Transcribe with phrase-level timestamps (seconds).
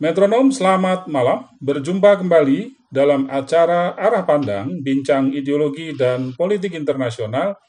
[0.00, 1.44] Metronom, selamat malam.
[1.60, 7.60] Berjumpa kembali dalam acara Arah Pandang, Bincang Ideologi dan Politik Internasional,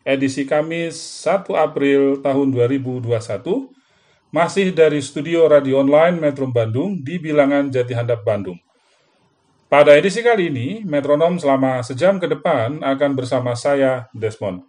[0.00, 3.68] edisi Kamis 1 April tahun 2021,
[4.32, 8.56] masih dari studio radio online Metro Bandung di bilangan Jati Handap Bandung.
[9.68, 14.64] Pada edisi kali ini, Metronom selama sejam ke depan akan bersama saya, Desmond.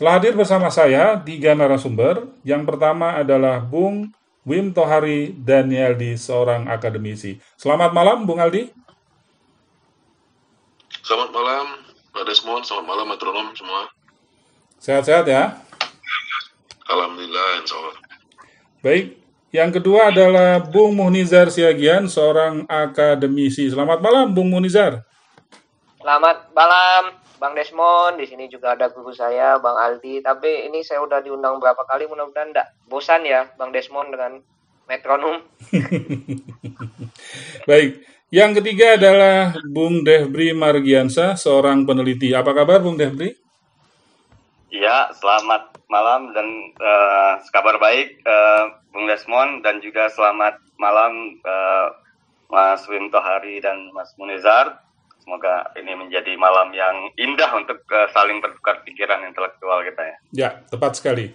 [0.00, 2.32] Telah hadir bersama saya tiga narasumber.
[2.48, 4.08] Yang pertama adalah Bung
[4.46, 7.42] Wim Tohari Danieldi, seorang akademisi.
[7.58, 8.70] Selamat malam, Bung Aldi.
[11.02, 11.82] Selamat malam,
[12.14, 12.62] Pak Desmond.
[12.62, 13.90] Selamat malam, metronom semua.
[14.78, 15.58] Sehat-sehat ya?
[16.86, 17.96] Alhamdulillah, insya Allah.
[18.86, 19.18] Baik,
[19.50, 23.66] yang kedua adalah Bung Munizar Siagian, seorang akademisi.
[23.66, 25.02] Selamat malam, Bung Munizar.
[25.98, 30.24] Selamat malam, Bang Desmond, di sini juga ada guru saya, Bang Aldi.
[30.24, 34.32] Tapi ini saya udah diundang berapa kali, mudah-mudahan enggak bosan ya, Bang Desmond dengan
[34.88, 35.44] metronom.
[37.68, 38.00] Baik,
[38.32, 42.32] yang ketiga adalah Bung Dehbri Margiansa, seorang peneliti.
[42.32, 43.36] Apa kabar, Bung Dehbri?
[44.72, 46.48] Ya, selamat malam dan
[46.82, 51.94] uh, kabar baik, uh, Bung Desmond, dan juga selamat malam uh,
[52.50, 54.85] Mas Wim Tohari dan Mas Munizar.
[55.26, 60.16] Semoga ini menjadi malam yang indah untuk uh, saling bertukar pikiran intelektual kita ya.
[60.30, 61.34] Ya, tepat sekali.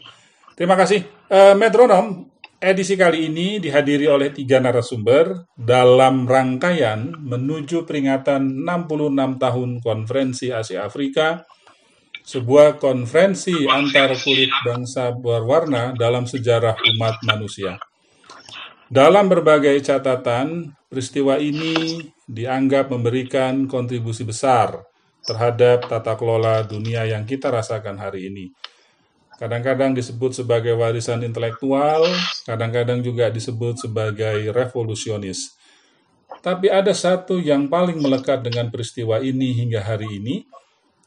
[0.55, 1.03] Terima kasih.
[1.27, 2.31] Uh, Metronom,
[2.63, 10.87] edisi kali ini dihadiri oleh tiga narasumber dalam rangkaian menuju peringatan 66 tahun Konferensi Asia
[10.87, 11.43] Afrika,
[12.23, 17.75] sebuah konferensi antar kulit bangsa berwarna dalam sejarah umat manusia.
[18.91, 24.83] Dalam berbagai catatan, peristiwa ini dianggap memberikan kontribusi besar
[25.23, 28.51] terhadap tata kelola dunia yang kita rasakan hari ini.
[29.39, 32.03] Kadang-kadang disebut sebagai warisan intelektual,
[32.43, 35.55] kadang-kadang juga disebut sebagai revolusionis.
[36.43, 40.43] Tapi ada satu yang paling melekat dengan peristiwa ini hingga hari ini,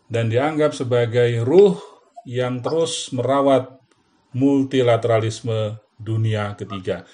[0.09, 1.77] dan dianggap sebagai ruh
[2.25, 3.77] yang terus merawat
[4.33, 7.05] multilateralisme dunia ketiga.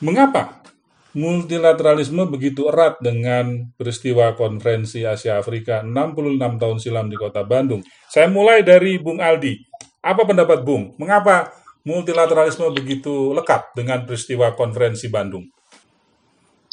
[0.00, 0.64] Mengapa
[1.12, 7.84] multilateralisme begitu erat dengan peristiwa konferensi Asia Afrika 66 tahun silam di kota Bandung?
[8.08, 9.60] Saya mulai dari Bung Aldi.
[10.00, 10.96] Apa pendapat Bung?
[10.96, 11.52] Mengapa
[11.84, 15.44] multilateralisme begitu lekat dengan peristiwa konferensi Bandung?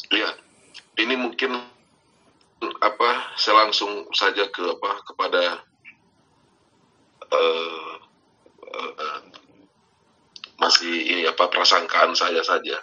[0.08, 0.32] Ya,
[0.96, 1.60] ini mungkin
[2.80, 5.42] apa saya langsung saja ke apa kepada
[7.28, 7.92] uh,
[8.72, 9.20] uh,
[10.64, 12.80] masih ini apa prasangkaan saya saja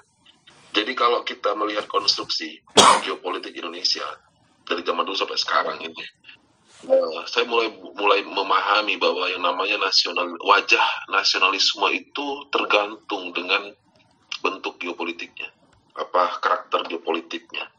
[0.75, 2.59] jadi kalau kita melihat konstruksi
[3.08, 4.03] geopolitik Indonesia
[4.68, 6.03] dari zaman dulu sampai sekarang ini,
[6.91, 13.72] uh, saya mulai mulai memahami bahwa yang namanya nasional wajah nasionalisme itu tergantung dengan
[14.44, 15.47] bentuk geopolitiknya,
[15.96, 17.72] apa karakter geopolitiknya.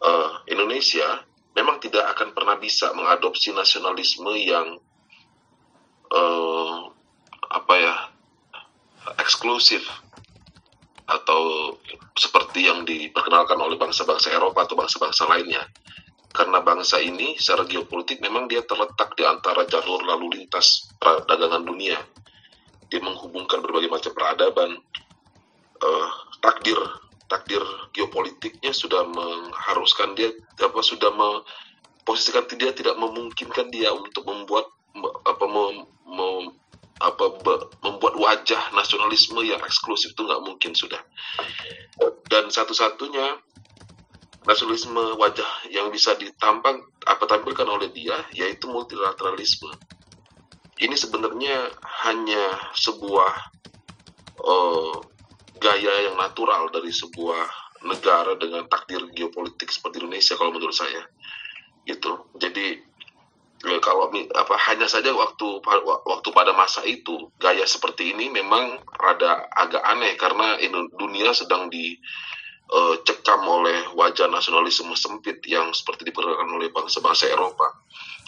[0.00, 1.20] Uh, Indonesia
[1.52, 4.80] memang tidak akan pernah bisa mengadopsi nasionalisme yang
[6.16, 6.80] uh,
[7.52, 7.94] apa ya
[9.20, 9.84] eksklusif
[11.06, 11.74] atau
[12.18, 15.62] seperti yang diperkenalkan oleh bangsa-bangsa Eropa atau bangsa-bangsa lainnya.
[16.34, 21.96] Karena bangsa ini secara geopolitik memang dia terletak di antara jalur lalu lintas perdagangan dunia.
[22.86, 24.70] Dia menghubungkan berbagai macam peradaban,
[25.80, 26.08] uh,
[26.44, 26.78] takdir
[27.26, 30.30] takdir geopolitiknya sudah mengharuskan dia
[30.62, 34.70] apa sudah memposisikan dia tidak memungkinkan dia untuk membuat
[35.26, 36.44] apa mem, mem,
[36.96, 37.24] apa
[37.84, 41.00] membuat wajah nasionalisme yang eksklusif itu nggak mungkin sudah.
[42.32, 43.36] Dan satu-satunya
[44.46, 49.68] nasionalisme wajah yang bisa ditampang apa tampilkan oleh dia yaitu multilateralisme.
[50.76, 51.72] Ini sebenarnya
[52.06, 53.32] hanya sebuah
[54.44, 54.96] uh,
[55.58, 61.04] gaya yang natural dari sebuah negara dengan takdir geopolitik seperti Indonesia kalau menurut saya.
[61.82, 62.30] Gitu.
[62.38, 62.85] Jadi
[63.64, 65.46] ya, kalau apa hanya saja waktu
[66.04, 70.60] waktu pada masa itu gaya seperti ini memang rada agak aneh karena
[70.92, 77.80] dunia sedang dicekam uh, oleh wajah nasionalisme sempit yang seperti diperkenalkan oleh bangsa-bangsa Eropa.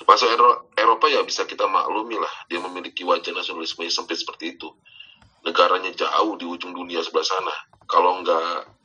[0.06, 0.30] Bangsa
[0.78, 4.72] Eropa ya bisa kita maklumi lah dia memiliki wajah nasionalisme yang sempit seperti itu.
[5.44, 7.54] Negaranya jauh di ujung dunia sebelah sana.
[7.84, 8.78] Kalau nggak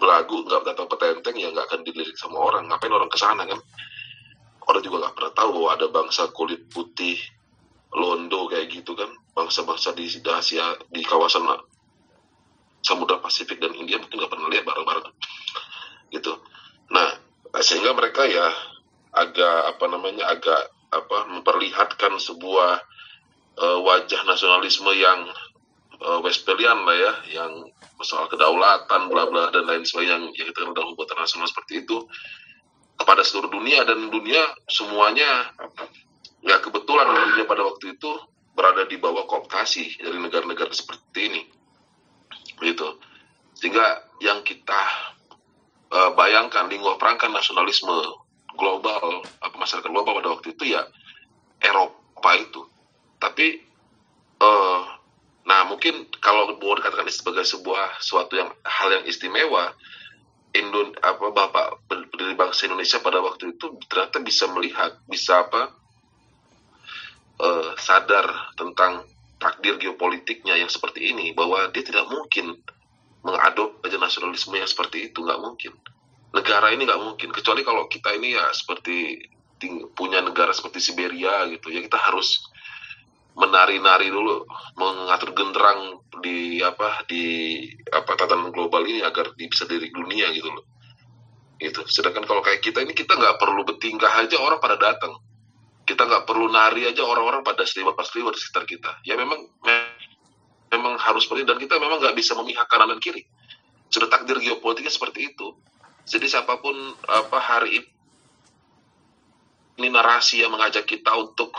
[0.00, 2.66] belagu, nggak tahu petenteng ya nggak akan dilirik sama orang.
[2.68, 3.60] Ngapain orang ke sana kan?
[4.66, 7.16] Orang juga nggak pernah tahu bahwa ada bangsa kulit putih
[7.90, 9.10] Londo kayak gitu kan.
[9.34, 11.46] Bangsa-bangsa di Asia di kawasan
[12.80, 15.06] Samudra Pasifik dan India mungkin nggak pernah lihat bareng-bareng.
[16.10, 16.32] Gitu.
[16.94, 17.08] Nah
[17.60, 18.46] sehingga mereka ya
[19.10, 22.82] agak apa namanya agak apa memperlihatkan sebuah
[23.58, 25.26] uh, wajah nasionalisme yang
[26.02, 27.12] uh, Westphalian lah ya
[27.42, 27.52] yang
[28.00, 32.06] soal kedaulatan bla bla dan lain sebagainya yang, yang kita kenal dalam internasional seperti itu
[33.00, 35.56] kepada seluruh dunia dan dunia semuanya
[36.44, 38.12] ya kebetulan dunia pada waktu itu
[38.52, 41.42] berada di bawah kooptasi dari negara-negara seperti ini.
[42.60, 42.88] Gitu.
[43.56, 44.82] Sehingga yang kita
[45.88, 48.20] uh, bayangkan lingkup perangkan nasionalisme
[48.60, 50.84] global apa masyarakat global pada waktu itu ya
[51.64, 52.68] Eropa itu.
[53.16, 53.64] Tapi
[54.44, 54.82] uh,
[55.48, 59.72] nah mungkin kalau mau dikatakan sebagai sebuah suatu yang hal yang istimewa
[60.50, 61.86] Indon apa bapak
[62.18, 65.70] dari bangsa Indonesia pada waktu itu ternyata bisa melihat bisa apa
[67.38, 69.06] uh, sadar tentang
[69.38, 72.58] takdir geopolitiknya yang seperti ini bahwa dia tidak mungkin
[73.22, 75.72] mengadop aja nasionalisme yang seperti itu nggak mungkin.
[76.34, 79.22] Negara ini nggak mungkin kecuali kalau kita ini ya seperti
[79.92, 82.48] punya negara seperti Siberia gitu ya kita harus
[83.40, 84.44] menari-nari dulu
[84.76, 87.56] mengatur genderang di apa di
[87.88, 90.64] apa tatanan global ini agar bisa dari dunia gitu loh.
[91.56, 91.84] Itu.
[91.88, 95.16] Sedangkan kalau kayak kita ini kita nggak perlu bertingkah aja orang pada datang.
[95.88, 99.00] Kita nggak perlu nari aja orang-orang pada seribu pas di sekitar kita.
[99.08, 99.40] Ya memang
[100.70, 103.24] memang harus seperti dan kita memang nggak bisa memihak kanan dan kiri.
[103.90, 105.56] Sudah takdir geopolitiknya seperti itu.
[106.06, 106.76] Jadi siapa pun
[107.08, 107.82] apa hari
[109.80, 111.56] ini narasi yang mengajak kita untuk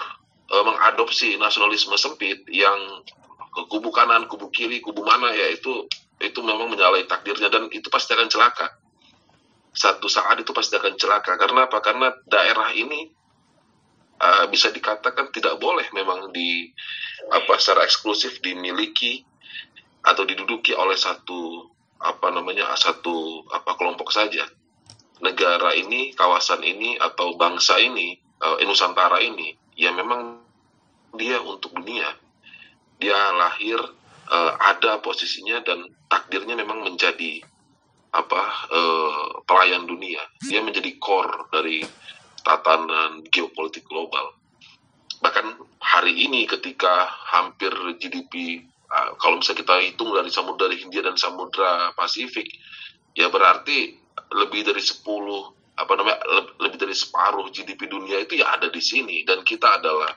[0.51, 3.01] uh, mengadopsi nasionalisme sempit yang
[3.51, 5.87] ke kubu kanan, kubu kiri, kubu mana ya itu
[6.21, 8.67] itu memang menyalahi takdirnya dan itu pasti akan celaka.
[9.71, 11.79] Satu saat itu pasti akan celaka karena apa?
[11.79, 13.07] Karena daerah ini
[14.21, 16.69] uh, bisa dikatakan tidak boleh memang di
[17.31, 19.23] apa secara eksklusif dimiliki
[20.05, 21.69] atau diduduki oleh satu
[22.01, 24.41] apa namanya satu apa kelompok saja
[25.21, 30.37] negara ini kawasan ini atau bangsa ini uh, Nusantara ini ya memang
[31.17, 32.05] dia untuk dunia.
[33.01, 33.81] Dia lahir
[34.29, 37.41] uh, ada posisinya dan takdirnya memang menjadi
[38.13, 40.21] apa uh, pelayan dunia.
[40.45, 41.81] Dia menjadi core dari
[42.45, 44.37] tatanan geopolitik global.
[45.17, 45.45] Bahkan
[45.81, 48.61] hari ini ketika hampir GDP
[48.93, 52.45] uh, kalau misalnya kita hitung dari samudra Hindia dan samudra Pasifik,
[53.17, 53.97] ya berarti
[54.29, 55.01] lebih dari 10
[55.81, 56.19] apa namanya
[56.61, 59.25] lebih dari separuh GDP dunia itu ya ada di sini.
[59.25, 60.13] Dan kita adalah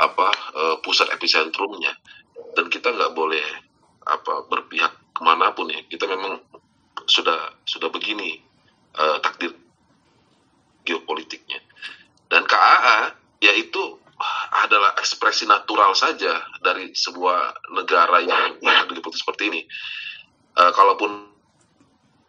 [0.00, 1.92] apa uh, pusat epicentrumnya.
[2.56, 3.44] Dan kita nggak boleh
[4.04, 5.80] apa berpihak ke mana pun ya.
[5.84, 6.40] Kita memang
[7.04, 8.40] sudah sudah begini
[8.96, 9.52] uh, takdir
[10.88, 11.60] geopolitiknya.
[12.32, 13.14] Dan KAA
[13.44, 14.00] yaitu
[14.64, 19.62] adalah ekspresi natural saja dari sebuah negara yang yang diliputi seperti ini.
[20.54, 21.34] Uh, kalaupun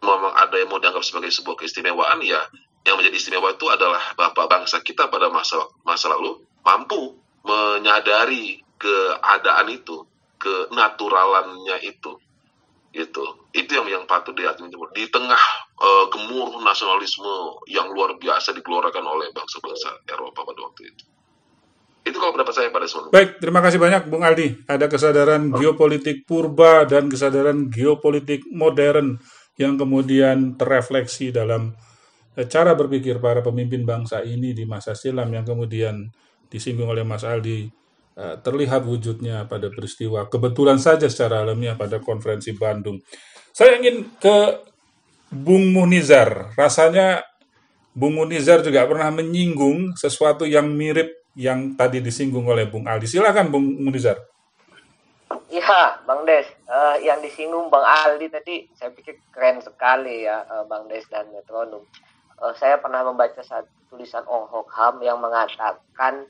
[0.02, 2.42] memang ada yang mau dianggap sebagai sebuah keistimewaan ya
[2.86, 9.66] yang menjadi istimewa itu adalah bapak bangsa kita pada masa masa lalu mampu menyadari keadaan
[9.74, 10.06] itu,
[10.38, 12.14] kenaturalannya itu.
[12.96, 13.24] Itu.
[13.52, 15.42] Itu yang yang patut dihati di tengah
[15.76, 21.04] uh, gemuruh nasionalisme yang luar biasa digelorakan oleh bangsa-bangsa Eropa pada waktu itu.
[22.06, 23.10] Itu kalau pendapat saya pada semua.
[23.10, 24.64] Baik, terima kasih banyak Bung Aldi.
[24.70, 25.58] Ada kesadaran oh.
[25.58, 29.18] geopolitik purba dan kesadaran geopolitik modern
[29.58, 31.74] yang kemudian terrefleksi dalam
[32.44, 36.12] cara berpikir para pemimpin bangsa ini di masa silam yang kemudian
[36.52, 37.72] disinggung oleh Mas Aldi
[38.20, 43.00] uh, terlihat wujudnya pada peristiwa kebetulan saja secara alamiah pada konferensi Bandung.
[43.56, 44.36] Saya ingin ke
[45.32, 46.52] Bung Munizar.
[46.54, 47.24] Rasanya
[47.96, 53.08] Bung Munizar juga pernah menyinggung sesuatu yang mirip yang tadi disinggung oleh Bung Aldi.
[53.08, 54.20] Silakan Bung Munizar.
[55.50, 56.46] Iya, Bang Des.
[56.66, 61.26] Uh, yang disinggung Bang Aldi tadi, saya pikir keren sekali ya, uh, Bang Des dan
[61.34, 61.82] Metronom.
[62.36, 66.28] Uh, saya pernah membaca satu tulisan Ong Hok Ham yang mengatakan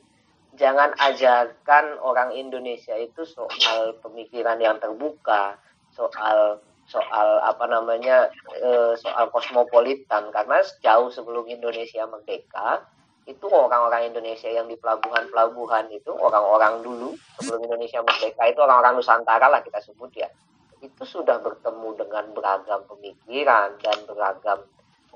[0.55, 5.59] jangan ajarkan orang Indonesia itu soal pemikiran yang terbuka,
[5.93, 10.31] soal soal apa namanya e, soal kosmopolitan.
[10.31, 12.87] Karena jauh sebelum Indonesia merdeka
[13.27, 19.51] itu orang-orang Indonesia yang di pelabuhan-pelabuhan itu orang-orang dulu sebelum Indonesia merdeka itu orang-orang Nusantara
[19.51, 20.31] lah kita sebut ya
[20.79, 24.63] itu sudah bertemu dengan beragam pemikiran dan beragam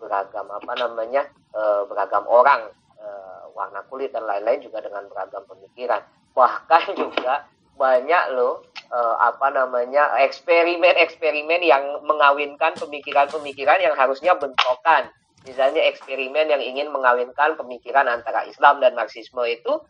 [0.01, 6.05] beragam apa namanya e, beragam orang uh, warna kulit dan lain-lain juga dengan beragam pemikiran.
[6.37, 7.49] Bahkan juga
[7.81, 8.61] banyak loh
[8.93, 15.09] uh, apa namanya eksperimen-eksperimen yang mengawinkan pemikiran-pemikiran yang harusnya bentrokan.
[15.49, 19.81] Misalnya eksperimen yang ingin mengawinkan pemikiran antara Islam dan Marxisme itu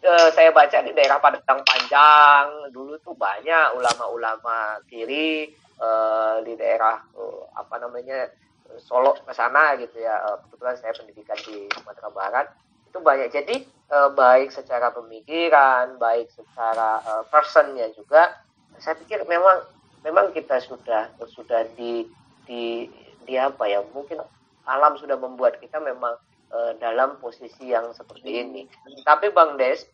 [0.00, 6.96] uh, saya baca di daerah Padang Panjang dulu tuh banyak ulama-ulama kiri uh, di daerah
[7.12, 8.32] uh, apa namanya
[8.76, 10.14] Solo ke sana gitu ya.
[10.28, 12.46] Uh, kebetulan saya pendidikan di Sumatera Barat.
[12.88, 13.32] Itu banyak.
[13.32, 18.36] Jadi uh, baik secara pemikiran baik secara uh, personnya juga
[18.78, 19.64] saya pikir memang
[20.06, 22.06] memang kita sudah sudah di
[22.46, 22.86] di
[23.26, 24.22] di apa ya mungkin
[24.68, 26.16] alam sudah membuat kita memang
[26.80, 28.64] dalam posisi yang seperti ini.
[29.04, 29.84] Tapi Bang Des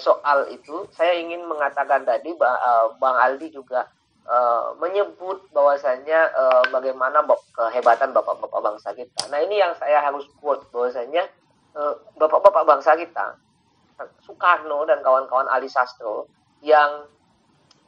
[0.00, 2.32] soal itu saya ingin mengatakan tadi
[2.96, 3.92] Bang Aldi juga
[4.28, 7.24] uh, menyebut bahwasanya uh, bagaimana
[7.56, 9.26] kehebatan bapak-bapak bangsa kita.
[9.32, 11.26] Nah ini yang saya harus quote bahwasanya
[12.18, 13.36] bapak-bapak uh, bangsa kita
[14.22, 16.30] Soekarno dan kawan-kawan Ali Sastro
[16.62, 17.06] yang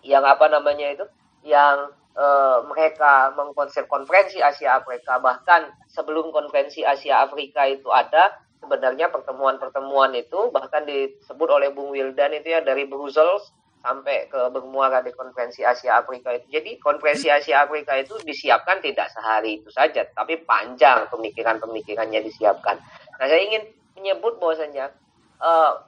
[0.02, 1.04] yang apa namanya itu
[1.46, 2.26] yang e,
[2.66, 10.50] mereka mengkonsep konferensi Asia Afrika bahkan sebelum konferensi Asia Afrika itu ada sebenarnya pertemuan-pertemuan itu
[10.50, 15.96] bahkan disebut oleh Bung Wildan itu ya dari Brussels sampai ke bermuara di konferensi Asia
[16.00, 16.46] Afrika itu.
[16.52, 22.76] Jadi konferensi Asia Afrika itu disiapkan tidak sehari itu saja, tapi panjang pemikiran-pemikirannya disiapkan.
[23.16, 23.64] Nah saya ingin
[23.96, 24.92] menyebut bahwasanya
[25.40, 25.80] uh,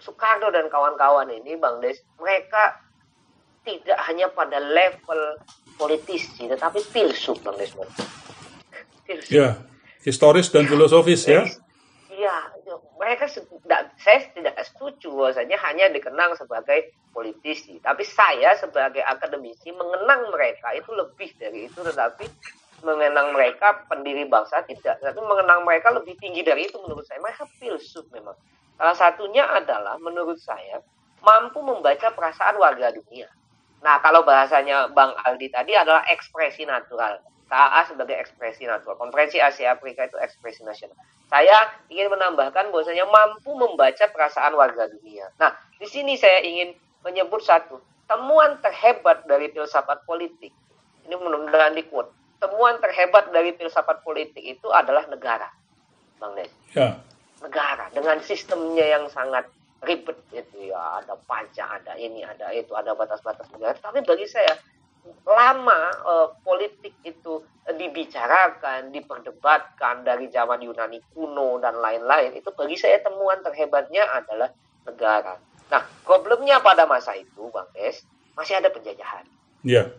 [0.00, 2.80] Soekarno dan kawan-kawan ini, Bang Des, mereka
[3.64, 5.40] tidak hanya pada level
[5.76, 7.88] politisi, tetapi filsuf, Bang Desmond.
[9.04, 9.32] Filsuf.
[9.32, 9.60] Ya,
[10.04, 11.44] historis dan filosofis ya.
[12.12, 12.36] Iya,
[13.06, 17.78] mereka tidak, saya tidak setuju bahwasanya hanya dikenang sebagai politisi.
[17.78, 22.26] Tapi saya sebagai akademisi mengenang mereka itu lebih dari itu, tetapi
[22.82, 24.98] mengenang mereka pendiri bangsa tidak.
[24.98, 27.22] Tapi mengenang mereka lebih tinggi dari itu menurut saya.
[27.22, 28.34] Mereka filsuf memang.
[28.74, 30.82] Salah satunya adalah menurut saya
[31.22, 33.30] mampu membaca perasaan warga dunia.
[33.86, 37.22] Nah, kalau bahasanya Bang Aldi tadi adalah ekspresi natural.
[37.46, 38.98] KA sebagai ekspresi natural.
[38.98, 40.98] Konferensi Asia Afrika itu ekspresi nasional.
[41.30, 45.30] Saya ingin menambahkan bahwasanya mampu membaca perasaan warga dunia.
[45.38, 46.74] Nah, di sini saya ingin
[47.06, 47.78] menyebut satu.
[48.06, 50.54] Temuan terhebat dari filsafat politik.
[51.06, 52.10] Ini mudah-mudahan di quote.
[52.38, 55.50] Temuan terhebat dari filsafat politik itu adalah negara.
[56.18, 56.50] Bang Nes.
[56.74, 56.98] Ya
[57.42, 59.44] negara dengan sistemnya yang sangat
[59.84, 64.56] ribet itu ya ada pajak ada ini ada itu ada batas-batas negara tapi bagi saya
[65.26, 73.02] lama eh, politik itu dibicarakan diperdebatkan dari zaman Yunani kuno dan lain-lain itu bagi saya
[73.02, 74.54] temuan terhebatnya adalah
[74.86, 75.34] negara
[75.66, 77.98] nah problemnya pada masa itu bang Des
[78.38, 79.26] masih ada penjajahan
[79.66, 79.90] Iya.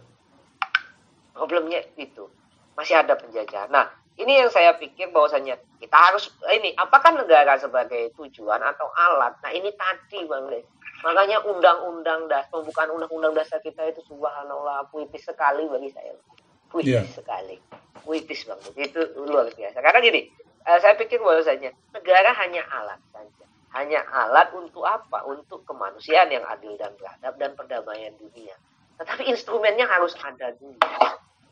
[1.36, 2.32] problemnya itu
[2.80, 8.10] masih ada penjajahan nah ini yang saya pikir bahwasanya kita harus ini apakah negara sebagai
[8.18, 9.38] tujuan atau alat?
[9.46, 10.66] Nah ini tadi bang Les.
[11.06, 16.13] Makanya undang-undang das pembukaan undang-undang dasar kita itu subhanallah puitis sekali bagi saya.
[16.74, 17.06] Puitis yeah.
[17.06, 17.62] sekali.
[18.01, 18.60] Puitis bang.
[18.74, 19.77] Itu luar biasa.
[19.77, 20.22] Karena gini,
[20.66, 23.46] uh, saya pikir bahwasanya negara hanya alat saja.
[23.77, 25.22] Hanya alat untuk apa?
[25.30, 28.58] Untuk kemanusiaan yang adil dan beradab dan perdamaian dunia.
[28.98, 30.82] Tetapi instrumennya harus ada dulu.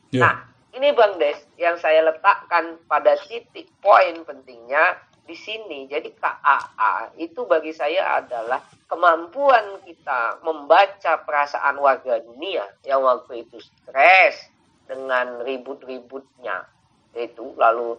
[0.10, 0.26] Yeah.
[0.26, 0.36] Nah,
[0.74, 5.90] ini Bang Des yang saya letakkan pada titik poin pentingnya di sini.
[5.90, 13.58] Jadi KAA itu bagi saya adalah kemampuan kita membaca perasaan warga dunia yang waktu itu
[13.60, 14.54] stres
[14.86, 16.70] dengan ribut-ributnya
[17.18, 17.98] itu lalu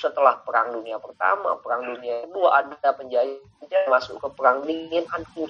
[0.00, 5.48] setelah perang dunia pertama, perang dunia kedua ada penjajah masuk ke perang dingin hancur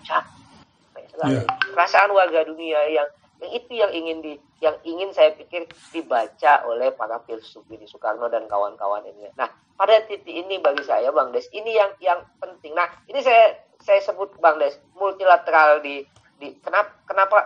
[1.22, 1.44] Yeah.
[1.76, 3.06] Perasaan warga dunia yang
[3.50, 4.32] itu yang ingin di
[4.62, 9.26] yang ingin saya pikir dibaca oleh para filsuf ini Soekarno dan kawan-kawan ini.
[9.34, 12.76] Nah, pada titik ini bagi saya Bang Des ini yang yang penting.
[12.76, 16.06] Nah, ini saya saya sebut Bang Des multilateral di
[16.38, 17.38] di kenapa kenapa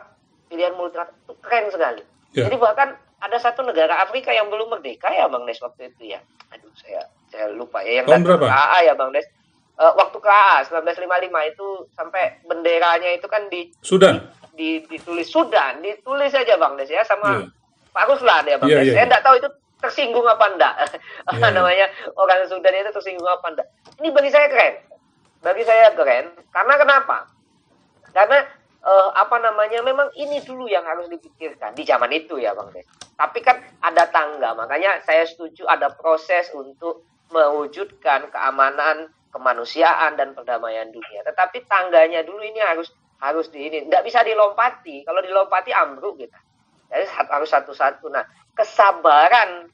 [0.53, 2.03] pilihan multilateral itu keren sekali.
[2.37, 2.53] Yeah.
[2.53, 6.21] Jadi bahkan ada satu negara Afrika yang belum merdeka ya Bang Des waktu itu ya.
[6.53, 8.47] Aduh saya saya lupa ya yang Tahun berapa?
[8.85, 9.25] Ya Bang Des.
[9.77, 16.33] Uh, waktu KA 1955 itu sampai benderanya itu kan di Sudan di, ditulis Sudan, ditulis
[16.33, 17.49] saja Bang Des ya sama yeah.
[17.93, 18.91] Pak Ruslan ya Bang yeah, Des.
[18.91, 18.97] Yeah.
[18.97, 20.75] Saya tidak tahu itu tersinggung apa enggak.
[21.31, 21.53] apa yeah.
[21.53, 21.87] namanya
[22.17, 23.69] orang Sudan itu tersinggung apa enggak.
[24.01, 24.75] Ini bagi saya keren.
[25.45, 27.17] Bagi saya keren karena kenapa?
[28.11, 28.39] Karena
[28.83, 32.89] uh, apa namanya memang ini dulu yang harus dipikirkan di zaman itu ya Bang Des.
[33.17, 40.93] Tapi kan ada tangga, makanya saya setuju ada proses untuk mewujudkan keamanan, kemanusiaan dan perdamaian
[40.93, 41.25] dunia.
[41.27, 43.87] Tetapi tangganya dulu ini harus harus di ini.
[43.87, 45.05] Nggak bisa dilompati.
[45.05, 46.37] Kalau dilompati ambruk gitu
[46.91, 48.07] jadi harus satu-satu.
[48.11, 49.69] Nah kesabaran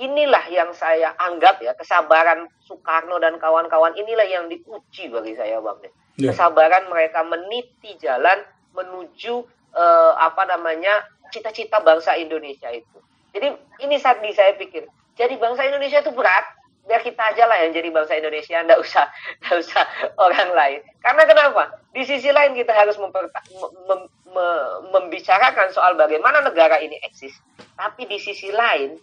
[0.00, 5.78] inilah yang saya anggap ya kesabaran Soekarno dan kawan-kawan inilah yang diuji bagi saya bang
[6.16, 6.32] yeah.
[6.32, 8.40] kesabaran mereka meniti jalan
[8.72, 9.44] menuju
[9.76, 12.98] uh, apa namanya cita-cita bangsa Indonesia itu.
[13.32, 13.48] Jadi
[13.84, 16.44] ini saat saya pikir jadi bangsa Indonesia itu berat
[16.86, 19.04] biar kita aja lah yang jadi bangsa Indonesia, nggak usah
[19.42, 19.82] nggak usah
[20.18, 20.80] orang lain.
[21.02, 21.62] Karena kenapa?
[21.94, 23.12] Di sisi lain kita harus mem
[23.86, 24.02] mem
[24.90, 27.36] membicarakan soal bagaimana negara ini eksis,
[27.76, 28.96] tapi di sisi lain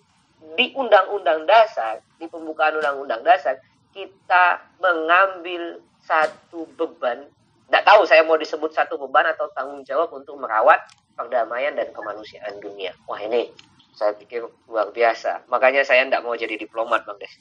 [0.57, 3.61] di Undang-Undang Dasar, di pembukaan Undang-Undang Dasar,
[3.93, 7.29] kita mengambil satu beban
[7.69, 10.81] tidak tahu saya mau disebut satu beban atau tanggung jawab untuk merawat
[11.13, 12.97] perdamaian dan kemanusiaan dunia.
[13.05, 13.53] Wah ini
[13.95, 15.45] saya pikir luar biasa.
[15.51, 17.33] Makanya saya tidak mau jadi diplomat, Bang Des.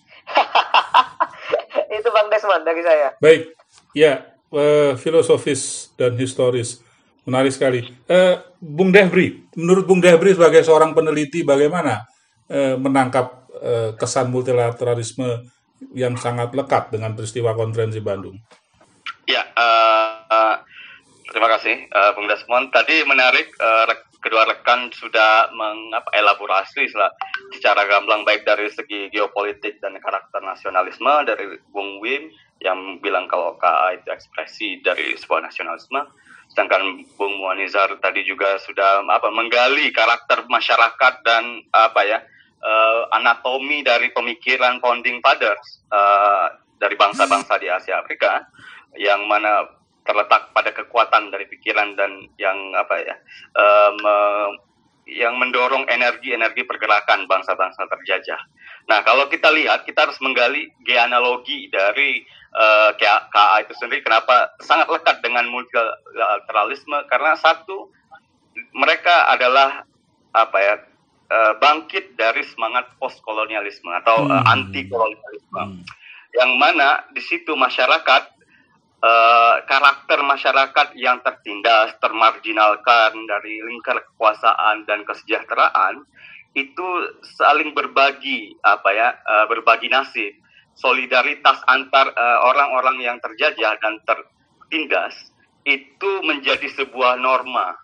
[1.99, 3.14] Itu Bang Desman dari saya.
[3.23, 3.55] Baik,
[3.95, 6.83] ya uh, filosofis dan historis.
[7.28, 7.85] Menarik sekali.
[8.09, 12.09] Uh, Bung Debri, menurut Bung Debri sebagai seorang peneliti, bagaimana
[12.49, 15.45] uh, menangkap uh, kesan multilateralisme
[15.93, 18.35] yang sangat lekat dengan peristiwa konferensi Bandung?
[19.28, 20.57] Ya, uh, uh,
[21.28, 22.73] terima kasih uh, Bung Desmond.
[22.73, 23.85] Tadi menarik uh,
[24.18, 26.90] kedua rekan sudah mengelaborasi
[27.54, 33.54] secara gamblang baik dari segi geopolitik dan karakter nasionalisme dari Bung Wim yang bilang kalau
[33.58, 36.02] KA itu ekspresi dari sebuah nasionalisme.
[36.50, 42.18] Sedangkan Bung Muanizar tadi juga sudah apa menggali karakter masyarakat dan apa ya
[42.64, 48.48] uh, anatomi dari pemikiran founding fathers uh, dari bangsa-bangsa di Asia Afrika
[48.98, 49.66] yang mana
[50.09, 53.15] terletak pada kekuatan dari pikiran dan yang apa ya
[53.61, 54.17] uh, me,
[55.09, 58.41] yang mendorong energi-energi pergerakan bangsa-bangsa terjajah.
[58.93, 62.21] Nah, kalau kita lihat, kita harus menggali geanalogi dari
[62.53, 64.05] uh, eh, KA itu sendiri.
[64.05, 67.09] Kenapa sangat lekat dengan multilateralisme?
[67.09, 67.88] Karena satu,
[68.77, 69.88] mereka adalah
[70.37, 70.75] apa ya
[71.33, 74.33] uh, bangkit dari semangat postkolonialisme atau hmm.
[74.33, 75.83] uh, anti kolonialisme, hmm.
[76.37, 78.38] yang mana di situ masyarakat
[78.99, 86.02] Uh, karakter masyarakat yang tertindas, termarginalkan dari lingkar kekuasaan dan kesejahteraan
[86.59, 86.88] itu
[87.38, 90.35] saling berbagi apa ya uh, berbagi nasib.
[90.75, 95.14] Solidaritas antar uh, orang-orang yang terjajah dan tertindas
[95.62, 97.78] itu menjadi sebuah norma.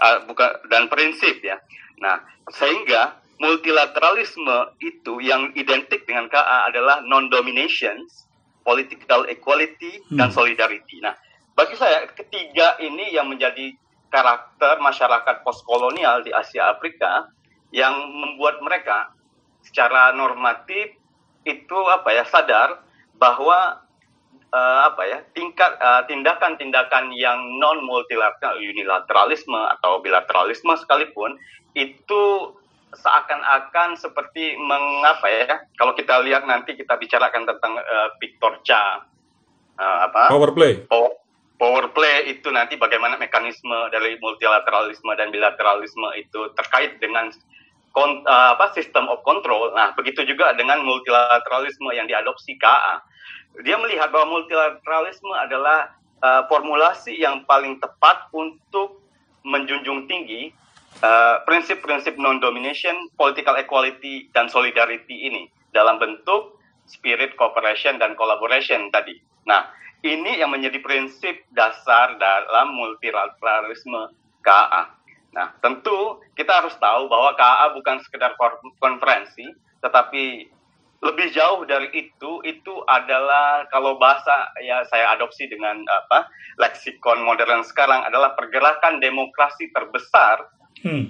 [0.00, 1.60] Uh, bukan dan prinsip ya.
[2.00, 2.16] Nah
[2.48, 8.29] sehingga multilateralisme itu yang identik dengan KA adalah non dominations
[8.62, 10.18] political equality hmm.
[10.18, 11.00] dan solidarity.
[11.00, 11.16] Nah,
[11.56, 13.74] bagi saya ketiga ini yang menjadi
[14.10, 17.30] karakter masyarakat postkolonial di Asia Afrika
[17.70, 19.14] yang membuat mereka
[19.62, 20.98] secara normatif
[21.46, 22.82] itu apa ya sadar
[23.14, 23.80] bahwa
[24.50, 31.38] uh, apa ya tingkat uh, tindakan-tindakan yang non multilateral unilateralisme atau bilateralisme sekalipun
[31.78, 32.22] itu
[32.90, 39.06] seakan-akan seperti mengapa ya kalau kita lihat nanti kita bicarakan tentang uh, Victor Cha.
[39.80, 40.28] Uh, apa?
[40.28, 40.84] Power play.
[40.84, 41.16] Power,
[41.56, 47.32] power play itu nanti bagaimana mekanisme dari multilateralisme dan bilateralisme itu terkait dengan
[47.96, 49.72] kon, uh, apa sistem of control.
[49.72, 53.06] Nah begitu juga dengan multilateralisme yang diadopsi KA
[53.58, 55.90] dia melihat bahwa multilateralisme adalah
[56.22, 59.02] uh, formulasi yang paling tepat untuk
[59.42, 60.54] menjunjung tinggi
[61.46, 66.58] prinsip-prinsip uh, non-domination, political equality, dan solidarity ini dalam bentuk
[66.90, 69.14] spirit cooperation dan collaboration tadi.
[69.46, 69.70] Nah,
[70.02, 74.10] ini yang menjadi prinsip dasar dalam multilateralisme
[74.42, 74.90] KA.
[75.30, 78.34] Nah, tentu kita harus tahu bahwa KA bukan sekedar
[78.82, 79.46] konferensi,
[79.78, 80.50] tetapi
[81.00, 86.28] lebih jauh dari itu, itu adalah kalau bahasa ya saya adopsi dengan apa
[86.60, 90.44] leksikon modern sekarang adalah pergerakan demokrasi terbesar
[90.84, 91.04] hmm.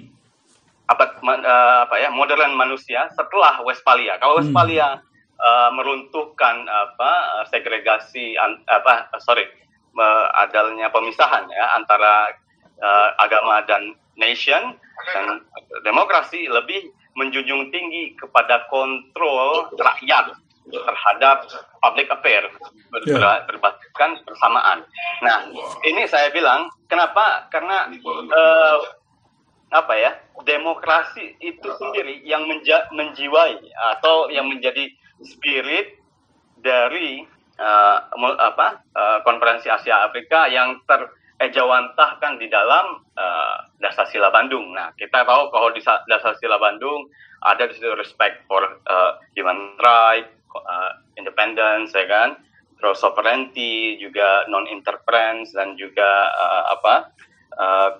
[0.91, 4.19] abad uh, apa ya modern manusia setelah Westphalia.
[4.19, 4.41] Kalau hmm.
[4.45, 5.03] Westphalia hmm.
[5.39, 7.11] uh, meruntuhkan apa
[7.51, 9.47] segregasi an, apa sorry
[9.95, 12.31] uh, adanya pemisahan ya antara
[12.79, 14.75] uh, agama dan nation
[15.15, 15.41] dan
[15.87, 20.35] demokrasi lebih menjunjung tinggi kepada kontrol rakyat
[20.71, 21.49] terhadap
[21.83, 22.45] public affair
[22.93, 23.43] ber yeah.
[23.49, 24.85] berbasiskan persamaan.
[25.25, 25.49] Nah,
[25.83, 27.49] ini saya bilang kenapa?
[27.49, 28.77] Karena uh,
[29.71, 30.11] apa ya
[30.43, 33.55] demokrasi itu sendiri yang menja menjiwai
[33.95, 34.91] atau yang menjadi
[35.23, 35.95] spirit
[36.59, 37.23] dari
[37.55, 37.97] uh,
[38.35, 44.75] apa uh, konferensi Asia Afrika yang terejawantahkan di dalam uh, dasar sila Bandung.
[44.75, 47.07] Nah kita tahu kalau di dasar sila Bandung
[47.41, 52.37] ada di situ respect for uh, human right, uh, independence, ya kan,
[52.77, 56.95] terus sovereignty, juga non interference dan juga uh, apa
[57.57, 57.91] uh,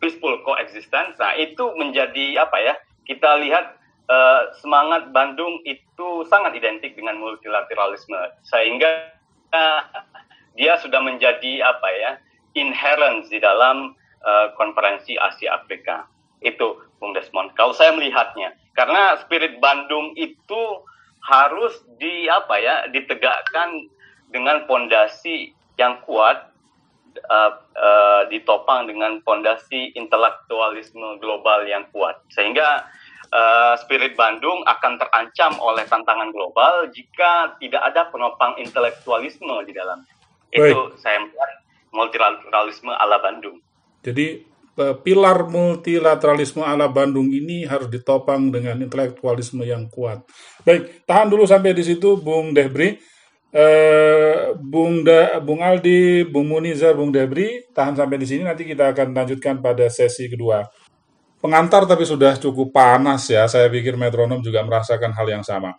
[0.00, 1.14] peaceful coexistence.
[1.20, 2.74] Nah, itu menjadi apa ya?
[3.04, 3.76] Kita lihat
[4.08, 9.14] uh, semangat Bandung itu sangat identik dengan multilateralisme sehingga
[9.52, 9.80] uh,
[10.58, 12.12] dia sudah menjadi apa ya?
[12.58, 13.94] inherent di dalam
[14.26, 16.10] uh, konferensi Asia Afrika.
[16.42, 17.54] Itu Bung Desmond.
[17.54, 20.62] Kalau saya melihatnya, karena spirit Bandung itu
[21.22, 22.90] harus di apa ya?
[22.90, 23.86] ditegakkan
[24.34, 26.49] dengan fondasi yang kuat
[27.30, 32.86] uh, uh, ditopang dengan fondasi intelektualisme global yang kuat sehingga
[33.32, 40.02] uh, spirit Bandung akan terancam oleh tantangan global jika tidak ada penopang intelektualisme di dalam
[40.50, 41.50] itu saya melihat
[41.94, 43.58] multilateralisme ala Bandung.
[44.02, 44.42] Jadi
[44.78, 50.22] eh, pilar multilateralisme ala Bandung ini harus ditopang dengan intelektualisme yang kuat.
[50.66, 52.98] Baik, tahan dulu sampai di situ, Bung Debri.
[53.50, 58.46] Eh, Bung da, Bung Aldi, Bung Muniza, Bung Debri, tahan sampai di sini.
[58.46, 60.62] Nanti kita akan lanjutkan pada sesi kedua.
[61.42, 63.50] Pengantar tapi sudah cukup panas ya.
[63.50, 65.74] Saya pikir metronom juga merasakan hal yang sama.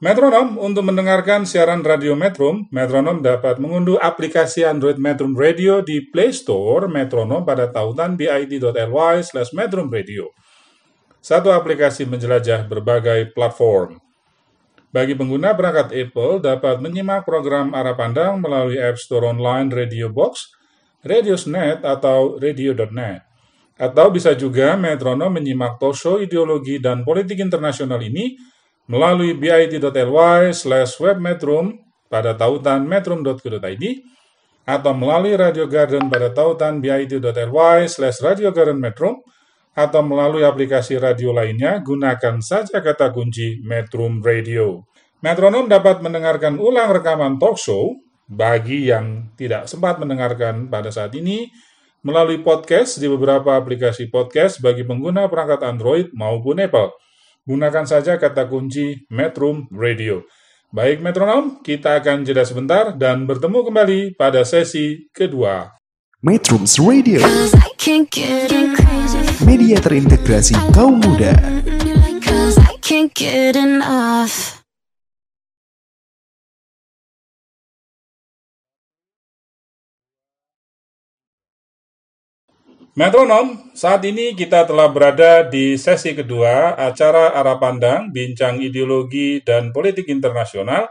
[0.00, 6.32] Metronom, untuk mendengarkan siaran radio Metrum, Metronom dapat mengunduh aplikasi Android Metrum Radio di Play
[6.32, 10.32] Store Metronom pada tautan bit.ly slash Metrum Radio.
[11.20, 14.00] Satu aplikasi menjelajah berbagai platform.
[14.90, 20.50] Bagi pengguna perangkat Apple dapat menyimak program arah pandang melalui App Store Online Radio Box,
[21.06, 23.22] Radiosnet, atau Radio.net.
[23.78, 28.34] Atau bisa juga metronom menyimak talk show ideologi dan politik internasional ini
[28.90, 31.78] melalui bit.ly slash webmetrum
[32.10, 33.84] pada tautan metrum.co.id
[34.66, 39.22] atau melalui Radio Garden pada tautan bit.ly slash Radio Metrum
[39.74, 44.86] atau melalui aplikasi radio lainnya, gunakan saja kata kunci Metrum Radio.
[45.20, 47.92] Metronom dapat mendengarkan ulang rekaman talk show
[48.30, 51.50] bagi yang tidak sempat mendengarkan pada saat ini
[52.00, 56.96] melalui podcast di beberapa aplikasi podcast bagi pengguna perangkat Android maupun Apple.
[57.44, 60.24] Gunakan saja kata kunci Metrum Radio.
[60.70, 65.66] Baik metronom, kita akan jeda sebentar dan bertemu kembali pada sesi kedua.
[66.22, 67.18] Metrums Radio
[69.44, 71.32] Media terintegrasi kaum muda
[82.98, 89.72] Metronom, saat ini kita telah berada di sesi kedua acara Arah Pandang, Bincang Ideologi dan
[89.72, 90.90] Politik Internasional.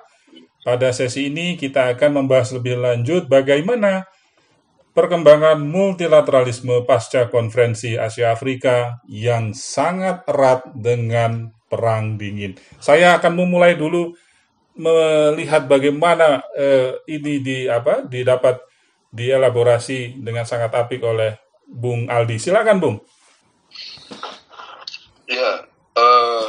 [0.66, 4.10] Pada sesi ini kita akan membahas lebih lanjut bagaimana
[4.94, 12.58] perkembangan multilateralisme pasca konferensi Asia Afrika yang sangat erat dengan perang dingin.
[12.82, 14.14] Saya akan memulai dulu
[14.80, 18.64] melihat bagaimana eh, ini di apa didapat
[19.10, 22.38] dielaborasi dengan sangat apik oleh Bung Aldi.
[22.38, 22.98] Silakan, Bung.
[25.30, 26.48] Ya, uh,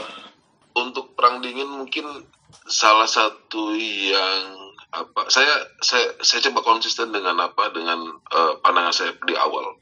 [0.76, 2.24] untuk perang dingin mungkin
[2.64, 4.59] salah satu yang
[4.90, 9.78] apa saya saya saya coba konsisten dengan apa dengan uh, pandangan saya di awal.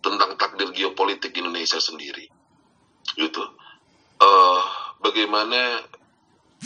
[0.00, 2.24] Tentang takdir geopolitik Indonesia sendiri.
[3.20, 3.44] Gitu.
[4.20, 4.62] Uh,
[5.04, 5.84] bagaimana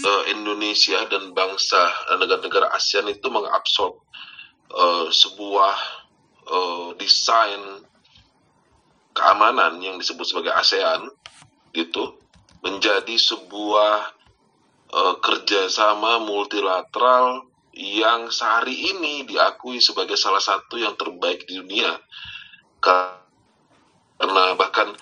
[0.03, 1.83] uh, Indonesia dan bangsa
[2.19, 3.99] negara-negara ASEAN itu mengabsorb
[4.71, 5.75] uh, sebuah
[6.47, 7.83] uh, desain
[9.15, 11.11] keamanan yang disebut sebagai ASEAN
[11.75, 12.15] itu
[12.63, 14.15] menjadi sebuah
[14.95, 21.99] uh, kerjasama multilateral yang sehari ini diakui sebagai salah satu yang terbaik di dunia.
[22.79, 24.95] Karena bahkan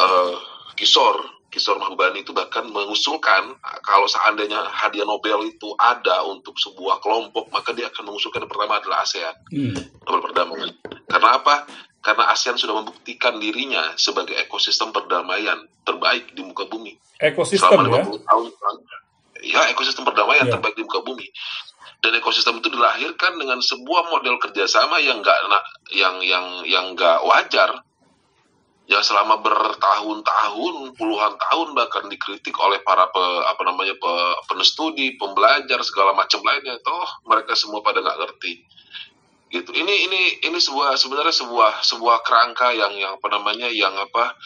[0.00, 0.34] uh,
[0.72, 7.48] Kisor Kisor Mahbubani itu bahkan mengusulkan kalau seandainya hadiah Nobel itu ada untuk sebuah kelompok
[7.48, 9.34] maka dia akan mengusulkan yang pertama adalah ASEAN.
[9.48, 9.76] Hmm.
[10.04, 10.70] Nobel perdamaian.
[11.08, 11.64] Karena apa?
[12.04, 16.92] Karena ASEAN sudah membuktikan dirinya sebagai ekosistem perdamaian terbaik di muka bumi.
[17.16, 18.20] Ekosistem selama 50 ya?
[18.28, 18.46] tahun
[19.44, 20.52] ya ekosistem perdamaian ya.
[20.56, 21.28] terbaik di muka bumi
[22.04, 25.36] dan ekosistem itu dilahirkan dengan sebuah model kerjasama yang enggak
[25.92, 27.82] yang yang yang enggak wajar
[28.86, 34.12] yang selama bertahun-tahun, puluhan tahun bahkan dikritik oleh para pe, apa namanya pe,
[34.46, 38.62] penestudi, pembelajar segala macam lainnya, toh mereka semua pada nggak ngerti.
[39.50, 39.70] Gitu.
[39.74, 44.38] Ini ini ini sebuah sebenarnya sebuah sebuah kerangka yang yang apa namanya yang apa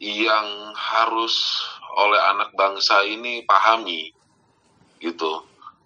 [0.00, 1.60] yang harus
[1.96, 4.12] oleh anak bangsa ini pahami
[5.04, 5.44] gitu.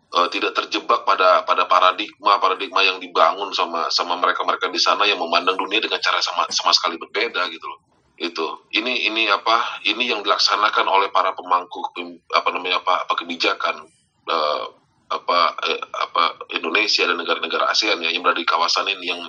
[0.09, 5.05] E, tidak terjebak pada pada paradigma paradigma yang dibangun sama sama mereka mereka di sana
[5.05, 7.81] yang memandang dunia dengan cara sama sama sekali berbeda gitu loh.
[8.19, 8.47] Itu.
[8.73, 9.83] Ini ini apa?
[9.83, 11.93] Ini yang dilaksanakan oleh para pemangku
[12.33, 13.85] apa namanya apa, apa kebijakan
[14.27, 14.65] uh,
[15.09, 15.39] apa
[15.71, 19.21] eh, apa Indonesia dan negara-negara ASEAN ya yang berada di kawasan ini yang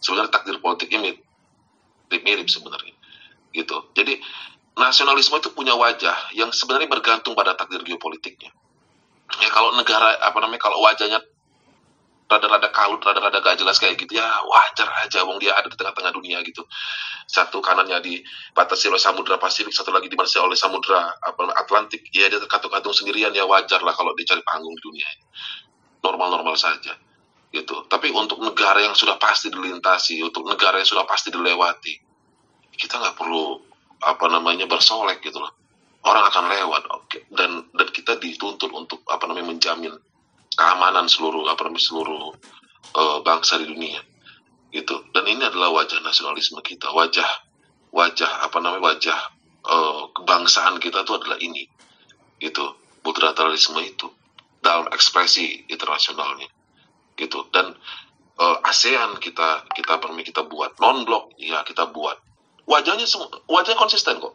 [0.00, 1.16] sebenarnya takdir politik ini
[2.10, 2.92] mirip, mirip sebenarnya.
[3.52, 3.76] Gitu.
[3.96, 4.16] Jadi
[4.76, 8.52] nasionalisme itu punya wajah yang sebenarnya bergantung pada takdir geopolitiknya
[9.40, 11.22] ya kalau negara apa namanya kalau wajahnya
[12.32, 16.12] rada-rada kalut, rada-rada gak jelas kayak gitu ya wajar aja wong dia ada di tengah-tengah
[16.16, 16.64] dunia gitu.
[17.28, 22.08] Satu kanannya dibatasi oleh Samudra Pasifik, satu lagi dibatasi oleh Samudra apa Atlantik.
[22.12, 25.08] Ya dia terkatung-katung sendirian ya wajar lah kalau dicari panggung di dunia.
[26.00, 26.96] Normal-normal saja
[27.52, 27.84] gitu.
[27.86, 31.94] Tapi untuk negara yang sudah pasti dilintasi, untuk negara yang sudah pasti dilewati,
[32.74, 33.60] kita nggak perlu
[34.02, 35.52] apa namanya bersolek gitu loh.
[36.02, 36.82] Orang akan lewat.
[37.06, 37.22] Okay.
[37.30, 39.94] Dan dan kita dituntut untuk apa namanya menjamin
[40.58, 42.34] keamanan seluruh apa namanya seluruh
[42.98, 44.02] uh, bangsa di dunia.
[44.72, 44.94] Gitu.
[45.12, 46.90] Dan ini adalah wajah nasionalisme kita.
[46.90, 47.28] Wajah
[47.92, 49.18] wajah apa namanya wajah
[49.68, 51.68] eh, kebangsaan kita itu adalah ini.
[52.40, 52.64] Gitu.
[53.04, 54.08] Multilateralisme itu.
[54.64, 56.48] Dalam ekspresi internasionalnya.
[57.20, 57.44] Gitu.
[57.52, 57.76] Dan
[58.40, 60.80] eh, ASEAN kita kita kita buat.
[60.80, 62.16] Non blok ya kita buat.
[62.64, 64.32] Wajahnya semua wajahnya konsisten kok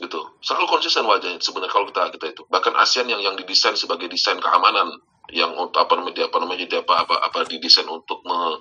[0.00, 2.42] gitu selalu konsisten wajahnya sebenarnya kalau kita kita itu.
[2.48, 4.88] Bahkan ASEAN yang yang didesain sebagai desain keamanan
[5.30, 8.60] yang untuk apa namanya apa namanya dia apa apa apa didesain untuk me-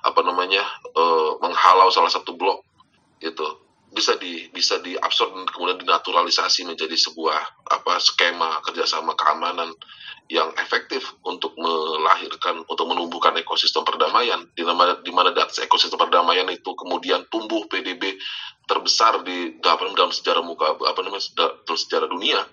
[0.00, 0.64] apa namanya
[0.96, 2.64] eh, menghalau salah satu blok
[3.20, 9.74] gitu bisa di bisa diabsorb dan kemudian dinaturalisasi menjadi sebuah apa skema kerjasama keamanan
[10.30, 14.46] yang efektif untuk melahirkan untuk menumbuhkan ekosistem perdamaian.
[14.54, 18.14] Di mana di mana ekosistem perdamaian itu kemudian tumbuh PDB
[18.70, 22.46] terbesar di dalam dalam sejarah muka apa namanya da- dalam sejarah dunia.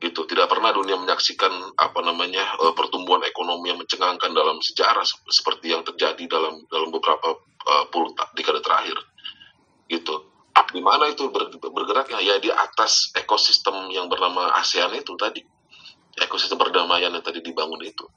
[0.00, 5.20] Gitu tidak pernah dunia menyaksikan apa namanya eh, pertumbuhan ekonomi yang mencengangkan dalam sejarah se-
[5.28, 8.96] seperti yang terjadi dalam dalam beberapa eh, puluh dekade terakhir.
[9.84, 10.35] Gitu
[10.72, 15.44] di mana itu ber- bergeraknya ya di atas ekosistem yang bernama ASEAN itu tadi.
[16.16, 18.08] Ekosistem perdamaian yang tadi dibangun itu.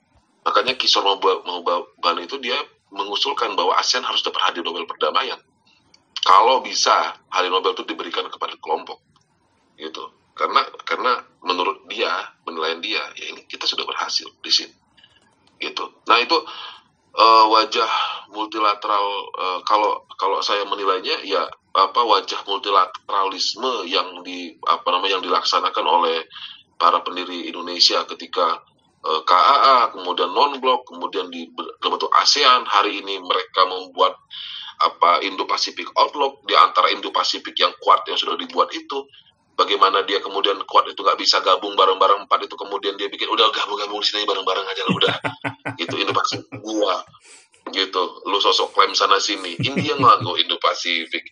[0.48, 2.56] Makanya Kisor Mahbubani itu dia
[2.96, 5.38] mengusulkan bahwa ASEAN harus dapat hadiah Nobel perdamaian.
[6.24, 9.04] Kalau bisa hadiah Nobel itu diberikan kepada kelompok.
[9.76, 10.04] Gitu.
[10.32, 12.12] Karena karena menurut dia
[12.48, 14.76] penilaian dia ya ini kita sudah berhasil di sini.
[15.60, 15.84] Gitu.
[16.08, 16.40] Nah itu
[17.20, 17.92] eh, wajah
[18.32, 25.26] multilateral eh, kalau kalau saya menilainya ya apa wajah multilateralisme yang di apa namanya yang
[25.26, 26.26] dilaksanakan oleh
[26.80, 28.64] para pendiri Indonesia ketika
[29.06, 31.46] eh, KAA kemudian non blok kemudian di
[31.84, 32.66] bentuk ASEAN.
[32.66, 34.18] Hari ini mereka membuat
[34.80, 36.48] apa Indo-Pacific Outlook.
[36.48, 39.06] Di antara Indo-Pacific yang kuat yang sudah dibuat itu
[39.60, 43.52] bagaimana dia kemudian kuat itu nggak bisa gabung bareng-bareng empat itu kemudian dia bikin udah
[43.52, 45.16] gabung-gabung sini bareng-bareng aja lah udah.
[45.80, 47.04] Gitu Indo-Pacific gua
[47.72, 48.24] gitu.
[48.26, 49.56] Lu sosok klaim sana sini.
[49.62, 51.26] India ngaku Indo-Pasifik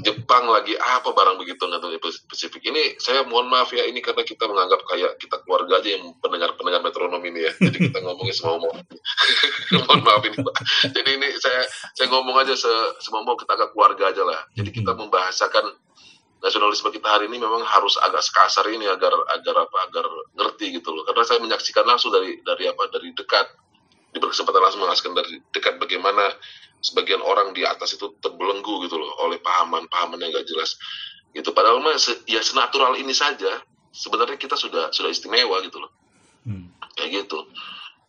[0.00, 1.92] Jepang lagi apa barang begitu nggak tahu
[2.30, 2.62] Pasifik.
[2.62, 6.80] Ini saya mohon maaf ya ini karena kita menganggap kayak kita keluarga aja yang pendengar-pendengar
[6.82, 7.52] metronom ini ya.
[7.58, 8.72] Jadi kita ngomongnya semau mau
[9.76, 10.56] mohon maaf ini Pak.
[10.94, 12.70] Jadi ini saya saya ngomong aja se
[13.02, 14.40] semau mau kita agak keluarga aja lah.
[14.54, 15.66] Jadi kita membahasakan
[16.40, 20.06] nasionalisme kita hari ini memang harus agak sekasar ini agar agar apa agar
[20.38, 21.04] ngerti gitu loh.
[21.04, 23.46] Karena saya menyaksikan langsung dari dari apa dari dekat
[24.10, 26.34] di berkesempatan langsung mengakskan dari dekat bagaimana
[26.80, 30.74] sebagian orang di atas itu terbelenggu gitu loh oleh pahaman-pahaman yang gak jelas.
[31.30, 33.62] Itu padahal mah se- ya senatural ini saja
[33.94, 35.92] sebenarnya kita sudah sudah istimewa gitu loh.
[36.40, 36.72] Hmm.
[36.96, 37.38] kayak gitu.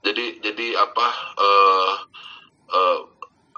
[0.02, 1.96] Jadi jadi apa eh
[2.72, 3.00] eh,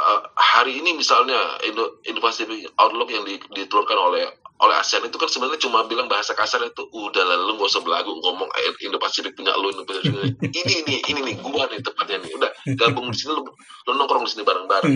[0.02, 4.26] eh, hari ini misalnya Indo, Indo-Pacific Outlook yang di- ditelurkan oleh
[4.64, 7.84] oleh ASEAN itu kan sebenarnya cuma bilang bahasa kasar itu udah lah lu gak usah
[7.84, 12.24] belagu ngomong eh, Indo-Pacific punya lu Indo-Pacific punya- ini nih ini nih gua nih tepatnya
[12.24, 12.32] nih.
[12.40, 14.96] Udah gabung di sini lu, lu nongkrong di sini bareng-bareng.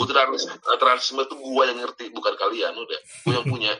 [0.00, 3.00] Multilateralisme itu gua yang ngerti bukan kalian udah.
[3.28, 3.72] Gua yang punya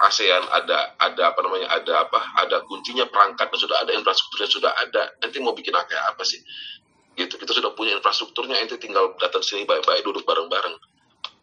[0.00, 5.02] ASEAN ada ada apa namanya ada apa ada kuncinya perangkatnya sudah ada infrastrukturnya sudah ada.
[5.18, 6.38] Nanti mau bikin kayak apa sih?
[7.18, 10.78] Gitu kita sudah punya infrastrukturnya nanti tinggal datang sini baik-baik duduk bareng-bareng.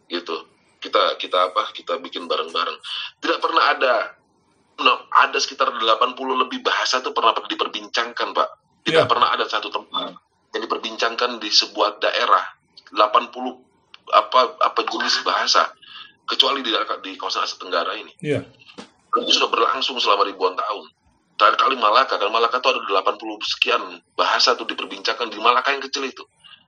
[0.08, 2.78] Gitu kita kita apa kita bikin bareng-bareng
[3.22, 3.94] tidak pernah ada
[4.82, 5.84] no, ada sekitar 80
[6.48, 8.50] lebih bahasa itu pernah diperbincangkan pak
[8.88, 9.10] tidak Ya.
[9.10, 10.16] pernah ada satu tempat
[10.56, 12.56] yang diperbincangkan di sebuah daerah
[12.96, 13.36] 80
[14.08, 15.68] apa apa jenis bahasa
[16.24, 16.72] kecuali di
[17.04, 18.48] di kawasan Asia Tenggara ini Iya.
[19.18, 20.86] itu sudah berlangsung selama ribuan tahun.
[21.38, 23.82] Terakhir kali Malaka, kan Malaka itu ada 80 sekian
[24.18, 26.22] bahasa tuh diperbincangkan di Malaka yang kecil itu,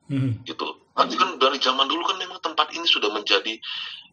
[0.09, 0.41] Hmm.
[0.43, 0.67] gitu.
[0.91, 3.55] Tapi kan dari zaman dulu kan memang tempat ini sudah menjadi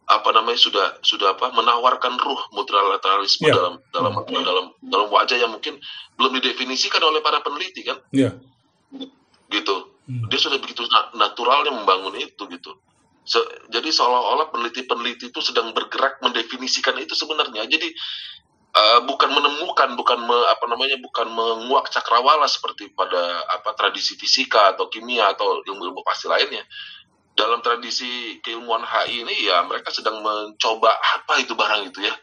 [0.07, 3.57] apa namanya sudah sudah apa menawarkan ruh multilateralisme Ya.
[3.57, 5.81] dalam dalam dalam dalam wajah yang mungkin
[6.15, 8.39] belum didefinisikan oleh para peneliti kan, Iya.
[9.49, 9.75] gitu.
[10.07, 10.23] Hmm.
[10.31, 12.79] Dia sudah begitu na- naturalnya membangun itu gitu.
[13.27, 17.67] Se- jadi seolah-olah peneliti-peneliti itu sedang bergerak mendefinisikan itu sebenarnya.
[17.67, 17.91] Jadi
[18.77, 23.17] eh, bukan menemukan, bukan me- apa namanya, bukan menguak cakrawala seperti pada
[23.49, 26.61] apa tradisi fisika atau kimia atau ilmu-ilmu pasti lainnya.
[27.33, 32.13] Dalam tradisi keilmuan HI ini ya mereka sedang mencoba apa itu barang itu ya,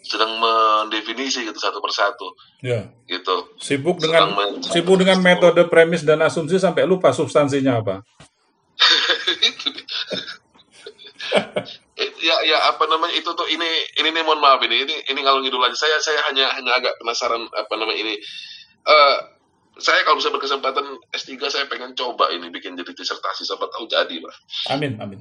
[0.00, 2.88] sedang mendefinisi gitu satu persatu Ya.
[3.04, 3.52] gitu.
[3.60, 7.96] Sibuk dengan Sedang sibuk dengan metode premis dan asumsi sampai lupa substansinya apa.
[12.24, 13.68] Ya ya apa namanya itu tuh ini
[14.00, 16.96] ini nih mohon maaf ini ini ini kalau ngidul aja saya saya hanya hanya agak
[16.96, 18.16] penasaran apa namanya ini
[18.84, 19.16] eh
[19.76, 24.24] saya kalau bisa berkesempatan S3 saya pengen coba ini bikin jadi disertasi siapa tahu jadi
[24.24, 24.34] pak
[24.72, 25.20] Amin, amin.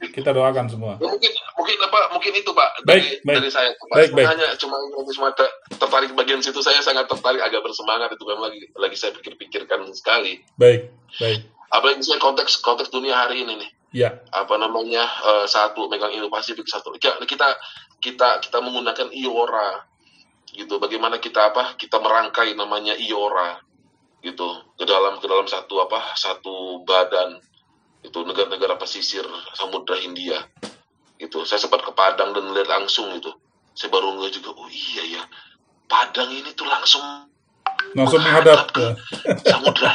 [0.00, 0.96] Kita doakan semua.
[0.96, 3.36] Ya, mungkin mungkin apa mungkin itu pak Baik, dari, baik.
[3.36, 3.86] dari saya Pak.
[3.92, 4.26] Baik, baik.
[4.32, 4.80] hanya cuma
[5.12, 9.12] cuma ter- tertarik bagian situ saya sangat tertarik agak bersemangat itu memang lagi lagi saya
[9.12, 10.88] pikir-pikirkan sekali Baik,
[11.20, 11.44] baik.
[11.68, 14.22] apalagi saya konteks konteks dunia hari ini nih Ya.
[14.30, 16.94] apa namanya eh, satu megang Indo-Pasifik satu.
[17.02, 17.58] Ya, kita
[17.98, 19.86] kita kita menggunakan IORA.
[20.50, 20.78] Gitu.
[20.78, 23.58] Bagaimana kita apa kita merangkai namanya IORA.
[24.22, 24.48] Gitu.
[24.78, 27.42] Ke dalam ke dalam satu apa satu badan.
[28.00, 30.40] Itu negara-negara pesisir Samudra Hindia.
[31.20, 33.28] Itu saya sempat ke Padang dan lihat langsung itu.
[33.76, 35.22] Saya baru ngeh juga oh iya ya
[35.90, 37.02] Padang ini tuh langsung
[37.96, 38.86] Langsung menghadap ke
[39.46, 39.94] Samudra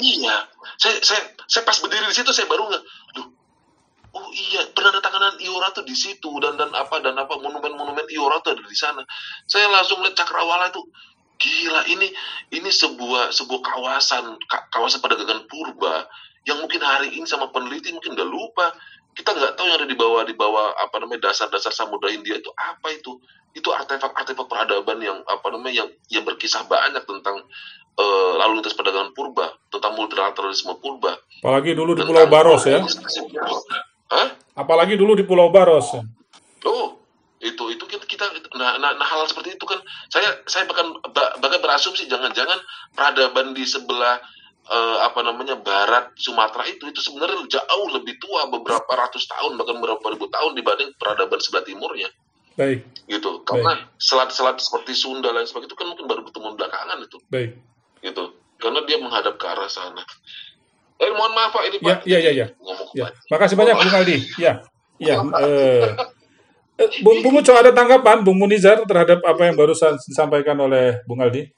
[0.00, 0.36] iya.
[0.76, 2.84] Saya saya saya pas berdiri di situ saya baru nggak
[4.14, 8.54] oh iya penandatanganan Iora tuh di situ dan dan apa dan apa monumen-monumen Iora tuh
[8.54, 9.02] ada di sana.
[9.46, 10.82] Saya langsung lihat Cakrawala itu.
[11.34, 12.06] Gila ini
[12.54, 16.06] ini sebuah sebuah kawasan ka- kawasan perdagangan purba
[16.46, 18.66] yang mungkin hari ini sama peneliti mungkin udah lupa
[19.14, 22.50] kita nggak tahu yang ada di bawah di bawah apa namanya dasar-dasar Samudra Hindia itu
[22.58, 23.16] apa itu
[23.54, 27.46] itu artefak-artefak peradaban yang apa namanya yang yang berkisah banyak tentang
[27.94, 32.82] eh, lalu lintas perdagangan purba tentang multilateralisme purba apalagi dulu di Pulau Baros ya.
[34.10, 34.28] Hah?
[34.54, 35.98] Apalagi dulu di Pulau Baros.
[36.64, 36.96] Oh,
[37.44, 38.24] itu itu kita, kita
[38.56, 39.76] nah, nah, nah hal seperti itu kan
[40.08, 42.56] saya saya bahkan ba- bahkan berasumsi jangan-jangan
[42.96, 44.16] peradaban di sebelah
[44.64, 49.76] eh, apa namanya barat Sumatera itu itu sebenarnya jauh lebih tua beberapa ratus tahun bahkan
[49.80, 52.08] beberapa ribu tahun dibanding peradaban sebelah timurnya
[52.54, 57.18] Baik, gitu karena selat-selat seperti Sunda dan sebagainya itu kan mungkin baru bertemu belakangan itu
[57.26, 57.50] baik.
[57.98, 58.30] gitu
[58.62, 60.06] karena dia menghadap ke arah sana
[61.02, 62.46] eh mohon maaf pak ini Ya, pak ya, ya, ya.
[62.62, 63.26] ngomong Ya, kepanjang.
[63.34, 64.16] makasih banyak Bung Aldi.
[64.38, 64.52] Ya,
[65.02, 65.14] ya.
[65.18, 65.82] Eh,
[66.78, 71.18] eh, Bung, Bung Uco ada tanggapan Bung Munizar terhadap apa yang barusan disampaikan oleh Bung
[71.18, 71.50] Aldi?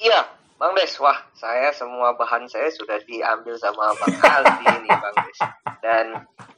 [0.00, 0.24] Iya,
[0.60, 0.92] Bang Des.
[1.00, 5.40] Wah, saya semua bahan saya sudah diambil sama Bang Aldi ini, Bang Des.
[5.80, 6.06] Dan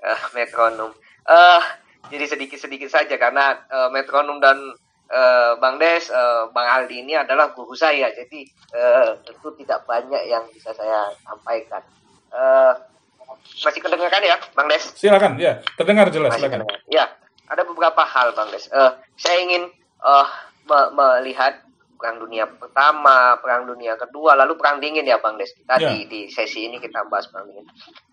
[0.02, 0.90] eh, metronom.
[1.22, 1.62] Eh,
[2.10, 4.58] jadi sedikit-sedikit saja karena eh, metronom dan
[5.06, 8.10] eh, Bang Des, eh, Bang Aldi ini adalah guru saya.
[8.10, 8.42] Jadi
[8.74, 11.86] eh, tentu tidak banyak yang bisa saya sampaikan.
[12.34, 12.72] Eh,
[13.62, 14.82] masih kedengaran ya, Bang Des?
[14.98, 15.62] Silakan, ya.
[15.78, 16.66] Terdengar jelas, Masih silakan.
[16.66, 16.78] kedengar.
[16.90, 17.06] Ya,
[17.46, 18.66] ada beberapa hal, Bang Des.
[18.66, 19.70] Eh, saya ingin
[20.02, 20.26] eh,
[20.66, 21.62] me- melihat
[22.02, 25.54] Perang Dunia Pertama, Perang Dunia Kedua, lalu Perang Dingin ya, Bang Des.
[25.54, 25.94] Kita Ya.
[25.94, 27.62] di, di sesi ini kita bahas Perang Dingin.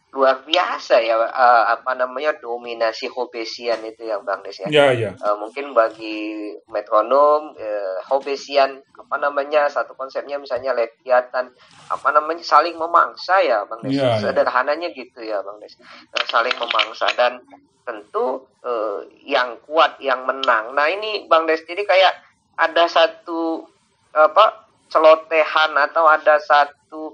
[0.10, 4.70] Luar biasa ya, eh, apa namanya dominasi Hobesian itu ya, Bang Des ya.
[4.70, 5.10] Ya, ya.
[5.14, 11.50] Eh, mungkin bagi metronom eh, Hobesian apa namanya satu konsepnya misalnya Leviathan
[11.90, 14.22] apa namanya saling memangsa ya Bang Des Iya, iya.
[14.22, 15.74] sederhananya gitu ya Bang Des
[16.14, 17.42] Eh, saling memangsa dan
[17.86, 22.14] tentu eh, yang kuat yang menang nah ini Bang Des jadi kayak
[22.60, 23.66] ada satu
[24.14, 27.14] apa celotehan atau ada satu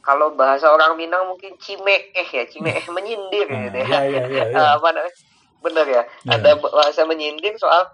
[0.00, 4.62] kalau bahasa orang Minang mungkin cimeeh ya cimeeh menyindir Nah, gitu ya, ya, ya, ya.
[4.80, 5.12] Apa namanya?
[5.60, 6.40] Bener ya Ya.
[6.40, 7.84] ada bahasa menyindir soal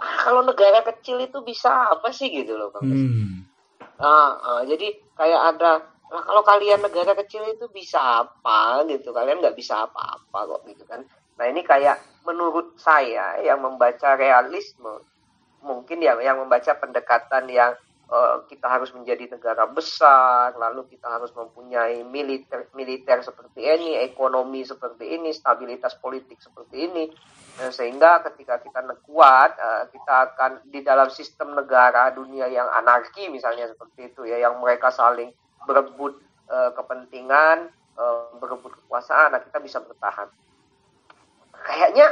[0.00, 2.32] "Ah, kalau negara kecil itu bisa apa sih?
[2.32, 2.88] gitu loh bang.
[2.88, 3.44] Hmm.
[4.00, 8.82] Ah, ah, jadi kayak ada lah kalau kalian negara kecil itu bisa apa?
[8.88, 11.04] gitu kalian nggak bisa apa-apa kok gitu kan.
[11.36, 15.04] Nah ini kayak menurut saya yang membaca realisme
[15.60, 17.76] mungkin ya yang membaca pendekatan yang
[18.10, 24.66] eh, kita harus menjadi negara besar lalu kita harus mempunyai militer militer seperti ini ekonomi
[24.66, 27.04] seperti ini stabilitas politik seperti ini
[27.60, 33.28] Eh, sehingga ketika kita kuat eh, kita akan di dalam sistem negara dunia yang anarki
[33.28, 35.34] misalnya seperti itu ya yang mereka saling
[35.68, 36.16] berebut
[36.50, 37.70] kepentingan
[38.42, 40.26] berebut kekuasaan nah kita bisa bertahan.
[41.62, 42.10] Kayaknya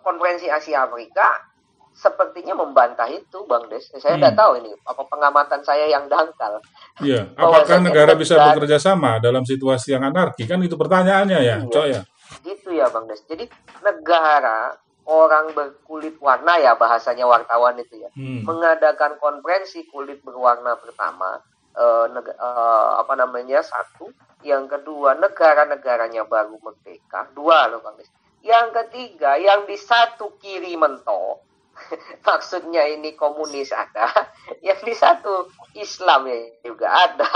[0.00, 1.52] konferensi Asia Afrika
[1.94, 4.40] sepertinya membantah itu Bang Des saya tidak Hmm.
[4.40, 6.58] tahu ini apa pengamatan saya yang dangkal
[7.00, 10.44] Ya, Bahwa apakah negara bisa negara- bekerja sama dalam situasi yang anarki?
[10.44, 11.66] Kan itu pertanyaannya ya, Iya.
[11.66, 12.02] Cok ya.
[12.40, 13.46] gitu ya Bang Des jadi
[13.80, 18.42] negara orang berkulit warna ya bahasanya wartawan itu ya Hmm.
[18.42, 21.38] mengadakan konferensi kulit berwarna pertama
[21.72, 24.06] eh, neg- eh, apa namanya satu
[24.42, 28.10] yang kedua negara-negaranya baru merdeka dua loh bang Des.
[28.42, 31.42] yang ketiga yang di satu kiri mentok
[32.28, 34.08] maksudnya ini komunis ada.
[34.66, 37.32] Yang di satu Islam ya juga ada.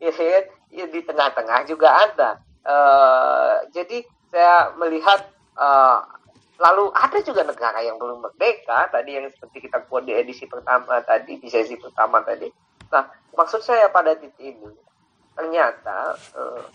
[0.68, 2.44] Ya, di tengah-tengah juga ada.
[2.60, 5.24] Eh, jadi saya melihat
[5.56, 5.98] eh,
[6.58, 8.90] Lalu ada juga negara yang belum merdeka.
[8.90, 12.50] Tadi yang seperti kita buat di edisi pertama tadi di sesi pertama tadi.
[12.90, 13.06] Nah
[13.38, 14.74] maksud saya pada titik ini
[15.38, 16.18] ternyata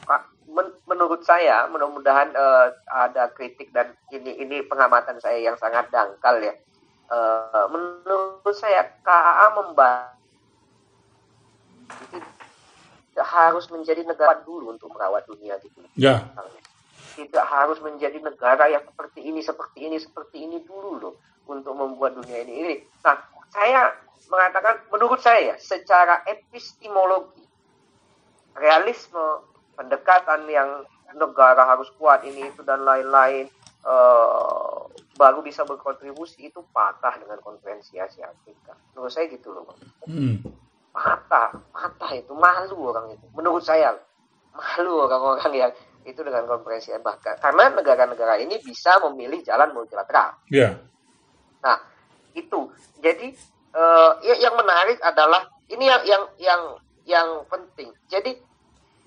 [0.07, 5.91] Pak, men- menurut saya mudah-mudahan eh, ada kritik dan ini ini pengamatan saya yang sangat
[5.91, 6.55] dangkal ya.
[7.11, 10.15] Eh, menurut saya KAA membantu
[13.13, 16.33] harus menjadi negara dulu untuk merawat dunia gitu Ya,
[17.13, 21.13] tidak harus menjadi negara yang seperti ini, seperti ini, seperti ini dulu loh
[21.45, 22.53] untuk membuat dunia ini.
[22.65, 22.75] ini.
[23.05, 23.21] Nah,
[23.53, 23.93] saya
[24.33, 27.42] mengatakan, menurut saya, secara epistemologi,
[28.57, 29.43] realisme,
[29.77, 33.45] pendekatan yang negara harus kuat ini itu dan lain-lain
[33.85, 34.79] eh,
[35.13, 38.73] baru bisa berkontribusi itu patah dengan konferensi Asia Afrika.
[38.93, 39.69] Menurut saya gitu loh.
[40.09, 40.41] Hmm.
[40.93, 43.25] Patah, patah itu malu orang itu.
[43.33, 43.93] Menurut saya
[44.53, 45.71] malu orang-orang yang
[46.03, 50.35] itu dengan konferensi bahkan karena negara-negara ini bisa memilih jalan multilateral.
[50.51, 50.77] Ya.
[51.61, 51.77] Nah,
[52.33, 52.69] itu.
[53.01, 53.33] Jadi
[53.73, 56.61] eh, ya- yang menarik adalah ini yang yang yang
[57.03, 57.91] yang penting.
[58.07, 58.39] Jadi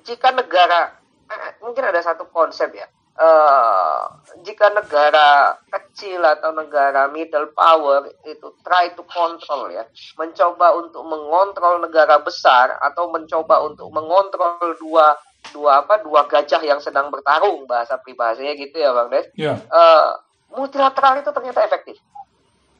[0.02, 0.94] jika negara
[1.26, 2.86] eh, mungkin ada satu konsep ya.
[3.16, 4.02] eh,
[4.44, 11.80] jika negara kecil atau negara middle power itu try to control ya, mencoba untuk mengontrol
[11.80, 15.16] negara besar atau mencoba untuk mengontrol dua
[15.56, 19.26] dua apa dua gajah yang sedang bertarung bahasa pribahasanya gitu ya bang Des.
[19.32, 19.54] Ya.
[19.56, 20.08] Eh,
[20.52, 21.96] multilateral itu ternyata efektif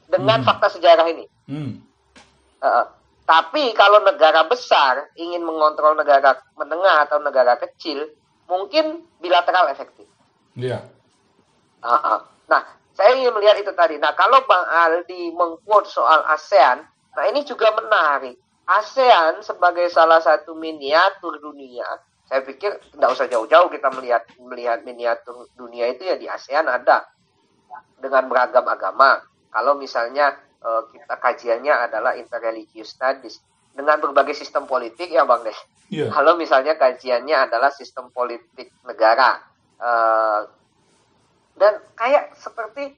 [0.05, 0.47] dengan Hmm.
[0.47, 1.25] fakta sejarah ini.
[1.49, 1.81] Hmm.
[2.61, 2.85] Eh,
[3.27, 8.07] tapi kalau negara besar ingin mengontrol negara menengah atau negara kecil,
[8.47, 10.07] mungkin bilateral efektif.
[10.55, 10.87] Ya.
[11.83, 12.19] Ah, ah.
[12.47, 12.63] Nah,
[12.95, 13.99] saya ingin melihat itu tadi.
[13.99, 18.39] Nah, kalau Bang Aldi mengquote soal ASEAN, nah ini juga menarik.
[18.63, 21.83] ASEAN sebagai salah satu miniatur dunia,
[22.31, 27.11] saya pikir tidak usah jauh-jauh kita melihat melihat miniatur dunia itu ya di ASEAN ada
[27.99, 29.19] dengan beragam agama.
[29.51, 33.41] Kalau misalnya eh, kita kajiannya adalah interreligious studies
[33.77, 35.57] dengan berbagai sistem politik ya Bang Des.
[35.87, 36.09] Ya.
[36.11, 39.39] Kalau misalnya kajiannya adalah sistem politik negara,
[39.79, 40.41] eh,
[41.57, 42.93] dan kayak seperti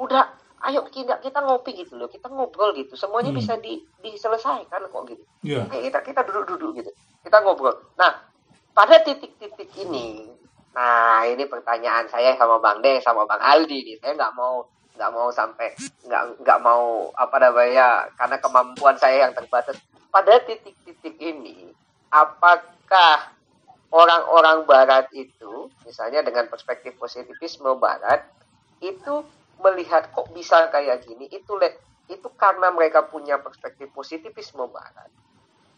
[0.00, 0.28] udah,
[0.68, 3.40] ayo kita kita ngopi gitu loh, kita ngobrol gitu, semuanya Hmm.
[3.40, 5.24] bisa di, diselesaikan kok gitu.
[5.44, 5.64] Ya.
[5.68, 6.90] Kayak kita kita duduk-duduk gitu,
[7.24, 7.76] kita ngobrol.
[7.96, 8.24] Nah,
[8.76, 10.28] pada titik-titik ini,
[10.76, 15.12] nah ini pertanyaan saya sama Bang De, sama Bang Aldi nih, saya nggak mau nggak
[15.12, 15.76] mau sampai
[16.08, 19.76] nggak nggak mau apa namanya karena kemampuan saya yang terbatas
[20.08, 21.70] pada titik-titik ini
[22.08, 23.30] apakah
[23.92, 28.24] orang-orang barat itu misalnya dengan perspektif positivisme barat
[28.80, 29.22] itu
[29.62, 35.08] melihat kok bisa kayak gini itu le- itu karena mereka punya perspektif positivisme barat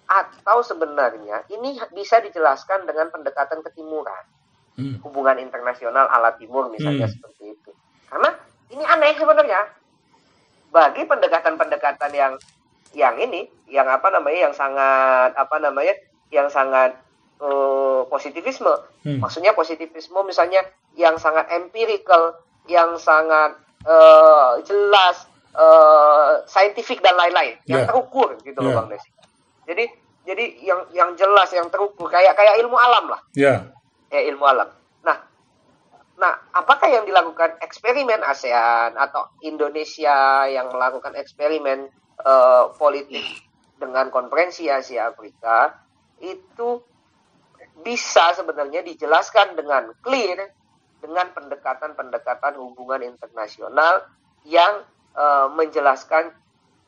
[0.08, 4.24] atau sebenarnya ini bisa dijelaskan dengan pendekatan ketimuran
[4.78, 4.94] Hmm.
[5.02, 7.14] hubungan internasional ala timur misalnya Hmm.
[7.18, 7.74] seperti itu
[8.06, 8.30] karena
[8.68, 9.60] ini aneh sebenarnya
[10.68, 12.32] bagi pendekatan-pendekatan yang
[12.92, 15.94] yang ini yang apa namanya yang sangat apa namanya
[16.28, 16.96] yang sangat
[17.38, 19.22] eh, positivisme Hmm.
[19.22, 20.60] maksudnya positivisme misalnya
[20.92, 22.34] yang sangat empirical
[22.66, 27.88] yang sangat eh, jelas eh, scientific dan lain-lain yang Ya.
[27.88, 28.76] terukur gitu loh Ya.
[28.76, 29.08] bang Desi
[29.64, 29.84] jadi
[30.26, 33.64] jadi yang yang jelas yang terukur kayak kayak ilmu alam lah Ya.
[34.08, 34.68] ya ilmu alam.
[36.18, 41.86] Nah, apakah yang dilakukan eksperimen ASEAN atau Indonesia yang melakukan eksperimen
[42.26, 43.22] eh, politik
[43.78, 45.70] dengan konferensi Asia Afrika
[46.18, 46.82] itu
[47.86, 50.50] bisa sebenarnya dijelaskan dengan clear
[50.98, 54.02] dengan pendekatan-pendekatan hubungan internasional
[54.42, 54.82] yang
[55.14, 56.34] eh, menjelaskan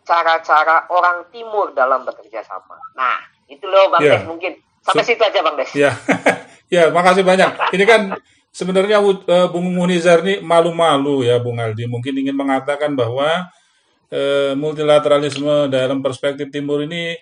[0.03, 2.75] cara-cara orang timur dalam bekerja sama.
[2.99, 4.19] Nah, itu loh Bang Ya.
[4.19, 4.59] Des mungkin.
[4.83, 5.71] Sampai Se- situ aja Bang Des.
[5.77, 5.95] Ya,
[6.75, 7.53] ya, makasih banyak.
[7.71, 8.19] Ini kan
[8.51, 11.87] sebenarnya eh, Bung Munizar ini malu-malu ya, Bung Aldi.
[11.87, 13.49] Mungkin ingin mengatakan bahwa
[14.11, 17.15] eh, multilateralisme dalam perspektif timur ini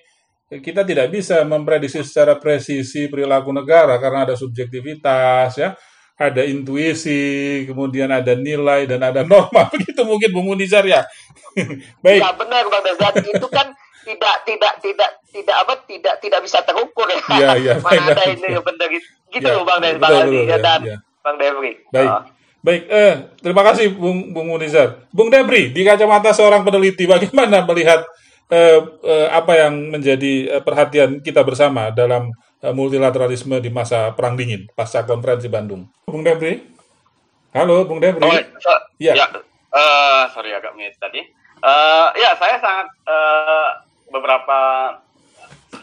[0.49, 5.76] kita tidak bisa memprediksi secara presisi perilaku negara karena ada subjektivitas ya,
[6.16, 9.68] ada intuisi, kemudian ada nilai dan ada norma.
[9.76, 11.05] Begitu mungkin Bung Munizar ya.
[12.05, 12.24] Baik.
[12.24, 13.76] Ya benar Bang Dezat itu kan
[14.09, 17.20] tidak tidak tidak tidak apa tidak tidak bisa terukur ya.
[17.29, 18.41] Iya, iya, Mana ada baik.
[18.41, 20.97] ini benar gitu, Ya, loh Bang Aldi betul, ya, ya, dan ya.
[21.29, 21.72] Bang Devri.
[21.93, 22.09] Baik.
[22.09, 22.24] Ah.
[22.59, 25.05] Baik, eh, terima kasih Bung Bung Munizar.
[25.14, 28.03] Bung Debri, di kacamata seorang peneliti, bagaimana melihat
[28.51, 34.35] eh, eh, apa yang menjadi eh, perhatian kita bersama dalam eh, multilateralisme di masa Perang
[34.35, 35.87] Dingin, pasca konferensi Bandung?
[36.09, 36.59] Bung Debri?
[37.55, 38.26] Halo, Bung Debri?
[38.26, 39.14] Oh, so- Ya.
[39.14, 39.26] ya,
[39.70, 41.22] eh, sorry agak mute tadi.
[41.62, 43.68] Eh, ya, saya sangat eh,
[44.11, 44.59] beberapa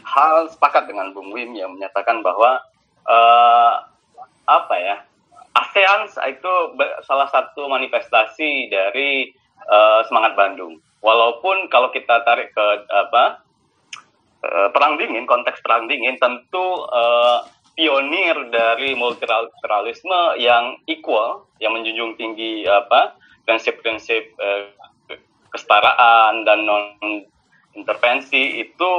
[0.03, 2.59] hal sepakat dengan Bung Wim yang menyatakan bahwa
[3.07, 3.73] eh,
[4.43, 4.97] apa ya
[5.55, 6.53] ASEAN itu
[7.07, 9.31] salah satu manifestasi dari
[9.65, 10.83] eh, semangat Bandung.
[10.99, 13.39] Walaupun kalau kita tarik ke apa
[14.43, 17.39] eh, perang dingin, konteks perang dingin tentu eh,
[17.75, 23.15] pionir dari multilateralisme yang equal, yang menjunjung tinggi apa
[23.47, 24.63] prinsip-prinsip eh,
[25.51, 26.99] kesetaraan dan non
[27.75, 28.91] intervensi itu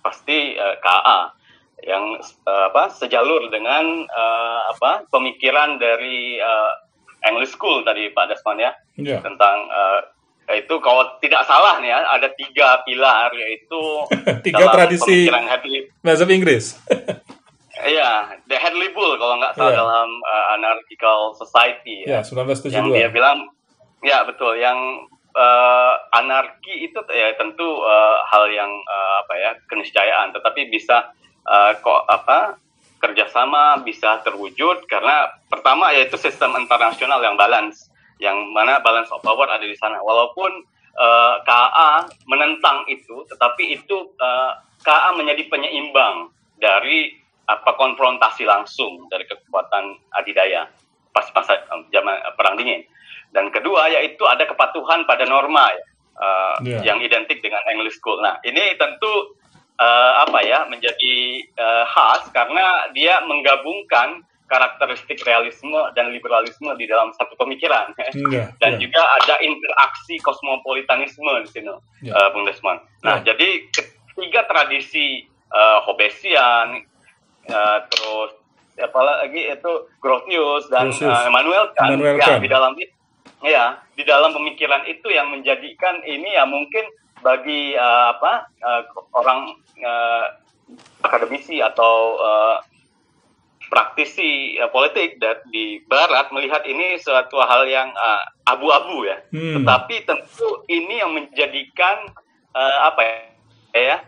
[0.00, 1.37] pasti eh, KA
[1.80, 6.72] yang eh, apa sejalur dengan eh, apa pemikiran dari eh,
[7.24, 9.22] English School tadi Pak Desmond ya Ya.
[9.22, 10.00] tentang eh,
[10.58, 13.80] itu kalau tidak salah nih ya ada tiga pilar yaitu
[14.46, 16.66] Tiga dalam tradisi pemikiran Hadley bahasa Inggris.
[17.78, 19.78] Iya, the Hadley Bull kalau nggak salah Iya.
[19.78, 22.90] dalam uh, Anarchical Society Ya, ya, yang 1972.
[22.90, 23.38] dia bilang
[24.02, 24.78] ya betul yang
[25.30, 31.14] eh, anarki itu ya tentu eh, hal yang eh, apa ya keniscayaan tetapi bisa
[31.48, 32.60] eh, kok apa
[32.98, 37.86] kerjasama bisa terwujud karena pertama yaitu sistem internasional yang balance
[38.18, 40.50] yang mana balance of power ada di sana walaupun
[40.98, 47.14] eh, KA menentang itu tetapi itu eh, KA menjadi penyeimbang dari
[47.48, 50.68] apa konfrontasi langsung dari kekuatan adidaya
[51.14, 52.84] pas masa zaman perang dingin
[53.32, 55.82] dan kedua yaitu ada kepatuhan pada norma ya,
[56.18, 56.78] eh, Iya.
[56.92, 58.18] yang identik dengan English School.
[58.20, 59.38] Nah ini tentu
[59.78, 61.16] eh, apa ya menjadi
[61.48, 67.92] eh, khas karena dia menggabungkan karakteristik realisme dan liberalisme di dalam satu pemikiran
[68.32, 68.80] Iya, dan iya.
[68.80, 71.68] juga ada interaksi kosmopolitanisme di sini,
[72.00, 72.16] Ya.
[72.16, 72.80] eh, Bung Desmond.
[73.02, 73.32] Nah, Ya.
[73.32, 76.80] jadi ketiga tradisi eh, Hobbesian,
[77.44, 78.30] eh, terus
[78.78, 81.08] apa lagi itu Grotius dan Grotius.
[81.08, 82.40] eh, Immanuel Kant, Immanuel ya, Kant.
[82.40, 82.72] di dalam
[83.40, 86.84] ya di dalam pemikiran itu yang menjadikan ini ya mungkin
[87.22, 88.82] bagi eh, apa eh,
[89.14, 90.26] orang eh,
[91.02, 92.56] akademisi atau eh,
[93.68, 97.90] praktisi eh, politik di Barat melihat ini suatu hal yang
[98.48, 99.18] abu-abu ya.
[99.30, 99.60] Hmm.
[99.60, 102.10] Tetapi tentu ini yang menjadikan
[102.56, 103.16] eh, apa ya,
[103.76, 103.98] ya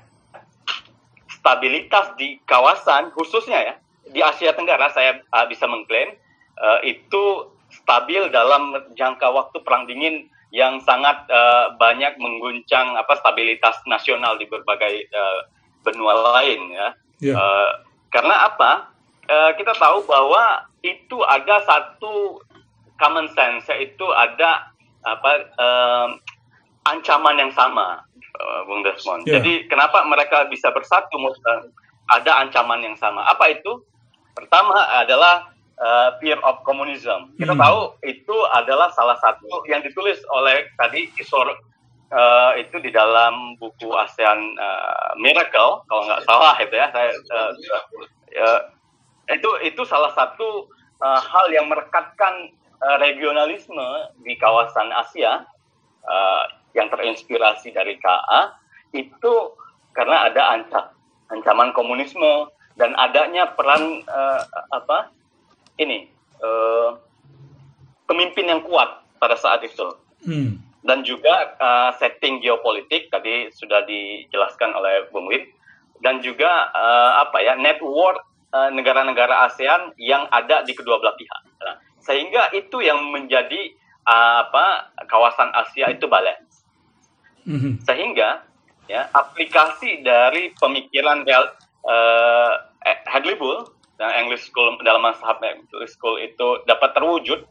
[1.40, 3.74] stabilitas di kawasan khususnya ya
[4.10, 6.16] di Asia Tenggara saya eh, bisa mengklaim
[6.60, 7.24] eh, itu
[7.70, 14.50] stabil dalam jangka waktu perang dingin yang sangat eh, banyak mengguncang apa stabilitas nasional di
[14.50, 15.40] berbagai eh,
[15.86, 16.88] benua lain ya.
[17.22, 17.34] Ya.
[17.38, 17.70] Eh,
[18.10, 18.90] karena apa?
[19.30, 22.42] Eh, kita tahu bahwa itu ada satu
[22.98, 24.74] common sense yaitu ada
[25.06, 26.08] apa eh,
[26.90, 29.22] ancaman yang sama, eh, Bung Desmond.
[29.30, 29.38] Ya.
[29.38, 31.14] Jadi kenapa mereka bisa bersatu?
[32.10, 33.22] Ada ancaman yang sama.
[33.30, 33.86] Apa itu?
[34.34, 37.32] Pertama adalah eh, fear of communism.
[37.34, 37.62] Kita Hmm.
[37.62, 41.48] tahu itu adalah salah satu yang ditulis oleh tadi Isor
[42.10, 47.50] eh, itu di dalam buku ASEAN eh, Miracle kalau nggak salah itu ya saya eh,
[48.36, 48.60] eh,
[49.30, 50.68] itu itu salah satu
[51.00, 52.52] eh, hal yang merekatkan
[52.82, 53.88] eh, regionalisme
[54.20, 55.46] di kawasan Asia
[56.04, 58.54] eh, yang terinspirasi dari KA
[58.92, 59.34] itu
[59.90, 60.90] karena ada anca-
[61.30, 65.10] ancaman komunisme dan adanya peran eh, apa
[65.80, 66.04] ini
[66.44, 66.90] eh,
[68.04, 69.88] pemimpin yang kuat pada saat itu
[70.20, 70.60] Hmm.
[70.84, 75.48] dan juga uh, setting geopolitik tadi sudah dijelaskan oleh Bung Win
[76.04, 78.20] dan juga uh, apa ya network
[78.52, 81.42] uh, negara-negara ASEAN yang ada di kedua belah pihak.
[81.64, 83.72] Nah, sehingga itu yang menjadi
[84.04, 86.68] uh, apa kawasan Asia itu balance.
[87.48, 87.80] Mhm.
[87.80, 88.44] Sehingga
[88.92, 91.48] ya aplikasi dari pemikiran real,
[91.88, 92.52] uh,
[93.08, 93.64] Hadley Bull
[94.00, 97.44] dan English School dalam mazhab English School itu dapat terwujud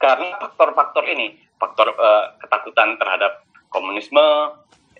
[0.00, 4.24] karena faktor-faktor ini, faktor eh, ketakutan terhadap komunisme,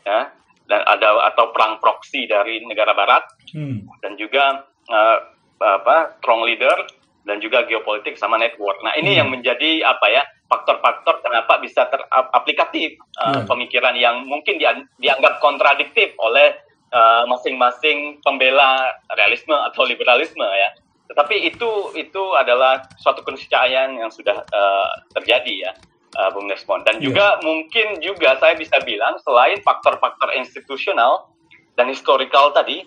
[0.04, 0.28] ya,
[0.68, 3.24] dan ada atau perang proksi dari negara Barat,
[3.56, 3.88] Hmm.
[4.04, 5.18] dan juga eh,
[5.64, 6.76] apa strong leader
[7.24, 8.84] dan juga geopolitik sama network.
[8.84, 9.18] Nah ini Hmm.
[9.24, 13.48] yang menjadi apa ya faktor-faktor kenapa bisa teraplikatif eh, Hmm.
[13.48, 16.52] pemikiran yang mungkin dia- dianggap kontradiktif oleh
[16.94, 20.70] eh, masing-masing pembela realisme atau liberalisme ya.
[21.10, 25.72] Tetapi itu itu adalah suatu keniscayaan yang sudah eh, terjadi ya,
[26.16, 26.86] eh, Bung Desmond.
[26.86, 27.04] Dan Iya.
[27.10, 31.28] juga mungkin juga saya bisa bilang selain faktor-faktor institusional
[31.74, 32.86] dan historical tadi,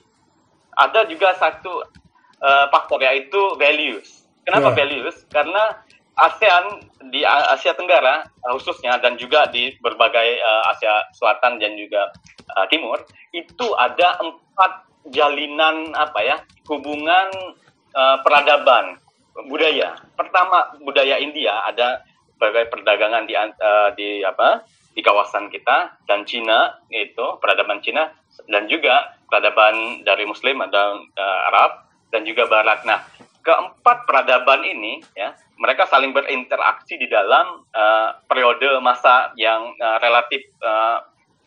[0.80, 1.84] ada juga satu
[2.38, 4.24] eh, faktor yaitu values.
[4.48, 4.86] Kenapa Ya.
[4.86, 5.26] values?
[5.28, 5.84] Karena
[6.18, 6.82] ASEAN
[7.14, 12.10] di Asia Tenggara eh, khususnya dan juga di berbagai eh, Asia Selatan dan juga
[12.58, 16.38] eh, Timur itu ada empat jalinan apa ya
[16.68, 17.28] hubungan
[17.94, 18.98] eh, peradaban
[19.46, 19.94] budaya.
[20.18, 22.02] Pertama budaya India ada
[22.38, 24.66] berbagai perdagangan di eh, di apa
[24.98, 28.10] di kawasan kita dan Cina itu peradaban Cina
[28.50, 32.82] dan juga peradaban dari Muslim ada eh, Arab dan juga Barat.
[32.88, 33.06] Nah,
[33.48, 40.44] keempat peradaban ini ya mereka saling berinteraksi di dalam eh, periode masa yang eh, relatif
[40.60, 40.98] eh,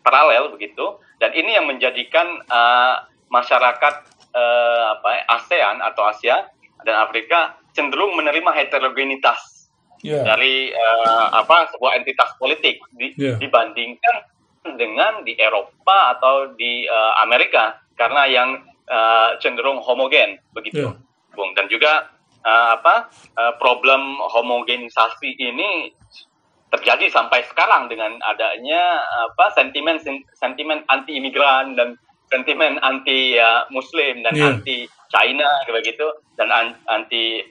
[0.00, 2.94] paralel begitu dan ini yang menjadikan eh,
[3.28, 3.94] masyarakat
[4.32, 6.48] eh, apa ya, ASEAN atau Asia
[6.80, 9.60] dan Afrika cenderung menerima heterogenitas
[10.00, 10.24] Ya.
[10.24, 13.36] dari eh, apa sebuah entitas politik di- Yeah.
[13.36, 14.32] dibandingkan
[14.80, 20.96] dengan di Eropa atau di eh, Amerika karena yang eh, cenderung homogen begitu, Yeah.
[21.32, 22.10] Bung dan juga
[22.42, 25.92] eh, apa eh, problem homogenisasi ini
[26.70, 29.98] terjadi sampai sekarang dengan adanya apa sentimen
[30.38, 31.98] sentimen anti imigran dan
[32.30, 34.46] sentimen anti ya, Muslim dan Iya.
[34.54, 36.06] anti China begitu
[36.38, 37.42] dan an- anti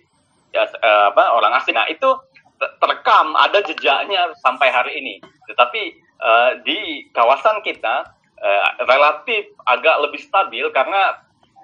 [0.55, 1.75] ya, eh, apa orang asing.
[1.75, 2.07] Nah itu
[2.55, 5.19] te- terekam ada jejaknya sampai hari ini.
[5.51, 5.81] Tetapi
[6.19, 6.79] eh, di
[7.11, 8.07] kawasan kita
[8.39, 11.19] eh, relatif agak lebih stabil karena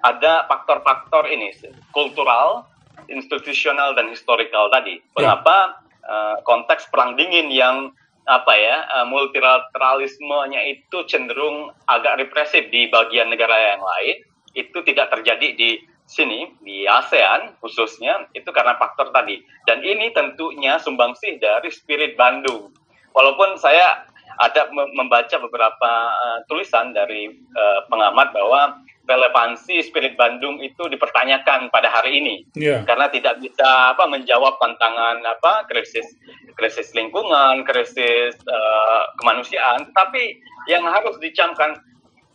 [0.06, 1.50] ada faktor-faktor ini
[1.90, 2.70] kultural,
[3.10, 5.02] institusional dan historical tadi.
[5.18, 7.90] Mengapa eh, konteks perang dingin yang
[8.26, 14.16] apa ya eh, multilateralismenya itu cenderung agak represif di bagian negara yang lain
[14.54, 15.70] itu tidak terjadi di
[16.06, 19.42] sini di ASEAN khususnya itu karena faktor tadi.
[19.66, 22.70] Dan ini tentunya sumbangsih dari spirit Bandung.
[23.10, 30.58] Walaupun saya ada mem- membaca beberapa eh, tulisan dari eh, pengamat bahwa relevansi spirit Bandung
[30.58, 32.82] itu dipertanyakan pada hari ini Iya.
[32.82, 36.06] karena tidak bisa apa menjawab tantangan apa krisis
[36.54, 40.36] krisis lingkungan, krisis eh, kemanusiaan, tapi
[40.66, 41.78] yang harus dicamkan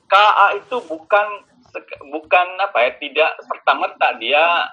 [0.07, 1.27] KA itu bukan
[2.07, 4.67] bukan apa ya tidak serta merta dia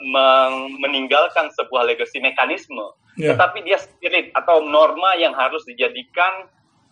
[0.00, 3.34] meng- meninggalkan sebuah legacy mekanisme, Ya.
[3.34, 6.46] tetapi dia spirit atau norma yang harus dijadikan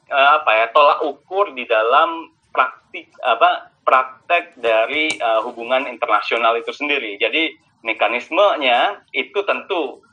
[0.07, 6.70] eh, apa ya tolak ukur di dalam praktik apa praktek dari eh, hubungan internasional itu
[6.70, 7.16] sendiri.
[7.18, 10.05] Jadi mekanismenya itu tentu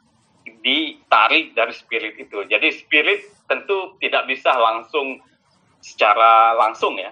[0.64, 2.48] ditarik dari spirit itu.
[2.48, 5.20] Jadi spirit tentu tidak bisa langsung
[5.84, 7.12] secara langsung ya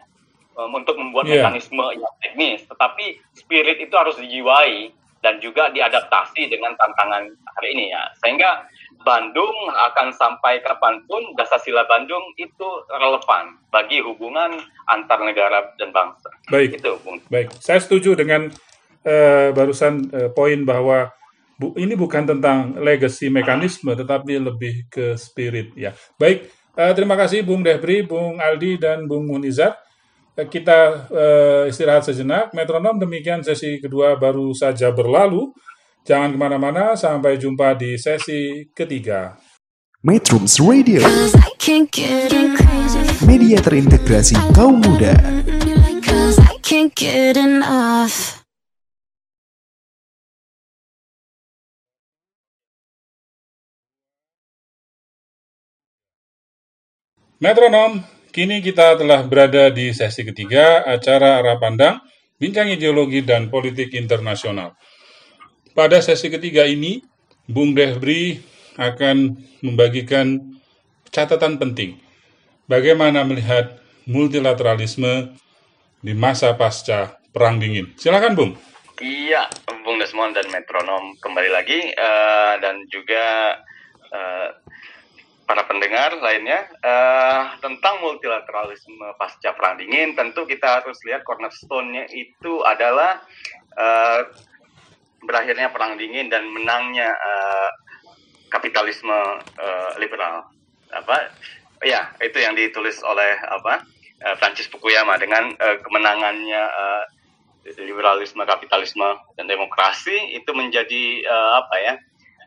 [0.56, 1.43] um, untuk membuat Iya.
[1.45, 4.91] mekanisme yang teknis, tetapi spirit itu harus dijiwai
[5.24, 8.03] dan juga diadaptasi dengan tantangan hari ini ya.
[8.24, 8.68] Sehingga
[9.06, 14.58] Bandung akan sampai kapan pun Dasar-Sila Bandung itu relevan bagi hubungan
[14.90, 16.34] antar negara dan bangsa.
[16.50, 16.82] Baik.
[16.82, 17.22] Itu, Bung.
[17.30, 18.50] Baik, saya setuju dengan
[19.06, 21.14] eh, barusan eh, poin bahwa
[21.62, 25.94] bu, ini bukan tentang legacy mekanisme, tetapi lebih ke spirit ya.
[26.18, 29.78] Baik, eh, terima kasih Bung Debri, Bung Aldi, dan Bung Munizat.
[30.36, 32.52] Kita eh, istirahat sejenak.
[32.52, 35.54] Metronom demikian sesi kedua baru saja berlalu.
[36.06, 39.41] Jangan ke mana-mana, sampai jumpa di sesi ketiga.
[40.06, 41.01] Metrums Radio,
[43.26, 45.18] media terintegrasi kaum muda.
[57.41, 61.97] Metronom, kini kita telah berada di sesi ketiga acara arah pandang,
[62.38, 64.78] bincang ideologi dan politik internasional.
[65.76, 67.03] Pada sesi ketiga ini,
[67.51, 68.39] Bung Debri
[68.80, 70.39] akan membagikan
[71.11, 71.99] catatan penting.
[72.63, 75.36] Bagaimana melihat multilateralisme
[75.99, 77.91] di masa pasca Perang Dingin.
[77.99, 78.51] Silakan, Bung.
[79.03, 79.51] Iya,
[79.84, 83.59] Bung Desmond dan Metronom kembali lagi eh, dan juga
[84.15, 84.49] eh,
[85.43, 90.15] para pendengar lainnya eh, tentang multilateralisme pasca perang dingin.
[90.15, 93.19] Tentu kita harus lihat cornerstone-nya itu adalah
[93.76, 94.21] eh,
[95.26, 97.69] berakhirnya perang dingin dan menangnya eh,
[98.53, 100.47] kapitalisme eh, liberal.
[100.93, 101.34] Apa?
[101.84, 103.84] Ya, itu yang ditulis oleh apa?
[104.21, 107.03] eh, Francis Fukuyama dengan eh, kemenangannya eh,
[107.82, 111.93] liberalisme, kapitalisme, dan demokrasi itu menjadi eh, apa ya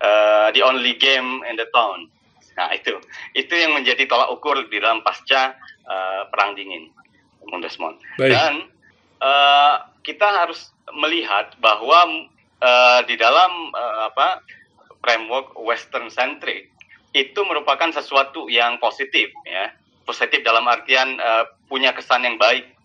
[0.01, 2.09] eh, the only game in the town.
[2.57, 2.99] Nah itu
[3.35, 5.55] itu yang menjadi tolak ukur di dalam pasca
[5.87, 6.91] eh, perang dingin,
[7.47, 7.99] Bung Desmond.
[8.17, 8.33] Baik.
[8.33, 8.55] Dan
[9.23, 9.75] eh,
[10.07, 12.27] kita harus melihat bahwa
[12.63, 14.43] eh, di dalam eh, apa
[14.99, 16.75] framework Western centric
[17.15, 19.73] itu merupakan sesuatu yang positif ya.
[20.05, 22.79] Positif dalam artian eh, punya kesan yang baik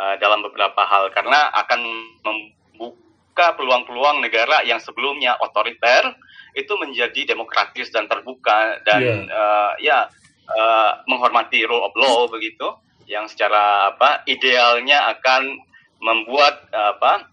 [0.00, 1.12] uh, dalam beberapa hal.
[1.12, 1.80] Karena akan
[2.24, 6.16] membuka peluang-peluang negara yang sebelumnya otoriter
[6.56, 9.14] itu menjadi demokratis dan terbuka dan Iya.
[9.30, 9.98] uh, ya
[10.50, 12.72] uh, menghormati rule of law begitu.
[13.10, 15.58] Yang secara apa idealnya akan
[16.00, 17.28] membuat uh, apa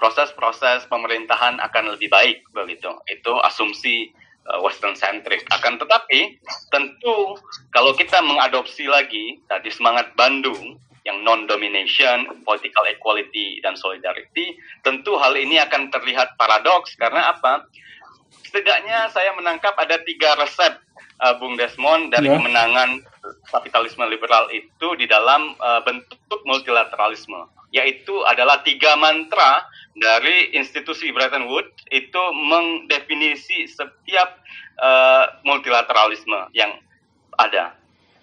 [0.00, 4.10] proses-proses pemerintahan akan lebih baik begitu itu asumsi
[4.48, 6.40] uh, Western centric akan tetapi
[6.72, 7.36] tentu
[7.70, 15.32] kalau kita mengadopsi lagi tadi semangat Bandung yang non-domination, political equality, dan solidarity, tentu hal
[15.32, 17.64] ini akan terlihat paradoks karena apa?
[18.44, 20.76] Setidaknya saya menangkap ada tiga resep
[21.22, 22.36] uh, Bung Desmond dari Ya.
[22.36, 23.00] kemenangan
[23.48, 29.64] kapitalisme liberal itu di dalam uh, bentuk multilateralisme, yaitu adalah tiga mantra
[29.98, 34.38] dari institusi Bretton Woods itu mendefinisi setiap
[34.78, 36.78] uh, multilateralisme yang
[37.34, 37.74] ada.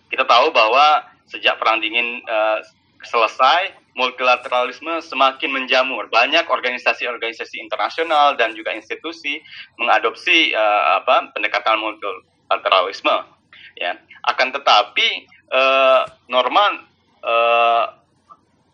[0.07, 2.63] Kita tahu bahwa sejak perang dingin uh,
[3.03, 6.07] selesai, multilateralisme semakin menjamur.
[6.07, 9.41] Banyak organisasi-organisasi internasional dan juga institusi
[9.75, 13.35] mengadopsi uh, apa pendekatan multilateralisme.
[13.77, 13.93] Ya,
[14.25, 16.01] akan tetapi uh,
[16.31, 16.87] Norman
[17.21, 17.85] uh,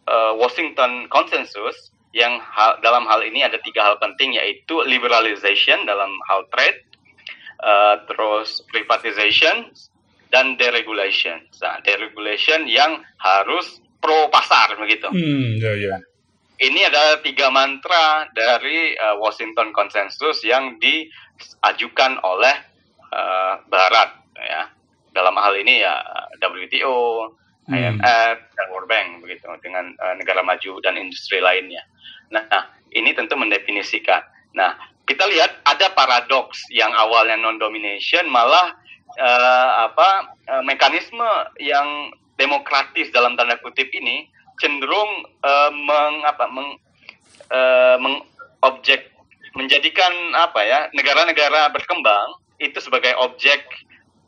[0.07, 6.13] uh, Washington Consensus yang hal, dalam hal ini ada tiga hal penting yaitu liberalization dalam
[6.29, 6.85] hal trade,
[7.59, 9.73] uh, terus privatization
[10.29, 11.41] dan deregulation.
[11.61, 15.09] Nah, deregulation yang harus pro pasar begitu.
[15.09, 15.97] Hmm, ya ya.
[16.63, 22.55] Ini adalah tiga mantra dari uh, Washington Consensus yang diajukan oleh
[23.09, 24.69] uh, Barat ya.
[25.13, 25.97] Dalam hal ini ya
[26.41, 27.29] WTO.
[27.71, 31.79] IMF, dan World Bank begitu dengan uh, negara maju dan industri lainnya.
[32.33, 34.19] Nah, ini tentu mendefinisikan.
[34.51, 34.75] Nah,
[35.07, 38.75] kita lihat ada paradoks yang awalnya non-domination malah
[39.19, 40.09] uh, apa
[40.47, 41.27] uh, mekanisme
[41.59, 44.29] yang demokratis dalam tanda kutip ini
[44.61, 46.69] cenderung uh, meng apa meng,
[47.51, 49.11] uh, mengobjek
[49.53, 53.65] menjadikan apa ya negara-negara berkembang itu sebagai objek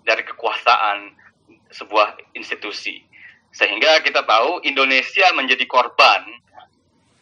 [0.05, 1.13] dari kekuasaan
[1.73, 3.04] sebuah institusi
[3.55, 6.27] sehingga kita tahu Indonesia menjadi korban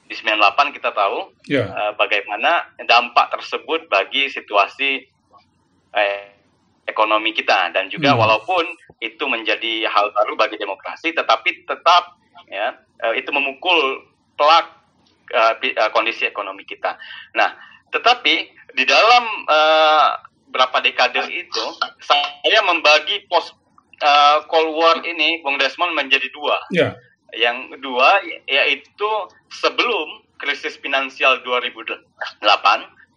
[0.03, 1.63] di 98 kita tahu Ya.
[1.63, 5.05] uh, bagaimana dampak tersebut bagi situasi
[5.93, 6.25] eh,
[6.83, 8.19] ekonomi kita dan juga Hmm.
[8.19, 8.65] walaupun
[8.99, 12.17] itu menjadi hal baru bagi demokrasi tetapi tetap
[12.49, 14.03] ya eh, itu memukul
[14.35, 14.73] telak
[15.31, 16.97] eh, pi- eh, kondisi ekonomi kita.
[17.37, 17.55] Nah,
[17.89, 18.33] tetapi
[18.73, 20.07] di dalam eh,
[20.49, 21.65] berapa dekade itu
[22.03, 23.53] saya membagi pos
[23.99, 26.57] eh, Cold War ini Bung Desmond menjadi dua.
[26.73, 26.97] Ya.
[27.33, 29.11] Yang kedua yaitu
[29.49, 31.89] sebelum krisis finansial 2008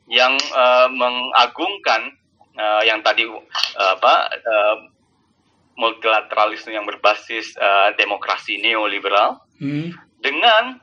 [0.09, 2.15] yang eh, mengagungkan
[2.57, 3.41] eh, yang tadi eh,
[3.77, 4.77] apa eh,
[5.77, 9.89] multilateralisme yang berbasis eh, demokrasi neoliberal Hmm.
[10.21, 10.77] dengan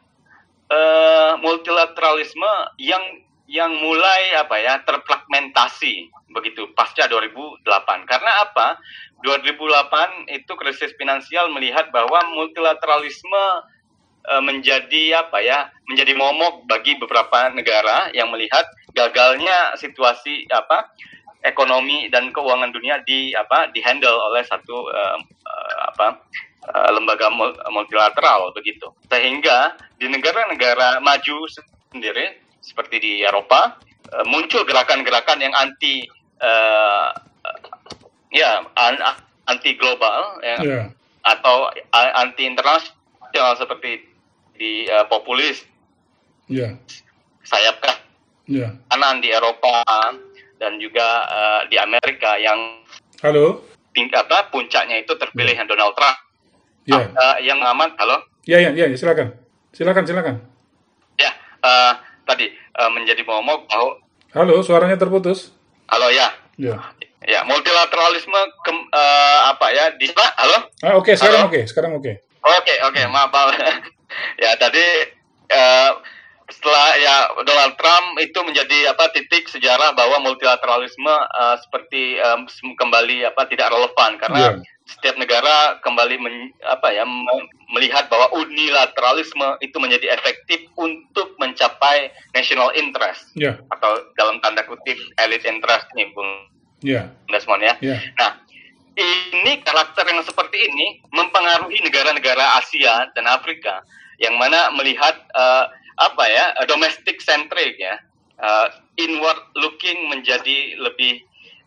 [0.65, 3.21] eh, multilateralisme yang
[3.53, 7.61] yang mulai apa ya terfragmentasi begitu pasca 2008
[8.09, 8.81] karena apa?
[9.21, 13.45] 2008 itu krisis finansial melihat bahwa multilateralisme
[14.25, 18.65] eh, menjadi apa ya menjadi momok bagi beberapa negara yang melihat
[18.97, 20.89] gagalnya situasi apa
[21.45, 26.07] ekonomi dan keuangan dunia di apa dihandle oleh satu eh, eh, apa
[26.73, 28.89] eh, lembaga mul- multilateral begitu.
[29.13, 31.37] Sehingga di negara-negara maju
[31.93, 33.75] sendiri seperti di Eropa
[34.09, 36.07] eh, muncul gerakan-gerakan yang anti
[36.39, 37.07] eh,
[38.33, 39.03] ya an-
[39.45, 40.81] anti global ya, Ya.
[41.21, 44.07] atau anti internasional seperti
[44.55, 45.67] di eh, populis
[46.47, 46.75] Ya.
[47.43, 47.83] sayap
[48.47, 48.75] Ya.
[48.87, 49.83] kanan di Eropa
[50.57, 52.79] dan juga eh, di Amerika yang
[53.19, 53.63] Halo.
[53.91, 56.17] tingkat apa puncaknya itu terpilih Donald Trump
[56.83, 57.07] Ya.
[57.15, 59.31] Ah, eh, yang aman halo Ya, ya, ya, ya, silakan.
[59.71, 60.35] Silakan, silakan.
[61.15, 61.31] ya
[61.63, 61.93] eh,
[62.23, 63.99] tadi eh, menjadi momok bahwa
[64.33, 65.53] Halo, suaranya terputus.
[65.85, 66.77] halo ya Ya.
[67.21, 71.49] ya multilateralisme kem- eh, apa ya di halo Ah, oke, sekarang Halo?
[71.49, 72.11] oke, sekarang oke.
[72.39, 73.53] Oke oke maaf maaf.
[74.43, 74.85] ya tadi
[75.47, 75.91] eh,
[76.45, 82.19] setelah ya Donald Trump itu menjadi apa titik sejarah bahwa multilateralisme eh, seperti
[82.49, 84.51] sem- kembali apa tidak relevan karena Ya.
[84.83, 92.11] Setiap negara kembali men- apa ya me- melihat bahwa unilateralisme itu menjadi efektif untuk mencapai
[92.35, 93.57] national interest Ya.
[93.71, 96.51] atau dalam tanda kutip elite interest nih Bung
[96.83, 97.07] Ya.
[97.31, 97.79] Desmond ya.
[97.79, 97.95] Ya.
[98.19, 98.43] Nah,
[98.99, 103.81] ini karakter yang seperti ini mempengaruhi negara-negara Asia dan Afrika
[104.19, 105.65] yang mana melihat eh,
[105.97, 107.97] apa ya domestic centric ya
[108.37, 108.67] eh,
[108.99, 111.23] inward looking menjadi lebih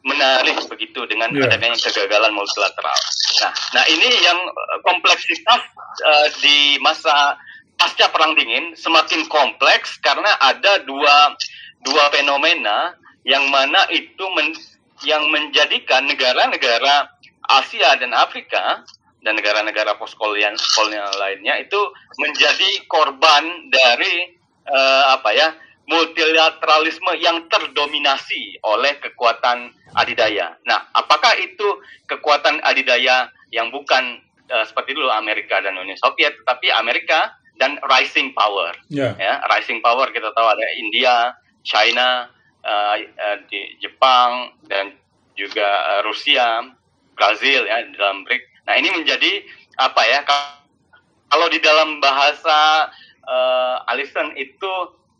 [0.07, 1.50] menarik begitu dengan Ya.
[1.50, 2.98] adanya kegagalan multilateral.
[3.42, 5.61] Nah, nah ini yang eh, kompleksitas
[6.07, 7.34] eh, di masa
[7.76, 11.34] pasca perang dingin semakin kompleks karena ada dua
[11.84, 12.94] dua fenomena
[13.26, 14.57] yang mana itu men-
[15.04, 17.11] yang menjadikan negara-negara
[17.50, 18.80] Asia dan Afrika
[19.20, 21.78] dan negara-negara postkolonial kolonial lainnya itu
[22.16, 24.38] menjadi korban dari
[24.70, 25.50] eh, apa ya
[25.87, 30.59] multilateralisme yang terdominasi oleh kekuatan adidaya.
[30.66, 31.78] Nah, apakah itu
[32.11, 38.37] kekuatan adidaya yang bukan eh, seperti dulu Amerika dan Uni Soviet, tetapi Amerika dan rising
[38.37, 39.16] power Ya.
[39.16, 41.32] ya rising power kita tahu ada India,
[41.64, 42.28] China,
[42.61, 44.93] eh, eh, di Jepang dan
[45.39, 45.64] juga
[45.97, 46.66] eh, Rusia,
[47.16, 48.43] Brazil ya di dalam BRIC.
[48.68, 49.32] Nah ini menjadi
[49.78, 50.20] apa ya?
[50.26, 50.55] ka-
[51.26, 52.87] Kalau di dalam bahasa
[53.26, 54.72] eh, Alison itu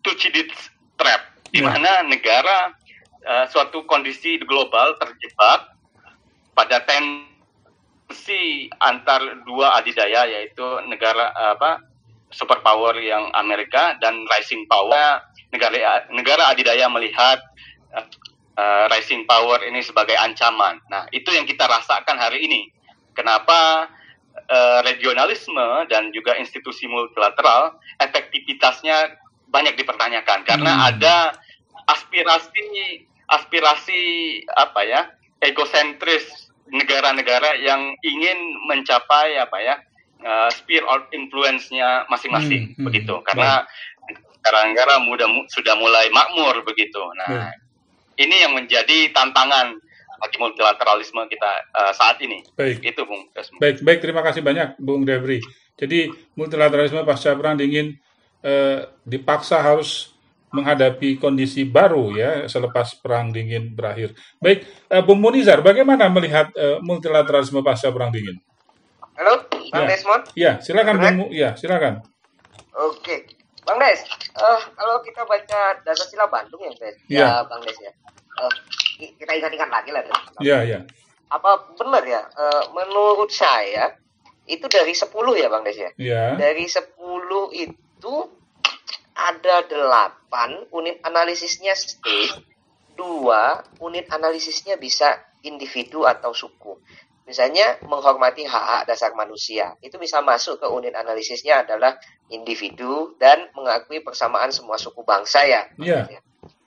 [0.07, 1.75] Thucydides trap, di Ya.
[1.75, 2.71] mana negara
[3.27, 5.75] eh, suatu kondisi global terjebak
[6.55, 11.83] pada tensi antar dua adidaya yaitu negara eh, apa
[12.31, 17.43] superpower yang Amerika dan rising power negara negara adidaya melihat
[17.95, 20.81] eh, rising power ini sebagai ancaman.
[20.87, 22.71] Nah, itu yang kita rasakan hari ini.
[23.13, 23.91] Kenapa
[24.49, 29.26] eh, regionalisme dan juga institusi multilateral efektivitasnya
[29.57, 30.89] banyak dipertanyakan karena Hmm.
[30.93, 31.17] ada
[31.89, 32.61] aspirasi
[33.27, 34.01] aspirasi
[34.53, 35.01] apa ya
[35.41, 36.29] egosentris
[36.69, 38.37] negara-negara yang ingin
[38.67, 39.75] mencapai apa ya
[40.21, 43.65] uh, sphere of influence-nya masing-masing Hmm, hmm, begitu karena
[44.37, 47.51] negara-negara muda mu- sudah mulai makmur begitu nah
[48.17, 49.77] ini yang menjadi tantangan
[50.17, 52.81] bagi multilateralisme kita uh, saat ini Baik.
[52.83, 53.29] itu Bung.
[53.61, 55.45] Baik, baik, terima kasih banyak Bung Devri.
[55.77, 57.93] Jadi multilateralisme pasca perang dingin
[58.47, 60.15] eh, dipaksa harus
[60.49, 64.15] menghadapi kondisi baru ya selepas perang dingin berakhir.
[64.39, 68.39] Baik, eh, Bung Munizar, bagaimana melihat eh, multilateralisme pasca perang dingin?
[69.19, 69.89] Halo, Bang Ya.
[69.91, 70.23] Desmond.
[70.33, 71.17] Ya, silakan Bung.
[71.19, 72.05] Mu- Ya, silakan.
[72.77, 73.27] Oke,
[73.65, 74.01] Bang Des.
[74.33, 76.97] eh, kalau kita baca dasar sila Bandung ya, Des.
[77.11, 77.43] Iya.
[77.45, 77.93] Bang Des ya.
[78.37, 78.53] Eh,
[79.13, 80.03] kita ingat-ingat lagi lah.
[80.07, 80.15] Des.
[80.41, 80.81] Ya, ya.
[81.27, 82.23] Apa benar ya?
[82.23, 83.99] eh, menurut saya
[84.47, 85.91] itu dari 10 ya, Bang Des ya.
[85.99, 86.25] Ya.
[86.39, 86.87] Dari 10
[87.51, 87.75] itu
[89.17, 92.37] ada 8 unit analisisnya state,
[92.97, 96.77] dua unit analisisnya bisa individu atau suku.
[97.27, 101.99] Misalnya menghormati hak-hak dasar manusia, itu bisa masuk ke unit analisisnya adalah
[102.31, 105.67] individu dan mengakui persamaan semua suku bangsa ya.
[105.75, 106.07] Iya.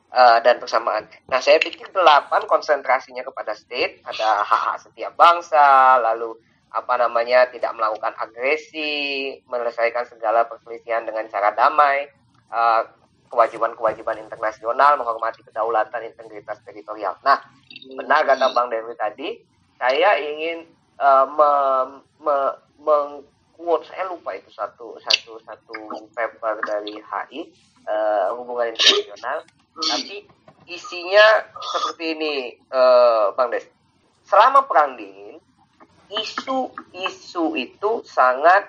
[0.10, 1.06] Eh, dan persamaan.
[1.30, 6.34] Nah, saya pikir delapan konsentrasinya kepada state, ada hak-hak setiap bangsa, lalu
[6.70, 12.06] apa namanya tidak melakukan agresi, menyelesaikan segala perselisihan dengan cara damai,
[12.50, 12.82] eh,
[13.30, 17.14] kewajiban-kewajiban internasional, menghormati kedaulatan, integritas teritorial.
[17.22, 17.38] Nah,
[17.94, 19.38] benar kata Bang Dewi tadi,
[19.78, 20.66] saya ingin
[21.00, 25.76] eh, me- me- meng-quote, saya lupa itu satu satu satu
[26.12, 27.42] paper dari HI
[27.88, 29.48] eh, hubungan internasional,
[29.80, 30.28] tapi
[30.70, 33.66] isinya seperti ini, eh, Bang Des.
[34.30, 35.42] Selama perang dingin,
[36.10, 38.66] isu-isu itu sangat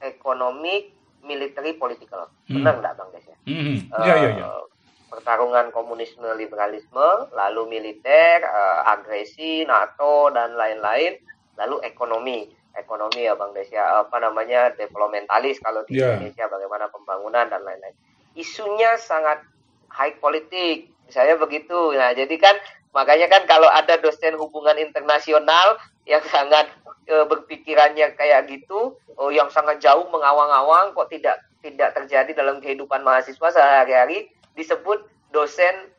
[0.00, 0.92] ekonomi,
[1.24, 2.28] military, political.
[2.48, 2.60] Hmm.
[2.60, 3.26] Benar nggak, Bang Des?
[3.28, 3.36] Ya?
[3.48, 3.76] Mhm.
[4.04, 4.48] Ya, ya, ya.
[5.10, 11.18] Pertarungan komunisme liberalisme lalu militer eh, agresi NATO dan lain-lain
[11.58, 12.46] lalu ekonomi
[12.78, 16.14] ekonomi ya bang Desia apa namanya developmentalis kalau di Ya.
[16.16, 17.94] Indonesia bagaimana pembangunan dan lain-lain
[18.38, 19.42] isunya sangat
[19.90, 22.56] high politik misalnya begitu nah jadi kan
[22.90, 26.70] makanya kan kalau ada dosen hubungan internasional yang sangat
[27.06, 33.04] eh, berpikirannya kayak gitu oh yang sangat jauh mengawang-awang kok tidak tidak terjadi dalam kehidupan
[33.04, 35.92] mahasiswa sehari-hari disebut dosen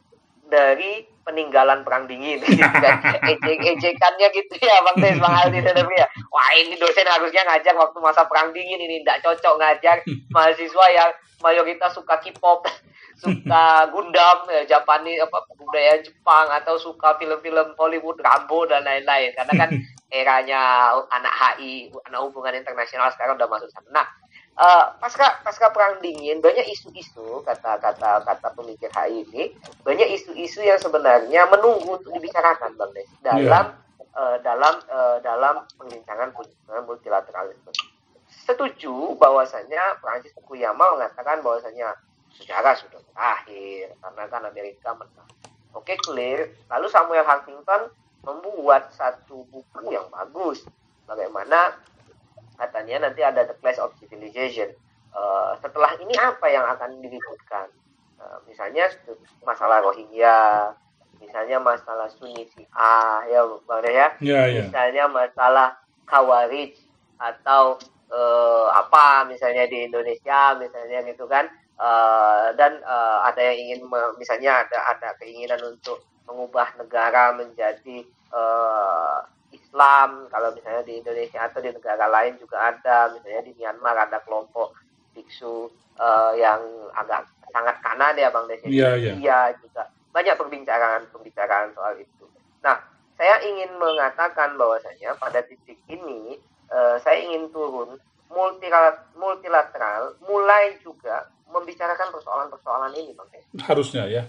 [0.49, 2.97] dari peninggalan perang dingin gitu kan.
[3.25, 7.73] Ejek ejekannya gitu ya Bang Des Bang Aldi Devi ya wah ini dosen harusnya ngajar
[7.77, 9.97] waktu masa perang dingin ini tidak cocok ngajar
[10.33, 11.09] mahasiswa yang
[11.41, 12.65] mayoritas suka K-pop
[13.21, 19.53] suka Gundam ya, Japanese apa budaya Jepang atau suka film-film Hollywood Rambo dan lain-lain karena
[19.53, 19.69] kan
[20.09, 24.07] eranya anak HI anak hubungan internasional sekarang udah masuk sana nah
[24.57, 29.43] eh, pasca pasca perang dingin banyak isu-isu kata kata kata pemikir HI ini
[29.85, 33.65] banyak isu-isu yang sebenarnya menunggu untuk dibicarakan bang Des dalam
[33.99, 36.35] eh, dalam eh, dalam perbincangan
[36.83, 37.71] multilateralisme
[38.31, 41.95] setuju bahwasanya Prancis Fukuyama mengatakan bahwasanya
[42.35, 45.29] sejarah sudah berakhir karena kan Amerika menang.
[45.75, 46.51] Oke clear.
[46.67, 47.91] Lalu Samuel Huntington
[48.23, 50.63] membuat satu buku yang bagus.
[51.07, 51.75] Bagaimana
[52.61, 54.69] katanya nanti ada The Clash of Civilization.
[55.11, 57.67] Eh, setelah ini apa yang akan diributkan?
[58.21, 58.85] Eh, misalnya
[59.41, 60.71] masalah Rohingya,
[61.17, 64.61] misalnya masalah Sunni Syiah, ya Bang ya Ya, ya.
[64.69, 65.67] misalnya masalah
[66.05, 66.77] Khawarij
[67.17, 67.77] atau
[68.11, 71.49] eh, apa misalnya di Indonesia misalnya gitu kan
[71.81, 75.97] Eh, dan eh, ada yang ingin me- misalnya ada ada keinginan untuk
[76.29, 79.17] mengubah negara menjadi eh,
[79.71, 84.19] Islam kalau misalnya di Indonesia atau di negara lain juga ada misalnya di Myanmar ada
[84.19, 84.75] kelompok
[85.15, 86.59] biksu eh, yang
[86.91, 87.23] agak
[87.55, 89.11] sangat kanan ya Bang Desi Iya, iya.
[89.15, 92.27] Iya juga banyak perbincangan pembicaraan soal itu.
[92.59, 92.83] Nah,
[93.15, 96.35] saya ingin mengatakan bahwasanya pada titik ini
[96.67, 97.95] eh, saya ingin turun
[98.27, 103.43] multila- multilateral mulai juga membicarakan persoalan-persoalan ini, Bang Des.
[103.63, 104.23] Harusnya ya.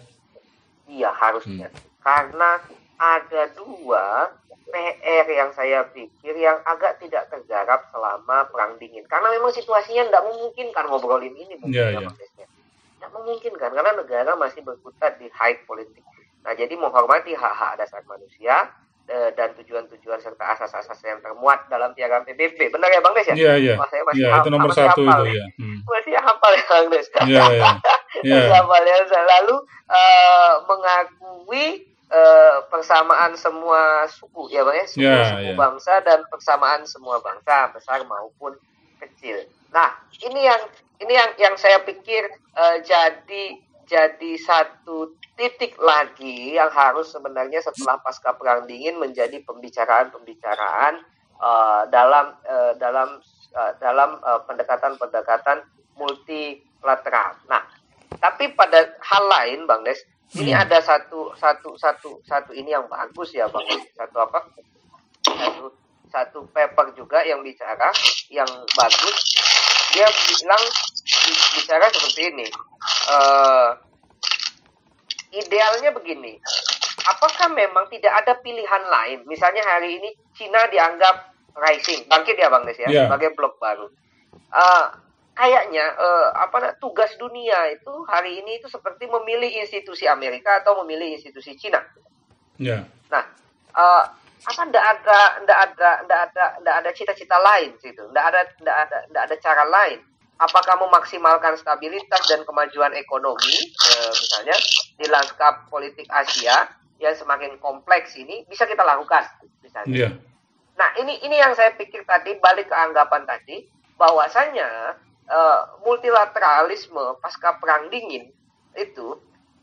[0.87, 1.67] Iya harusnya.
[1.99, 2.63] Karena
[3.03, 4.31] ada dua
[4.65, 9.03] PR yang saya pikir yang agak tidak tergarap selama perang dingin.
[9.05, 12.09] Karena memang situasinya tidak memungkinkan ngobrolin ini mungkin Iya, ya, iya.
[12.09, 12.47] Des, ya.
[12.47, 16.01] Tidak memungkinkan karena negara masih berkutat di high politik.
[16.41, 18.71] Nah jadi menghormati hak-hak dasar manusia
[19.05, 22.71] eh, dan tujuan-tujuan serta asas-asas yang termuat dalam piagam PBB.
[22.71, 23.35] Benar ya Bang Des ya?
[23.35, 23.75] Iya, iya.
[23.75, 25.37] Wah, saya masih Ya, hafal- itu nomor masih satu hafal itu ya.
[25.37, 25.47] ya.
[25.59, 25.79] Hmm.
[25.85, 27.07] Masih hafal ya Bang Des.
[27.27, 27.71] Iya, iya.
[28.25, 28.41] Iya.
[28.57, 28.97] Hafal ya.
[29.05, 29.57] Lalu
[29.91, 31.67] eh, mengakui
[32.13, 35.57] eh, persamaan semua suku ya bang ya suku, Ya, suku ya.
[35.57, 38.53] bangsa dan persamaan semua bangsa besar maupun
[39.01, 39.49] kecil.
[39.73, 40.63] Nah ini yang
[41.01, 43.45] ini yang yang saya pikir eh, jadi
[43.89, 51.01] jadi satu titik lagi yang harus sebenarnya setelah pasca perang dingin menjadi pembicaraan-pembicaraan
[51.41, 53.09] eh, dalam eh, dalam
[53.57, 55.65] eh, dalam pendekatan-pendekatan
[55.97, 57.37] multilateral.
[57.49, 57.63] Nah,
[58.17, 60.01] tapi pada hal lain, Bang Des,
[60.35, 60.63] ini Hmm.
[60.63, 63.65] ada satu satu satu satu ini yang bagus ya, Bang.
[63.93, 64.41] Satu apa?
[65.23, 65.67] Satu
[66.09, 67.93] satu paper juga yang bicara
[68.29, 69.17] yang bagus.
[69.93, 70.63] Dia bilang
[71.05, 72.47] bi- bicara seperti ini.
[73.09, 73.69] Eh,
[75.35, 76.37] idealnya begini.
[77.03, 79.19] Apakah memang tidak ada pilihan lain?
[79.27, 83.05] Misalnya hari ini Cina dianggap rising, bangkit ya Bang Des ya, Ya.
[83.05, 83.89] sebagai blok baru.
[84.53, 84.85] Eh,
[85.33, 91.17] kayaknya eh, apa tugas dunia itu hari ini itu seperti memilih institusi Amerika atau memilih
[91.17, 91.81] institusi Cina.
[92.61, 92.85] Ya.
[93.09, 93.25] Nah,
[93.73, 94.05] eh,
[94.43, 98.77] apa ndak ada ndak ada ndak ada ndak ada cita-cita lain situ, ndak ada ndak
[98.89, 100.01] ada ndak ada cara lain.
[100.43, 104.57] Apakah memaksimalkan stabilitas dan kemajuan ekonomi, eh, misalnya
[104.99, 106.67] di lanskap politik Asia
[106.99, 109.23] yang semakin kompleks ini bisa kita lakukan,
[109.63, 109.95] misalnya.
[109.95, 110.11] Ya.
[110.75, 114.99] Nah, ini ini yang saya pikir tadi balik ke anggapan tadi bahwasanya
[115.29, 118.31] eh, multilateralisme pasca perang dingin
[118.79, 119.19] itu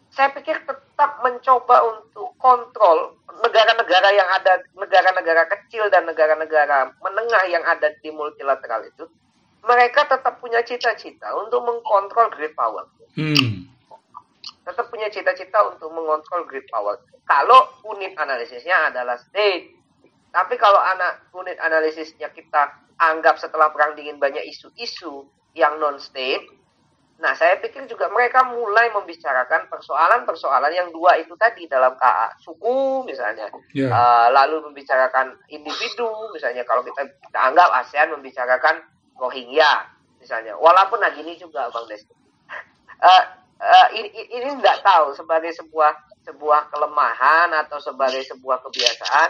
[0.09, 7.61] saya pikir tetap mencoba untuk kontrol negara-negara yang ada negara-negara kecil dan negara-negara menengah yang
[7.65, 9.05] ada di multilateral itu
[9.63, 13.65] mereka tetap punya cita-cita untuk mengkontrol great power Hmm.
[14.63, 17.01] tetap punya cita-cita untuk mengontrol great power.
[17.25, 19.73] Kalau unit analisisnya adalah state.
[20.29, 22.69] Tapi kalau anak unit analisisnya kita
[23.01, 26.45] anggap setelah perang dingin banyak isu-isu yang non state,
[27.17, 33.03] nah saya pikir juga mereka mulai membicarakan persoalan-persoalan yang dua itu tadi dalam KA suku
[33.03, 33.89] misalnya, Ya.
[33.89, 38.79] Eh, lalu membicarakan individu misalnya kalau kita, kita anggap ASEAN membicarakan
[39.17, 39.83] Rohingya
[40.17, 42.03] misalnya, walaupun nah gini juga Bang Des,
[42.99, 43.23] Eh,
[43.59, 45.91] eh, ini, ini- ini nggak tahu sebagai sebuah
[46.23, 49.29] sebuah kelemahan atau sebagai sebuah kebiasaan.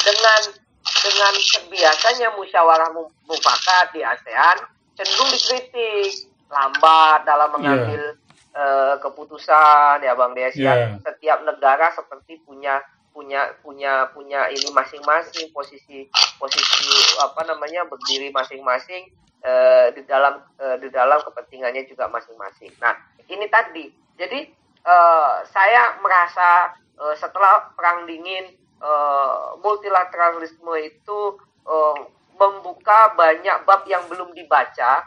[0.00, 0.42] Dengan
[0.88, 4.56] dengan terbiasanya musyawarah mu- mufakat di ASEAN
[4.98, 8.18] cenderung dikritik lambat dalam mengambil
[8.50, 10.74] eh, keputusan ya Bang Des ya.
[10.74, 10.98] Iya.
[11.06, 12.82] setiap negara seperti punya
[13.14, 16.06] punya punya punya ini masing-masing posisi
[16.38, 16.90] posisi
[17.22, 19.10] apa namanya berdiri masing-masing
[19.42, 22.74] eh, di dalam eh, di dalam kepentingannya juga masing-masing.
[22.82, 22.94] Nah
[23.30, 24.50] ini tadi jadi
[24.82, 31.18] eh, saya merasa eh, setelah perang dingin eh, multilateralisme itu
[31.66, 31.98] eh,
[32.38, 35.04] membuka banyak bab yang belum dibaca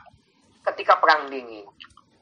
[0.71, 1.65] ketika perang dingin.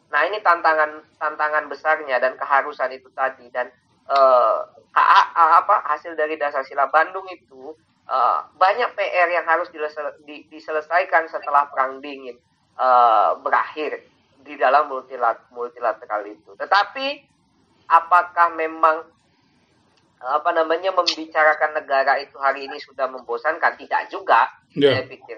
[0.10, 3.70] Nah ini tantangan tantangan besarnya dan keharusan itu tadi dan
[4.10, 4.58] eh,
[4.90, 5.22] KA,
[5.62, 7.74] apa hasil dari dasar sila Bandung itu
[8.10, 9.70] eh, banyak PR yang harus
[10.26, 12.38] diselesaikan setelah perang dingin
[12.78, 14.02] eh, berakhir
[14.40, 16.58] di dalam multilat- multilateral itu.
[16.58, 17.08] Tetapi
[17.90, 19.04] apakah memang
[20.20, 23.80] apa namanya membicarakan negara itu hari ini sudah membosankan?
[23.80, 25.02] Tidak juga, Ya.
[25.02, 25.38] saya pikir.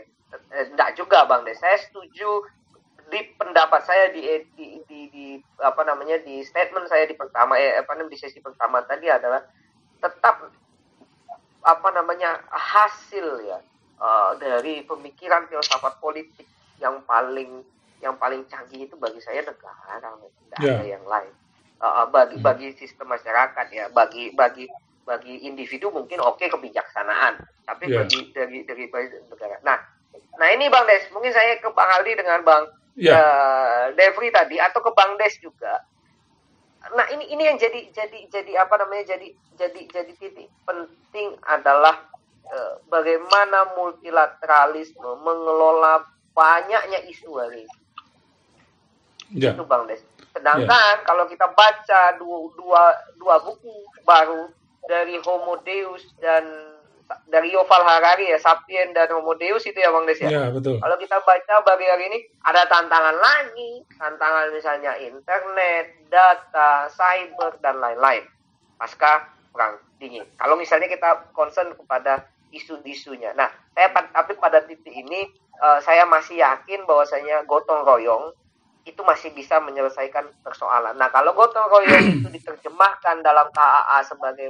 [0.52, 1.56] Eh, Tidak juga, Bang Des.
[1.60, 2.44] Saya setuju
[3.12, 4.24] di pendapat saya di,
[4.56, 5.26] di, di, di
[5.60, 9.44] apa namanya di statement saya di pertama eh, apa namanya di sesi pertama tadi adalah
[10.00, 10.48] tetap
[11.62, 13.60] apa namanya hasil ya
[14.00, 16.48] eh, dari pemikiran filsafat politik
[16.80, 17.68] yang paling
[18.00, 20.80] yang paling canggih itu bagi saya negara tidak Ya.
[20.80, 21.32] ada yang lain
[21.82, 24.70] Eh, eh, bagi bagi sistem masyarakat ya bagi bagi
[25.02, 28.04] bagi individu mungkin oke kebijaksanaan tapi Ya.
[28.04, 28.86] bagi dari dari
[29.30, 29.78] negara nah
[30.38, 32.64] nah ini bang Des mungkin saya ke bang Aldi dengan bang
[33.00, 33.16] Ya.
[33.18, 35.82] eh, Devri tadi atau ke bang Des juga
[36.98, 42.10] nah ini ini yang jadi jadi jadi apa namanya jadi jadi jadi titik penting adalah
[42.50, 47.80] eh, bagaimana multilateralisme mengelola banyaknya isu hari ini
[49.32, 49.56] Ya.
[49.56, 50.04] itu bang Des.
[50.36, 52.84] Sedangkan kalau kita baca dua, dua,
[53.16, 53.72] dua buku
[54.04, 54.52] baru
[54.90, 56.72] dari Homo Deus dan
[57.28, 60.30] dari Yuval Harari ya Sapien dan Homo Deus itu ya bang Des ya.
[60.32, 60.80] Ya, betul.
[60.80, 67.84] Kalau kita baca bagi hari ini ada tantangan lagi, tantangan misalnya internet, data, cyber dan
[67.84, 68.24] lain-lain
[68.80, 70.26] pasca perang dingin.
[70.40, 73.32] Kalau misalnya kita concern kepada isu-isunya.
[73.38, 75.30] Nah, saya tapi pada titik ini
[75.62, 78.34] eh, saya masih yakin bahwasanya gotong royong
[78.82, 80.98] itu masih bisa menyelesaikan persoalan.
[80.98, 84.50] Nah, kalau gotong royong itu diterjemahkan dalam KAA sebagai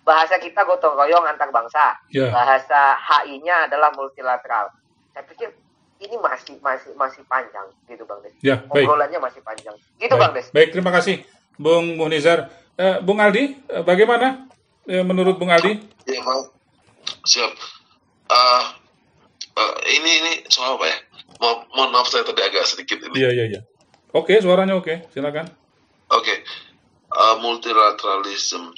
[0.00, 2.32] bahasa kita gotong royong antar bangsa, Ya.
[2.32, 4.72] bahasa HI-nya adalah multilateral.
[5.12, 5.52] Saya pikir
[6.00, 8.32] ini masih masih masih panjang gitu Bang Des.
[8.44, 8.84] Ya, baik.
[8.84, 9.76] Obrolannya masih panjang.
[9.96, 10.48] Gitu Bang Des.
[10.52, 11.24] Baik, baik terima kasih
[11.56, 12.48] Bung Munizar.
[12.76, 14.44] Eh, Bung Aldi, eh, bagaimana
[14.84, 15.72] eh, menurut Bung Aldi?
[16.04, 16.52] Ya, Bang.
[17.24, 17.52] Siap.
[18.28, 18.76] Ah,
[19.56, 20.98] eh, ini ini soal apa ya?
[21.36, 23.16] Mo- mohon maaf saya tadi agak sedikit ini.
[23.18, 23.60] Iya, iya, iya.
[24.10, 25.08] Oke, suaranya oke.
[25.10, 25.48] Silakan.
[26.08, 26.34] Oke,
[27.06, 28.72] Eh, multilateralism.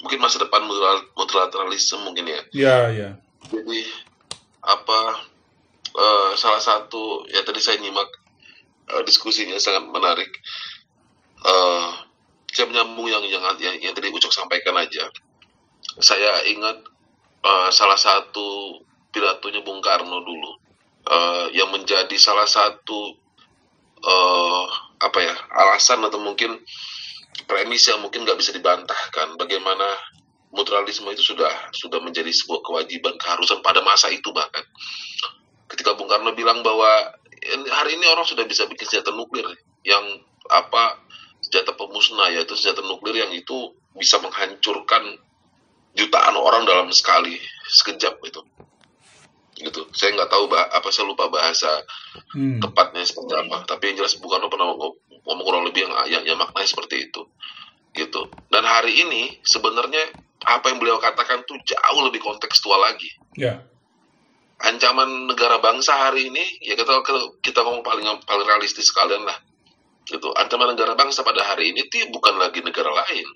[0.00, 2.40] Mungkin masa depan multilateral- multilateralism mungkin ya.
[2.50, 3.10] Iya, iya.
[3.46, 3.80] Jadi
[4.62, 5.00] apa
[5.90, 8.06] eh, salah satu ya tadi saya nyimak
[8.88, 10.30] eh, diskusinya sangat menarik.
[11.42, 11.88] Eh,
[12.48, 15.04] saya menyambung yang yang, yang yang tadi Ucok sampaikan aja.
[15.98, 16.80] Saya ingat
[17.42, 18.78] eh, salah satu
[19.16, 20.52] pidatonya Bung Karno dulu.
[21.06, 23.16] Eh, yang menjadi salah satu
[23.96, 24.64] eh,
[25.00, 26.60] apa ya alasan atau mungkin
[27.48, 29.86] premis yang mungkin nggak bisa dibantahkan bagaimana
[30.50, 34.66] mutualisme itu sudah sudah menjadi sebuah kewajiban keharusan pada masa itu bahkan.
[35.70, 37.14] Ketika Bung Karno bilang bahwa
[37.54, 39.46] "In- hari ini orang sudah bisa bikin senjata nuklir
[39.86, 40.02] yang
[40.50, 41.00] apa
[41.38, 45.22] senjata pemusnah yaitu senjata nuklir yang itu bisa menghancurkan
[45.94, 47.38] jutaan orang dalam sekali
[47.70, 48.42] sekejap itu
[49.56, 49.88] gitu.
[49.96, 51.82] Saya nggak tahu bah apa saya lupa bahasa
[52.36, 52.60] Hmm.
[52.60, 53.64] tepatnya seperti apa.
[53.64, 57.24] Tapi yang jelas Bung Karno pernah ngomong, kurang lebih yang, yang, yang maknanya seperti itu.
[57.96, 58.28] Gitu.
[58.52, 60.12] Dan hari ini sebenarnya
[60.44, 63.08] apa yang beliau katakan tuh jauh lebih kontekstual lagi.
[63.36, 63.64] Ya.
[64.56, 67.04] ancaman negara bangsa hari ini ya kita
[67.44, 69.36] kita ngomong paling paling realistis sekalian lah.
[70.08, 70.32] Gitu.
[70.32, 73.26] Ancaman negara bangsa pada hari ini itu bukan lagi negara lain.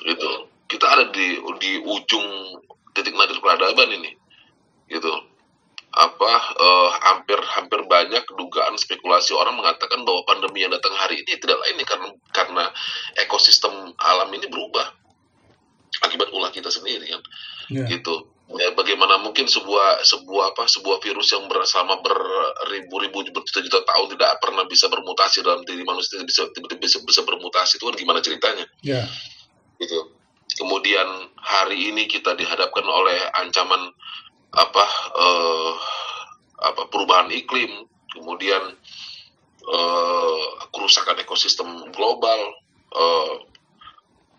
[0.00, 0.30] Gitu.
[0.64, 2.56] Kita ada di di ujung
[2.96, 4.16] titik nadir peradaban ini.
[4.88, 5.29] Gitu
[5.90, 11.34] apa eh, hampir hampir banyak dugaan spekulasi orang mengatakan bahwa pandemi yang datang hari ini
[11.42, 12.64] tidak lain karena karena
[13.18, 14.86] ekosistem alam ini berubah.
[16.06, 17.22] Akibat ulah kita sendiri kan
[17.70, 17.86] Ya.
[17.86, 18.26] gitu.
[18.50, 24.42] Ya, bagaimana mungkin sebuah sebuah apa sebuah virus yang ber- selama beribu-ribu berjuta-juta tahun tidak
[24.42, 28.66] pernah bisa bermutasi dalam diri manusia bisa tiba-tiba bisa, bisa bermutasi itu kan gimana ceritanya?
[28.82, 29.06] Ya.
[29.78, 30.18] gitu.
[30.58, 33.94] Kemudian hari ini kita dihadapkan oleh ancaman
[34.50, 34.84] apa
[35.14, 35.72] eh,
[36.60, 38.74] apa perubahan iklim kemudian
[39.62, 42.40] eh, kerusakan ekosistem global
[42.94, 43.34] eh,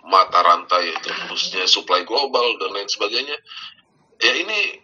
[0.06, 3.38] mata rantai terputusnya supply global dan lain sebagainya.
[4.22, 4.82] Ya ini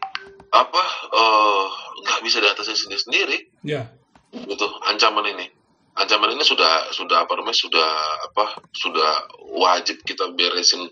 [0.54, 1.66] apa eh,
[2.08, 3.92] nggak bisa diatasi sendiri sendiri Ya.
[4.34, 5.52] gitu ancaman ini.
[5.98, 7.90] Ancaman ini sudah sudah apa namanya sudah
[8.32, 9.12] apa sudah
[9.58, 10.86] wajib kita beresin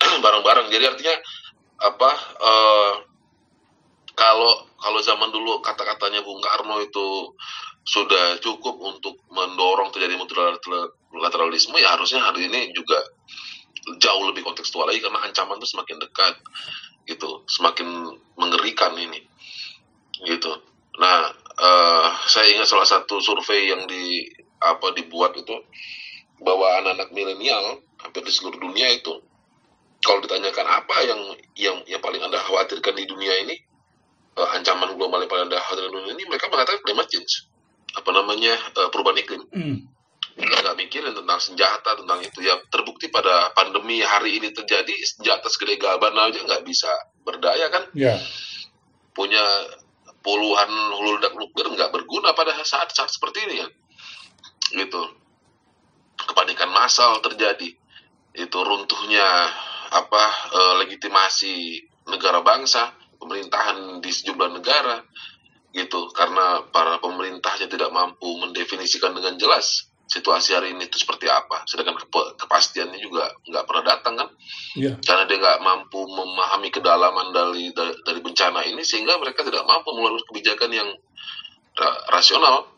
[0.24, 0.72] bareng-bareng.
[0.72, 1.14] Jadi artinya
[1.78, 2.10] apa
[2.42, 2.92] eh,
[4.18, 7.38] kalau kalau zaman dulu kata-katanya Bung Karno itu
[7.86, 12.98] sudah cukup untuk mendorong terjadi multilateralisme ya harusnya hari ini juga
[14.02, 16.34] jauh lebih kontekstual lagi karena ancaman itu semakin dekat
[17.08, 17.88] gitu semakin
[18.36, 19.22] mengerikan ini
[20.26, 20.50] gitu.
[20.98, 24.26] Nah eh, saya ingat salah satu survei yang di
[24.58, 25.54] apa dibuat itu
[26.42, 29.14] bahwa anak-anak milenial hampir di seluruh dunia itu
[30.02, 31.20] kalau ditanyakan apa yang
[31.54, 33.67] yang yang paling anda khawatirkan di dunia ini
[34.38, 37.32] eh, ancaman global yang paling anda khawatirkan di dunia ini mereka mengatakan climate change.
[37.98, 39.42] Apa namanya eh, perubahan iklim.
[39.50, 39.78] Hmm.
[40.38, 42.38] nggak mikirin tentang senjata tentang itu.
[42.46, 46.90] Ya terbukti pada pandemi hari ini terjadi senjata segede gaban aja nggak bisa
[47.26, 47.90] berdaya kan?
[47.94, 48.14] Ya.
[49.18, 49.42] punya
[50.22, 53.68] puluhan hulu ledak nuklir nggak berguna pada saat saat seperti ini ya.
[54.78, 55.02] Gitu.
[56.22, 57.74] Kepanikan massal terjadi.
[58.38, 59.26] Itu runtuhnya
[59.90, 60.24] apa
[60.54, 65.02] eh, legitimasi negara bangsa pemerintahan di sejumlah negara
[65.74, 66.08] gitu.
[66.14, 71.68] Karena para pemerintahnya tidak mampu mendefinisikan dengan jelas situasi hari ini itu seperti apa.
[71.68, 74.28] Sedangkan kepa- kepastiannya juga nggak pernah datang kan?
[74.78, 74.96] Ya.
[75.04, 79.92] karena dia nggak mampu memahami kedalaman dari, dari dari bencana ini sehingga mereka tidak mampu
[79.92, 80.88] mengeluarkan kebijakan yang
[81.76, 82.72] ra- rasional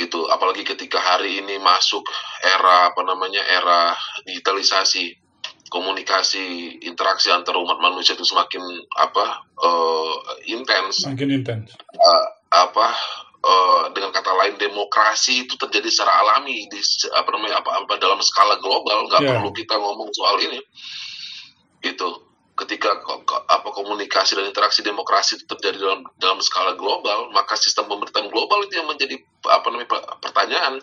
[0.00, 0.32] gitu.
[0.32, 2.08] Apalagi ketika hari ini masuk
[2.40, 3.92] era apa namanya era
[4.24, 5.12] digitalisasi
[5.70, 8.60] komunikasi interaksi antar umat manusia itu semakin
[8.98, 10.14] apa eh,
[10.50, 11.06] intens.
[11.06, 11.70] Makin intens.
[11.78, 12.86] eh, apa
[13.40, 16.80] eh, dengan kata lain demokrasi itu terjadi secara alami di
[17.14, 19.06] apa namanya apa, apa dalam skala global.
[19.08, 19.30] Nggak Ya.
[19.38, 20.58] perlu kita ngomong soal ini.
[21.80, 22.28] Itu
[22.58, 22.92] ketika
[23.48, 28.60] apa komunikasi dan interaksi demokrasi itu terjadi dalam dalam skala global maka sistem pemerintahan global
[28.68, 29.16] itu yang menjadi
[29.48, 30.76] apa namanya per- pertanyaan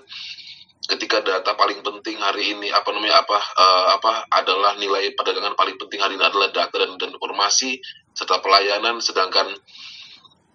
[0.87, 5.75] ketika data paling penting hari ini apa namanya apa eh, apa adalah nilai perdagangan paling
[5.75, 7.75] penting hari ini adalah data dan, dan informasi
[8.15, 9.51] serta pelayanan sedangkan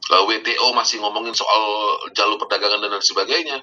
[0.09, 1.63] eh, WTO masih ngomongin soal
[2.17, 3.61] jalur perdagangan dan lain sebagainya.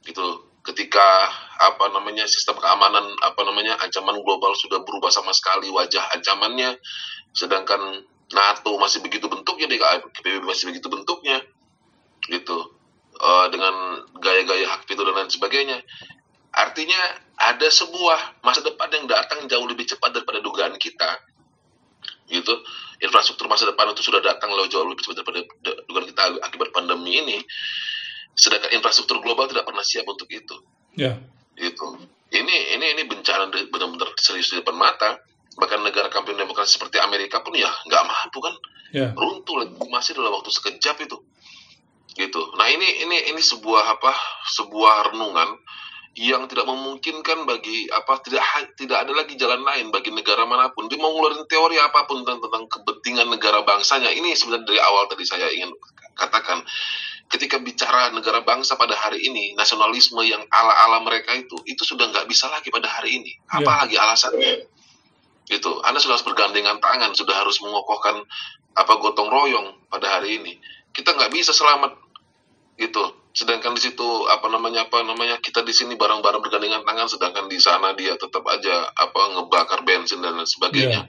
[0.00, 1.28] Gitu ketika
[1.60, 6.76] apa namanya sistem keamanan apa namanya ancaman global sudah berubah sama sekali wajah ancamannya
[7.32, 11.44] sedangkan NATO masih begitu bentuknya DKPB masih begitu bentuknya.
[12.24, 12.77] Gitu
[13.18, 13.74] Eh, dengan
[14.22, 15.82] gaya-gaya hak veto dan lain sebagainya
[16.54, 16.98] Artinya
[17.38, 21.22] ada sebuah masa depan yang datang jauh lebih cepat daripada dugaan kita.
[22.26, 22.50] Gitu.
[22.98, 26.74] Infrastruktur masa depan itu sudah datang loh jauh lebih cepat daripada du- dugaan kita akibat
[26.74, 27.38] pandemi ini.
[28.34, 30.56] Sedangkan infrastruktur global tidak pernah siap untuk itu.
[30.98, 31.14] Ya.
[31.54, 32.00] Itu.
[32.32, 35.20] Ini ini ini bencana benar-benar serius di depan mata.
[35.58, 38.54] Bahkan negara kampiun demokrasi seperti Amerika pun ya nggak mampu kan
[38.88, 39.12] Ya.
[39.12, 41.20] runtuh lagi masih dalam waktu sekejap itu
[42.16, 42.40] gitu.
[42.56, 44.12] Nah ini ini ini sebuah apa
[44.56, 45.58] sebuah renungan
[46.18, 48.42] yang tidak memungkinkan bagi apa tidak
[48.74, 50.90] tidak ada lagi jalan lain bagi negara mana pun.
[50.90, 54.10] Dia mau ngeluarin teori apa pun tentang, tentang kepentingan negara bangsanya.
[54.10, 55.70] Ini sebenarnya dari awal tadi saya ingin
[56.18, 56.64] katakan.
[57.28, 62.08] Ketika bicara negara bangsa pada hari ini nasionalisme yang ala ala mereka itu itu sudah
[62.08, 63.36] nggak bisa lagi pada hari ini.
[63.52, 63.60] Ya.
[63.60, 64.64] apa lagi alasannya.
[65.52, 68.24] Itu Anda sudah harus bergandengan tangan sudah harus mengokohkan
[68.80, 70.56] apa gotong royong pada hari ini
[70.98, 71.94] kita nggak bisa selamat
[72.74, 73.14] gitu.
[73.30, 77.58] Sedangkan di situ apa namanya apa namanya kita di sini bareng-bareng bergandengan tangan sedangkan di
[77.62, 81.06] sana dia tetap aja apa ngebakar bensin dan lain sebagainya.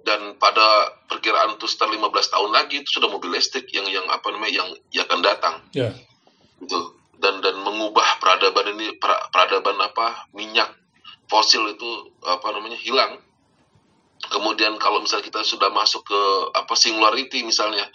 [0.00, 4.24] Dan pada perkiraan itu sekitar 15 tahun lagi itu sudah mobil listrik yang yang apa
[4.32, 5.54] namanya yang, yang akan datang.
[5.76, 5.92] Ya.
[6.64, 6.96] gitu.
[7.20, 10.72] Dan dan mengubah peradaban ini pra- peradaban apa minyak
[11.28, 13.20] fosil itu apa namanya hilang.
[14.20, 16.20] Kemudian kalau misalnya kita sudah masuk ke
[16.56, 17.88] apa singularity misalnya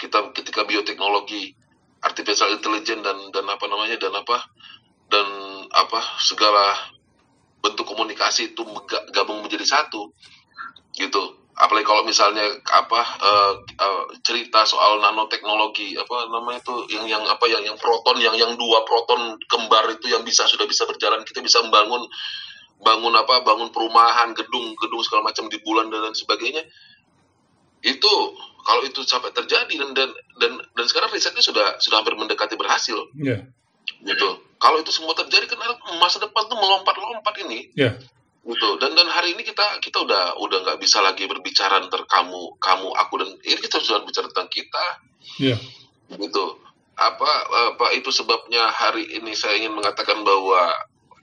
[0.00, 1.52] kita ketika bioteknologi
[2.00, 4.36] artificial intelligence dan dan apa namanya dan apa
[5.12, 5.26] dan
[5.68, 6.96] apa segala
[7.60, 8.64] bentuk komunikasi itu
[9.12, 10.10] gabung menjadi satu
[10.96, 11.36] gitu.
[11.60, 12.40] Apalagi kalau misalnya
[12.72, 18.16] apa eh, eh, cerita soal nanoteknologi apa namanya itu yang yang apa yang yang proton
[18.16, 22.08] yang yang dua proton kembar itu yang bisa sudah bisa berjalan kita bisa membangun
[22.80, 26.64] bangun apa bangun perumahan gedung gedung segala macam di bulan dan lain sebagainya
[27.84, 28.12] itu
[28.64, 30.08] kalau itu sampai terjadi dan dan
[30.40, 32.96] dan, dan sekarang risetnya sudah sudah hampir mendekati berhasil.
[33.16, 33.46] Ya.
[34.00, 34.28] gitu.
[34.60, 35.60] Kalau itu semua terjadi kan
[35.96, 37.72] masa depan tuh melompat-lompat ini.
[37.76, 37.96] Ya.
[38.44, 38.68] gitu.
[38.80, 42.88] Dan dan hari ini kita kita udah udah nggak bisa lagi berbicara antar kamu kamu
[42.96, 44.84] aku dan ini kita sudah bicara tentang kita.
[45.40, 45.56] Ya.
[46.16, 46.44] gitu.
[47.00, 47.30] Apa
[47.72, 50.68] apa itu sebabnya hari ini saya ingin mengatakan bahwa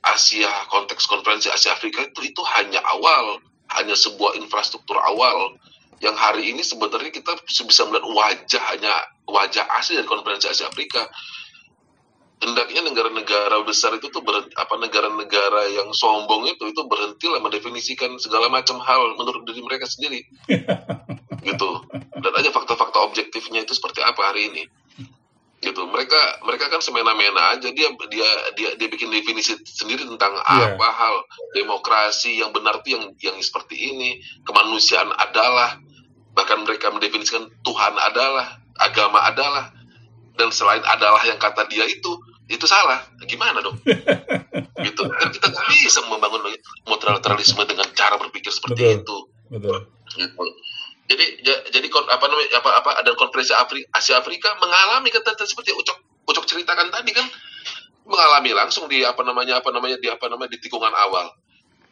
[0.02, 3.42] Asia konteks konferensi Asia Afrika itu itu hanya awal.
[3.68, 5.60] Hanya sebuah infrastruktur awal
[5.98, 8.94] yang hari ini sebenarnya kita bisa melihat wajah hanya
[9.26, 11.04] wajah asli dari konferensi Asia Afrika.
[12.38, 18.46] Hendaknya negara-negara besar itu tuh berhenti, apa negara-negara yang sombong itu itu berhentilah mendefinisikan segala
[18.46, 20.22] macam hal menurut diri mereka sendiri.
[21.38, 21.70] Gitu.
[22.18, 24.62] Dan aja fakta-fakta objektifnya itu seperti apa hari ini.
[25.58, 25.82] Gitu.
[25.90, 27.74] Mereka mereka kan semena-mena aja.
[27.74, 30.78] Dia dia dia dia bikin definisi sendiri tentang Iya.
[30.78, 31.14] apa hal
[31.58, 34.22] demokrasi yang benar tuh yang yang seperti ini.
[34.46, 35.78] Kemanusiaan adalah
[36.38, 39.74] bahkan mereka mendefinisikan Tuhan adalah agama adalah
[40.38, 42.14] dan selain adalah yang kata dia itu
[42.46, 43.74] itu salah gimana dong
[44.86, 46.46] gitu kan kita nggak bisa membangun
[46.86, 49.02] multilateralisme dengan cara berpikir seperti Betul.
[49.02, 49.16] itu
[49.50, 49.78] Betul.
[50.14, 50.44] gitu.
[51.08, 55.72] Jadi ja- jadi apa namanya apa apa ada konferensi Afri, Asia Afrika mengalami kata seperti
[55.72, 55.96] Ucok
[56.28, 57.24] Ucok ceritakan tadi kan
[58.04, 61.32] mengalami langsung di apa namanya apa namanya di apa namanya di tikungan awal.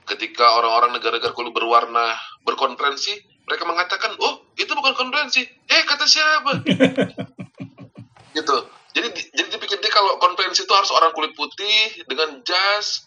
[0.05, 2.12] Ketika orang-orang negara-negara kulit berwarna
[2.44, 3.16] berkonferensi,
[3.47, 6.52] mereka mengatakan, "Oh, itu bukan konferensi." Eh, kata siapa?
[8.36, 8.56] gitu.
[8.97, 13.06] Jadi di- jadi dipikir dia kalau konferensi itu harus orang kulit putih dengan jas,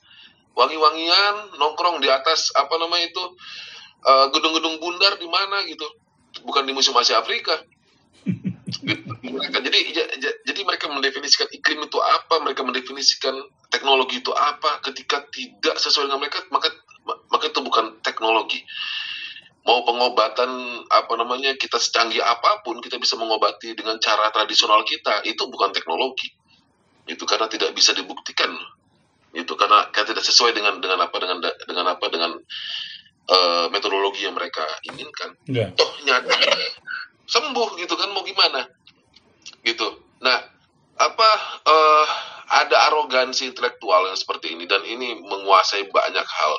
[0.54, 3.24] wangi-wangian, nongkrong di atas apa namanya itu
[4.00, 5.84] eh, gedung-gedung bundar di mana gitu,
[6.46, 7.60] bukan di Museum Asia Afrika.
[8.24, 9.12] Gitu.
[9.36, 13.36] Mereka, jadi ja- ja- jadi mereka mendefinisikan iklim itu apa, mereka mendefinisikan
[13.74, 14.80] teknologi itu apa.
[14.86, 16.70] Ketika tidak sesuai dengan mereka, maka
[17.34, 18.62] maka itu bukan teknologi.
[19.70, 20.50] Mau pengobatan
[20.90, 25.70] apa namanya kita secanggih apa pun kita bisa mengobati dengan cara tradisional kita itu bukan
[25.70, 26.34] teknologi.
[27.06, 28.50] Itu karena tidak bisa dibuktikan.
[29.30, 31.38] Itu karena karena tidak sesuai dengan dengan apa dengan
[31.70, 32.34] dengan apa dengan
[33.30, 35.70] eh, metodologi yang mereka inginkan Ya.
[35.78, 36.34] toh nyata
[37.30, 38.66] sembuh gitu kan mau gimana
[39.62, 40.42] gitu nah
[41.00, 41.30] apa
[41.64, 42.08] eh,
[42.50, 46.54] ada arogansi intelektual yang seperti ini dan ini menguasai banyak hal.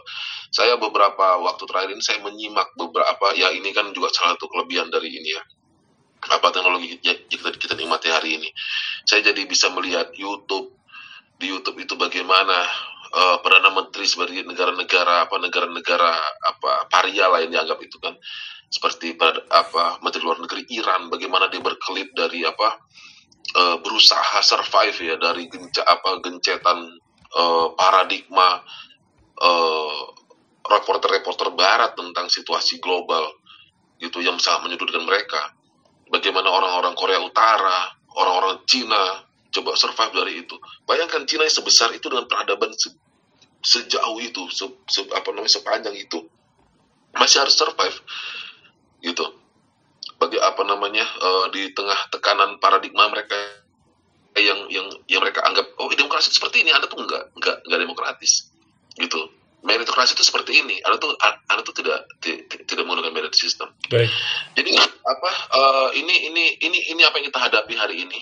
[0.54, 4.88] Saya beberapa waktu terakhir ini saya menyimak beberapa ya ini kan juga salah satu kelebihan
[4.88, 5.42] dari ini ya.
[6.30, 8.48] Apa teknologi yang kita, kita nikmati hari ini.
[9.02, 10.78] Saya jadi bisa melihat YouTube
[11.40, 12.64] di YouTube itu bagaimana
[13.10, 16.10] eh, perdana menteri sebagai negara-negara apa negara-negara
[16.54, 18.14] apa paria lain dianggap itu kan.
[18.70, 19.18] Seperti
[19.50, 22.78] apa menteri luar negeri Iran bagaimana dia berkelip dari apa
[23.56, 26.78] eh, berusaha survive ya dari genca, apa gencetan
[27.34, 28.60] eh, paradigma
[29.40, 30.00] eh,
[30.66, 33.26] reporter-reporter barat tentang situasi global
[34.00, 35.52] gitu yang sangat menyudutkan mereka
[36.08, 40.54] bagaimana orang-orang Korea Utara orang-orang Cina coba survive dari itu
[40.86, 42.96] bayangkan Cina yang sebesar itu dengan peradaban se-
[43.60, 46.24] sejauh itu, se, se- apa namanya sepanjang itu
[47.12, 47.96] masih harus survive
[49.04, 49.24] gitu.
[50.20, 53.34] Bagi apa namanya eh, di tengah tekanan paradigma mereka
[54.36, 58.52] yang yang yang mereka anggap oh demokrasi seperti ini, anda tuh enggak enggak enggak demokratis
[59.00, 59.32] gitu.
[59.60, 63.68] Meritokrasi itu seperti ini, anda tuh anda tuh tidak ti- ti- tidak menggunakan merit system.
[63.92, 64.08] Baik.
[64.56, 64.72] Jadi
[65.04, 68.20] apa eh, ini ini ini ini apa yang kita hadapi hari ini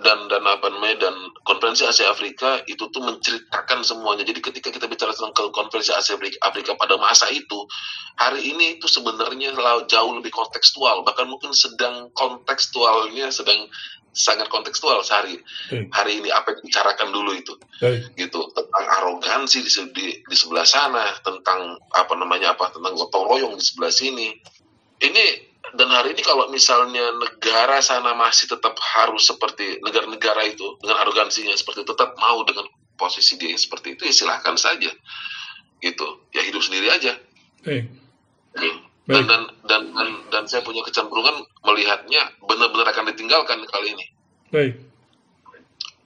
[0.00, 1.14] dan dan apa namanya dan
[1.44, 4.24] konferensi Asia Afrika itu tuh menceritakan semuanya.
[4.24, 7.68] Jadi ketika kita bicara tentang konferensi Asia Afrika, pada masa itu
[8.16, 9.56] hari ini itu sebenarnya
[9.88, 13.68] jauh lebih kontekstual bahkan mungkin sedang kontekstualnya sedang
[14.10, 15.38] sangat kontekstual sehari
[15.70, 15.86] Baik.
[15.94, 18.10] hari ini apa yang dibicarakan dulu itu Baik.
[18.18, 23.54] gitu tentang arogansi di, di, di sebelah sana tentang apa namanya apa tentang gotong royong
[23.54, 24.34] di sebelah sini
[25.00, 31.02] ini dan hari ini kalau misalnya negara sana masih tetap harus seperti negara-negara itu dengan
[31.02, 34.90] arogansinya seperti itu, tetap mau dengan posisi dia seperti itu ya silahkan saja
[35.80, 37.16] gitu ya hidup sendiri aja
[37.64, 37.88] Baik.
[38.52, 38.74] dan,
[39.06, 39.24] Baik.
[39.26, 44.04] dan dan dan dan saya punya kecenderungan melihatnya benar-benar akan ditinggalkan kali ini
[44.50, 44.74] Baik.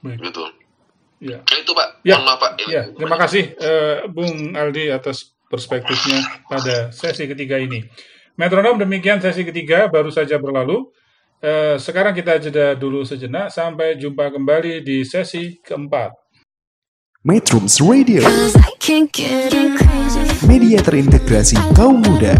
[0.00, 0.18] Baik.
[0.22, 0.44] gitu
[1.22, 1.40] Ya.
[1.40, 5.32] Nah, itu pak Ya, Mohon maaf pak Ini- Ya, terima kasih eh, Bung Aldi atas
[5.48, 7.80] perspektifnya pada sesi ketiga ini.
[8.34, 10.90] Metronom demikian sesi ketiga baru saja berlalu.
[11.38, 16.10] Eh, sekarang kita jeda dulu sejenak sampai jumpa kembali di sesi keempat.
[17.22, 18.26] Metrums Radio,
[20.50, 22.34] media terintegrasi kaum muda.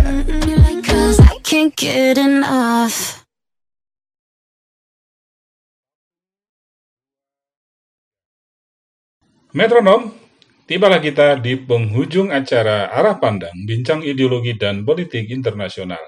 [9.54, 10.23] Metronom,
[10.64, 16.00] tibalah kita di penghujung acara Arah Pandang, Bincang Ideologi dan Politik Internasional.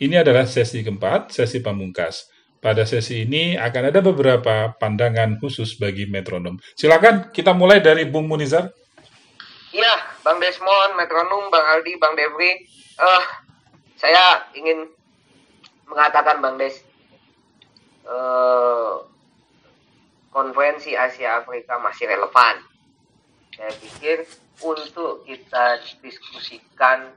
[0.00, 2.28] Ini adalah sesi keempat, sesi pamungkas.
[2.64, 6.56] Pada sesi ini akan ada beberapa pandangan khusus bagi metronom.
[6.72, 8.72] Silakan kita mulai dari Bung Munizar.
[9.68, 9.94] Iya,
[10.24, 12.56] Bang Desmond, Metronom, Bang Aldi, Bang Devri.
[12.96, 13.24] Eh,
[14.00, 14.88] saya ingin
[15.84, 16.72] mengatakan Bang Des,
[18.08, 18.94] eh,
[20.32, 22.73] konferensi Asia Afrika masih relevan.
[23.54, 24.26] Saya pikir
[24.66, 27.14] untuk kita diskusikan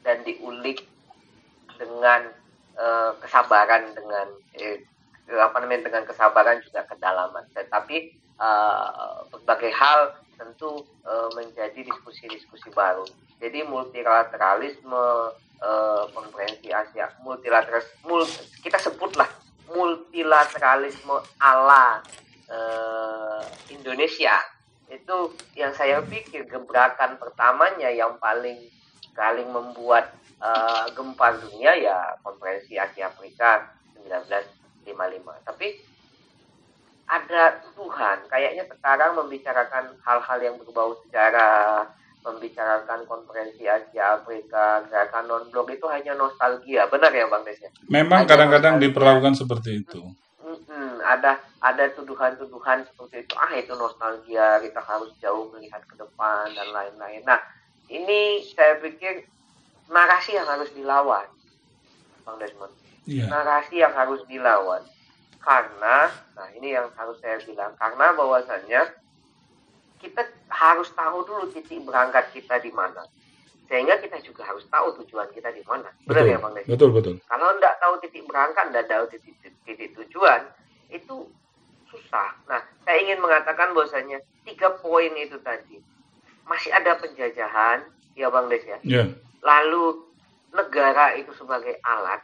[0.00, 0.88] dan diulik
[1.76, 2.32] dengan
[2.76, 4.26] eh, kesabaran dengan
[4.56, 4.80] eh,
[5.36, 7.44] apa namanya dengan kesabaran juga kedalaman.
[7.52, 7.96] Tetapi
[8.40, 13.04] eh, berbagai hal tentu eh, menjadi diskusi-diskusi baru.
[13.36, 15.04] Jadi multilateralisme
[15.60, 18.28] eh, konferensi Asia multilateral mul-
[18.64, 19.28] kita sebutlah
[19.76, 22.00] multilateralisme ala
[22.48, 23.44] eh,
[23.76, 24.55] Indonesia
[24.86, 25.16] itu
[25.58, 28.58] yang saya pikir gebrakan pertamanya yang paling
[29.16, 33.66] paling membuat eh, gempar dunia ya konferensi Asia Afrika
[34.06, 35.68] 1955 tapi
[37.06, 41.86] ada tuduhan kayaknya sekarang membicarakan hal-hal yang berbau sejarah
[42.26, 47.70] membicarakan konferensi Asia Afrika gerakan non blok itu hanya nostalgia benar ya bang Des ya?
[47.86, 50.02] Memang kadang-kadang diperlakukan seperti itu.
[50.46, 53.34] Mm-mm, ada ada tuduhan-tuduhan seperti itu.
[53.34, 57.26] Ah itu nostalgia kita harus jauh melihat ke depan dan lain-lain.
[57.26, 57.42] Nah
[57.90, 59.26] ini saya pikir
[59.90, 61.26] narasi yang harus dilawan
[62.22, 62.74] bang Desmond.
[63.06, 63.26] Iya.
[63.26, 64.86] narasi yang harus dilawan.
[65.42, 67.74] Karena nah ini yang harus saya bilang.
[67.74, 68.82] Karena bahwasannya
[69.98, 73.02] kita harus tahu dulu titik berangkat kita di mana
[73.66, 76.32] sehingga kita juga harus tahu tujuan kita di mana benar Betul.
[76.32, 77.14] ya bang Desmond Betul, betul.
[77.26, 80.40] kalau tidak tahu titik berangkat dan tahu titik, titik, titik tujuan
[80.90, 81.26] itu
[81.90, 82.34] susah.
[82.46, 85.80] Nah, saya ingin mengatakan bahwasanya tiga poin itu tadi
[86.46, 87.82] masih ada penjajahan,
[88.14, 88.78] ya Bang Des ya.
[88.86, 89.04] Ya.
[89.42, 90.06] Lalu
[90.54, 92.22] negara itu sebagai alat.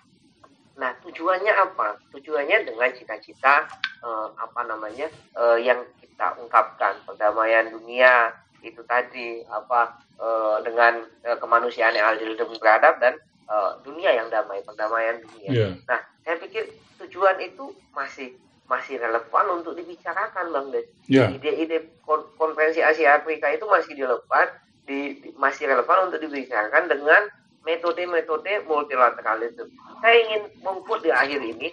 [0.78, 2.00] Nah, tujuannya apa?
[2.14, 3.66] Tujuannya dengan cita-cita
[4.00, 8.32] eh, apa namanya eh, yang kita ungkapkan perdamaian dunia
[8.62, 13.14] itu tadi apa eh, dengan eh, kemanusiaan yang adil dan beradab dan
[13.46, 15.50] eh, dunia yang damai, perdamaian dunia.
[15.50, 15.68] Ya.
[15.86, 16.70] Nah, saya pikir
[17.02, 18.38] tujuan itu masih
[18.70, 20.86] masih relevan untuk dibicarakan, Bang Des.
[21.04, 21.28] Ya.
[21.28, 24.46] Ide-ide kon- konferensi Asia Afrika itu masih relevan,
[24.88, 27.28] di, di- masih relevan untuk dibicarakan dengan
[27.62, 29.68] metode-metode multilateralisme.
[30.00, 31.68] Saya ingin mengkut di akhir ini,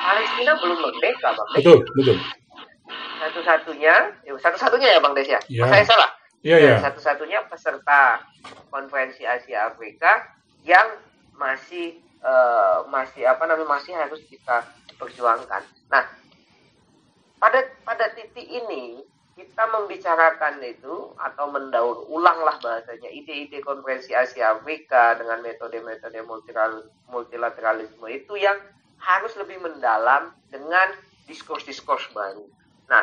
[0.00, 1.48] Palestina belum merdeka, Bang.
[1.54, 2.16] Betul, betul.
[3.24, 3.94] Satu-satunya,
[4.28, 5.40] ya, satu-satunya ya, Bang Des ya.
[5.48, 5.64] Ya.
[5.64, 6.10] Saya salah.
[6.44, 6.76] Ya, iya.
[6.76, 8.20] Satu-satunya peserta
[8.68, 10.28] konferensi Asia Afrika
[10.60, 10.84] yang
[11.40, 14.60] masih eh, masih apa namanya masih harus kita
[15.00, 15.64] perjuangkan.
[15.88, 16.04] Nah,
[17.40, 19.00] pada pada titik ini
[19.34, 28.06] kita membicarakan itu atau mendaur ulanglah bahasanya ide-ide konferensi Asia Afrika dengan metode-metode multilateral- multilateralisme
[28.06, 28.54] itu yang
[29.02, 30.92] harus lebih mendalam dengan
[31.26, 32.46] diskurs-diskurs baru.
[32.90, 33.02] Nah,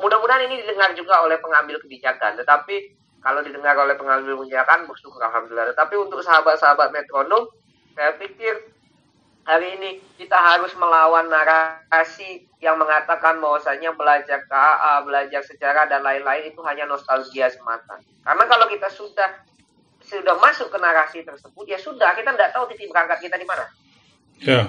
[0.00, 2.36] mudah-mudahan ini didengar juga oleh pengambil kebijakan.
[2.40, 5.76] Tetapi kalau didengar oleh pengambil kebijakan bersyukur alhamdulillah.
[5.76, 7.52] Tapi untuk sahabat-sahabat metronom,
[7.92, 8.72] saya pikir
[9.44, 16.52] hari ini kita harus melawan narasi yang mengatakan bahwasanya belajar KA, belajar sejarah dan lain-lain
[16.52, 18.00] itu hanya nostalgia semata.
[18.20, 19.48] Karena kalau kita sudah
[20.00, 23.64] sudah masuk ke narasi tersebut, ya sudah kita tidak tahu titik berangkat kita di mana.
[24.40, 24.60] Ya.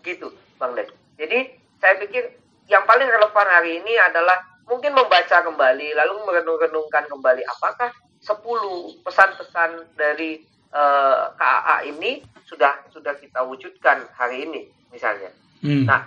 [0.00, 0.88] Gitu, Bang Den.
[1.20, 2.32] Jadi saya pikir
[2.68, 4.36] yang paling relevan hari ini adalah
[4.68, 7.88] mungkin membaca kembali, lalu merenung-renungkan kembali apakah
[8.20, 15.32] 10 pesan-pesan dari eh, KAA ini sudah sudah kita wujudkan hari ini misalnya.
[15.64, 15.88] Hmm.
[15.88, 16.04] Nah,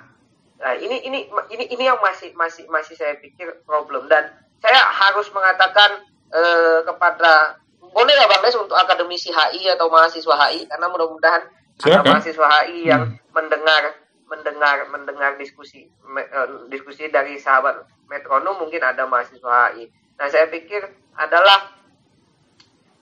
[0.62, 4.30] nah ini ini ini ini yang masih masih masih saya pikir problem dan
[4.62, 7.58] saya harus mengatakan eh, kepada
[7.92, 11.44] boleh ya Bang Des untuk akademisi HI atau mahasiswa HI karena mudah-mudahan
[11.82, 13.18] ada mahasiswa HI yang Hmm.
[13.34, 14.01] mendengar
[14.32, 19.92] mendengar mendengar diskusi me- eh, diskusi dari sahabat metronom mungkin ada mahasiswa HI.
[20.16, 20.80] Nah, saya pikir
[21.20, 21.76] adalah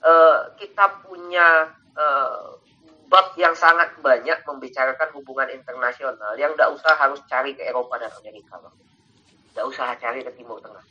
[0.02, 2.46] eh, kita punya eh,
[3.06, 8.10] bab yang sangat banyak membicarakan hubungan internasional yang tidak usah harus cari ke Eropa dan
[8.18, 8.58] Amerika.
[9.50, 10.82] Tidak usah cari ke Timur Tengah.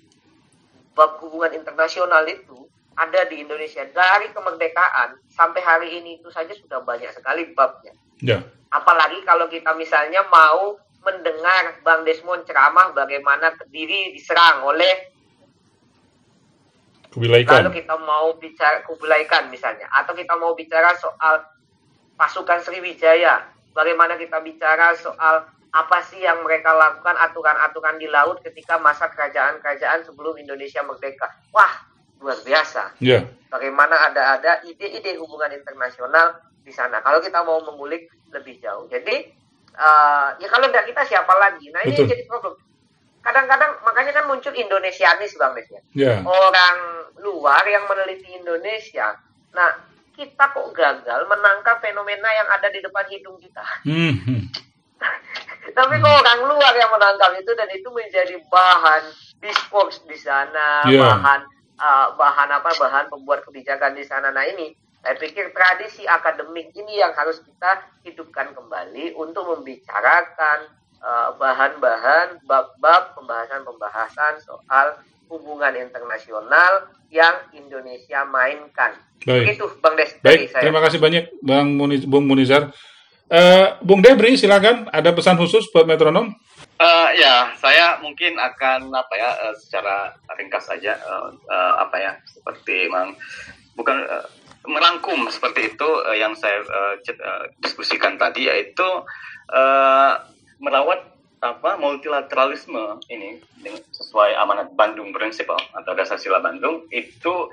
[0.95, 2.67] Bab hubungan internasional itu
[2.99, 7.95] ada di Indonesia dari kemerdekaan sampai hari ini itu saja sudah banyak sekali babnya.
[8.19, 8.43] Ya.
[8.69, 15.15] Apalagi kalau kita misalnya mau mendengar Bang Desmond ceramah bagaimana Kediri diserang oleh
[17.09, 17.65] Kubilai Khan.
[17.65, 21.41] Lalu kita mau bicara Kublai Khan misalnya, atau kita mau bicara soal
[22.13, 28.77] pasukan Sriwijaya, bagaimana kita bicara soal apa sih yang mereka lakukan aturan-aturan di laut ketika
[28.77, 31.29] masa kerajaan-kerajaan sebelum Indonesia merdeka.
[31.49, 31.89] Wah,
[32.21, 32.97] luar biasa.
[33.01, 33.25] Ya.
[33.49, 36.99] Bagaimana ada-ada ide-ide hubungan internasional di sana.
[37.01, 38.85] Kalau kita mau mengulik lebih jauh.
[38.87, 39.15] Jadi,
[39.73, 41.69] eh, ya kalau tidak kita siapa lagi?
[41.73, 42.09] Nah ini Betul.
[42.11, 42.55] jadi problem.
[43.19, 46.13] Kadang-kadang makanya kan muncul Indonesianis Bang Des ya Ya.
[46.23, 46.77] orang
[47.19, 49.19] luar yang meneliti Indonesia.
[49.51, 49.69] Nah,
[50.15, 53.63] kita kok gagal menangkap fenomena yang ada di depan hidung kita.
[53.87, 54.15] Hmm.
[54.23, 54.43] hmm.
[55.69, 59.03] Tapi kok orang luar yang menangkap itu dan itu menjadi bahan
[59.39, 60.99] diskurs di sana, Iya.
[61.07, 61.39] bahan
[61.79, 64.31] uh, bahan apa bahan pembuat kebijakan di sana.
[64.35, 70.67] Nah ini saya pikir tradisi akademik ini yang harus kita hidupkan kembali untuk membicarakan
[70.99, 74.99] uh, bahan-bahan bab-bab pembahasan-pembahasan soal
[75.31, 78.97] hubungan internasional yang Indonesia mainkan.
[79.23, 79.55] Baik.
[79.55, 80.63] Begitu Bang Des Baik, saya.
[80.67, 82.71] terima kasih banyak Bang Muniz, Bung Munizar.
[83.29, 84.89] Eh, Bung Debri, silakan.
[84.89, 86.33] Ada pesan khusus buat metronom?
[86.79, 92.11] Eh, ya, saya mungkin akan apa ya eh, secara ringkas saja eh, eh, apa ya
[92.25, 93.13] seperti memang
[93.77, 94.25] bukan eh,
[94.69, 96.95] merangkum seperti itu eh, yang saya eh,
[97.57, 98.85] diskusikan tadi yaitu
[99.49, 100.13] eh,
[100.61, 101.09] merawat
[101.39, 103.39] apa multilateralisme ini
[103.95, 107.47] sesuai amanat Bandung Principle atau dasar sila Bandung itu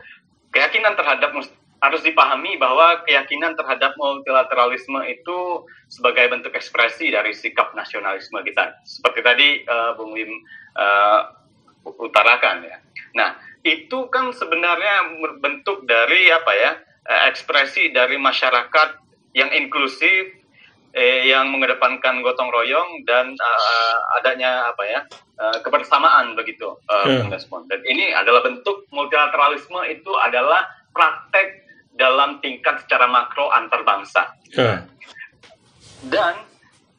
[0.51, 1.31] keyakinan terhadap
[1.77, 8.81] harus dipahami bahwa keyakinan terhadap multilateralisme itu sebagai bentuk ekspresi dari sikap nasionalisme kita.
[8.83, 10.33] Seperti tadi eh, Bung Wim
[10.75, 11.21] eh,
[11.87, 12.77] utarakan ya.
[13.15, 16.73] Nah, itu kan sebenarnya bentuk dari apa ya?
[17.07, 18.89] Eh, ekspresi dari masyarakat
[19.37, 20.37] yang inklusif
[20.97, 25.01] eh, yang mengedepankan gotong royong dan eh, adanya apa ya?
[25.37, 27.17] eh, kebersamaan begitu eh, Ya.
[27.23, 27.65] Bung Desmond.
[27.69, 30.65] Dan ini adalah bentuk multilateralisme itu adalah
[30.97, 34.29] praktek dalam tingkat secara makro antar bangsa.
[34.53, 34.85] Ya.
[36.07, 36.35] Dan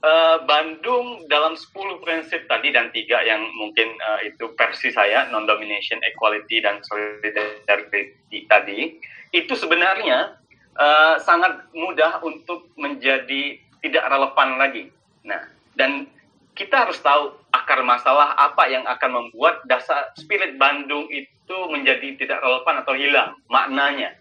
[0.03, 6.02] eh, Bandung dalam 10 prinsip tadi dan tiga yang mungkin eh, itu versi saya non-domination,
[6.06, 8.98] equality dan solidarity tadi
[9.34, 10.38] itu sebenarnya
[10.78, 14.84] eh, sangat mudah untuk menjadi tidak relevan lagi.
[15.26, 15.41] Nah,
[15.78, 16.10] dan
[16.57, 22.41] kita harus tahu akar masalah apa yang akan membuat dasar spirit Bandung itu menjadi tidak
[22.41, 24.18] relevan atau hilang maknanya.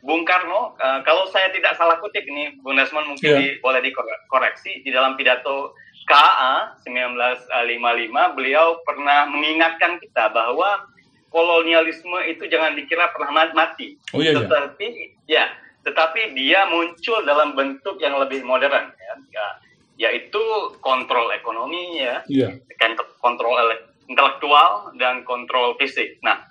[0.00, 3.38] Bung Karno, eh, kalau saya tidak salah kutip ini, Bung Desmond mungkin Iya.
[3.38, 7.68] di- boleh dikoreksi di dalam pidato KA 1955
[8.32, 10.88] beliau pernah mengingatkan kita bahwa
[11.28, 14.00] kolonialisme itu jangan dikira pernah ma- mati.
[14.10, 14.40] Oh iya, iya.
[14.40, 14.86] tetapi
[15.26, 15.44] ya,
[15.82, 19.46] tetapi dia muncul dalam bentuk yang lebih modern ya, ya
[19.98, 20.40] yaitu
[20.78, 22.56] kontrol ekonomi ya, Iya.
[22.78, 26.16] kan kontrol ele- intelektual dan kontrol fisik.
[26.22, 26.47] Nah,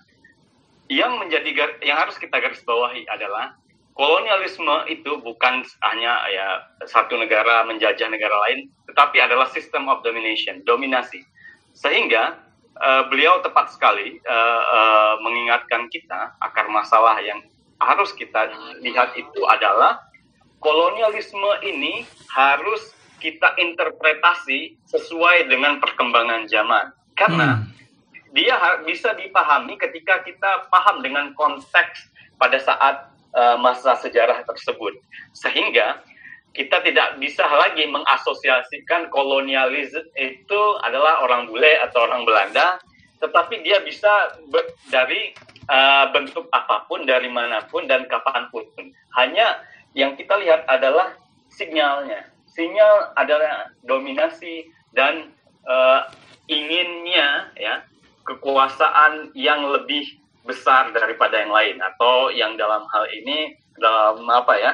[0.87, 3.55] yang menjadi yang harus kita garis bawahi adalah
[3.97, 6.47] kolonialisme itu bukan hanya ya
[6.85, 11.25] satu negara menjajah negara lain, tetapi adalah system of domination, dominasi.
[11.73, 12.37] Sehingga
[12.77, 17.41] eh, beliau tepat sekali eh, eh, mengingatkan kita akar masalah yang
[17.77, 20.01] harus kita lihat itu adalah
[20.61, 26.93] kolonialisme ini harus kita interpretasi sesuai dengan perkembangan zaman.
[27.17, 27.65] Karena Hmm.
[28.37, 28.53] Dia
[28.85, 32.05] bisa dipahami ketika kita paham dengan konteks
[32.37, 34.93] pada saat uh, masa sejarah tersebut.
[35.33, 36.05] Sehingga
[36.53, 42.77] kita tidak bisa lagi mengasosiasikan kolonialisme itu adalah orang bule atau orang Belanda,
[43.17, 44.37] tetapi dia bisa
[44.93, 45.33] dari
[45.65, 48.69] uh, bentuk apa pun, dari mana pun dan kapan pun.
[49.17, 49.65] Hanya
[49.97, 51.17] yang kita lihat adalah
[51.49, 52.29] sinyalnya.
[52.53, 55.33] Sinyal adalah dominasi dan
[55.65, 56.05] uh,
[56.49, 57.85] inginnya ya
[58.27, 60.03] kekuasaan yang lebih
[60.43, 64.71] besar daripada yang lain atau yang dalam hal ini dalam apa ya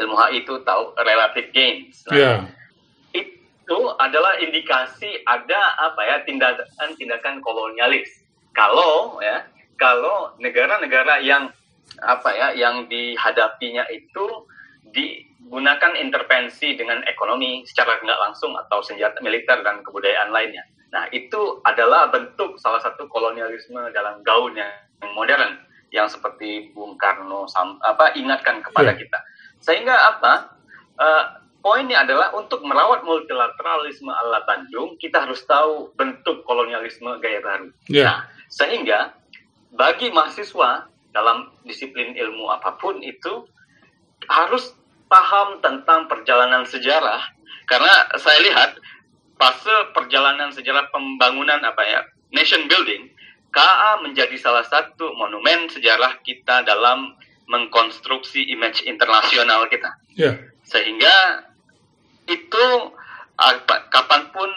[0.00, 2.02] ilmu HI itu tahu relative gains.
[2.08, 2.32] Nah, Ya.
[3.14, 8.26] itu adalah indikasi ada apa ya tindakan-tindakan kolonialis.
[8.56, 9.46] Kalau ya
[9.78, 11.54] kalau negara-negara yang
[12.02, 14.26] apa ya yang dihadapinya itu
[14.90, 20.66] digunakan intervensi dengan ekonomi secara nggak langsung atau senjata militer dan kebudayaan lainnya.
[20.90, 24.70] Nah itu adalah bentuk salah satu kolonialisme dalam gaun yang
[25.14, 25.58] modern
[25.90, 27.46] yang seperti Bung Karno
[27.82, 28.98] apa ingatkan kepada Ya.
[28.98, 29.18] kita.
[29.58, 30.56] Sehingga apa?
[31.00, 31.24] eh,
[31.64, 37.72] poinnya adalah untuk merawat multilateralisme ala Tanjung, kita harus tahu bentuk kolonialisme gaya baru.
[37.88, 38.04] Ya.
[38.04, 38.18] Nah,
[38.52, 39.16] sehingga
[39.72, 40.84] bagi mahasiswa
[41.16, 43.48] dalam disiplin ilmu apa pun itu
[44.28, 44.76] harus
[45.08, 47.18] paham tentang perjalanan sejarah
[47.64, 48.70] karena saya lihat
[49.40, 52.00] fase perjalanan sejarah pembangunan apa ya
[52.36, 53.08] nation building
[53.50, 57.16] KA menjadi salah satu monumen sejarah kita dalam
[57.48, 60.36] mengkonstruksi image internasional kita Ya.
[60.68, 61.48] sehingga
[62.28, 62.66] itu
[63.40, 64.50] apa, kapan pun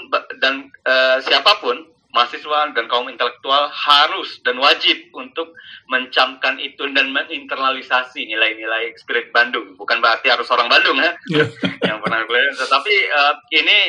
[0.43, 5.57] dan eh, siapa pun mahasiswa dan kaum intelektual harus dan wajib untuk
[5.89, 9.73] mencamkan itu dan menginternalisasi nilai-nilai spirit Bandung.
[9.73, 11.17] Bukan berarti harus orang Bandung ya.
[11.33, 11.45] Ya.
[11.89, 13.79] yang pernah belajar tetapi eh, ini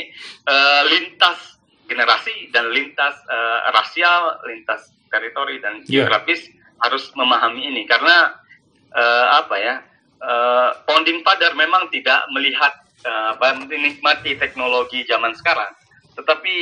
[0.48, 6.08] eh, lintas generasi dan lintas eh, rasial lintas teritori dan Ya.
[6.08, 6.48] geografis
[6.80, 7.84] harus memahami ini.
[7.84, 8.32] Karena
[8.88, 9.74] eh, apa ya
[10.24, 12.72] eh, founding father memang tidak melihat
[13.04, 15.68] apa, menikmati teknologi zaman sekarang.
[16.16, 16.54] Tetapi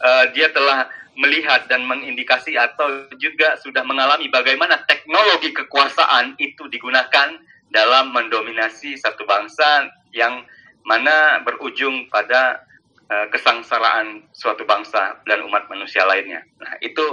[0.00, 0.86] eh, dia telah
[1.18, 7.34] melihat dan mengindikasi atau juga sudah mengalami bagaimana teknologi kekuasaan itu digunakan
[7.70, 10.42] dalam mendominasi satu bangsa yang
[10.82, 12.62] mana berujung pada
[13.10, 16.42] eh, kesengsaraan suatu bangsa dan umat manusia lainnya.
[16.58, 17.04] Nah, itu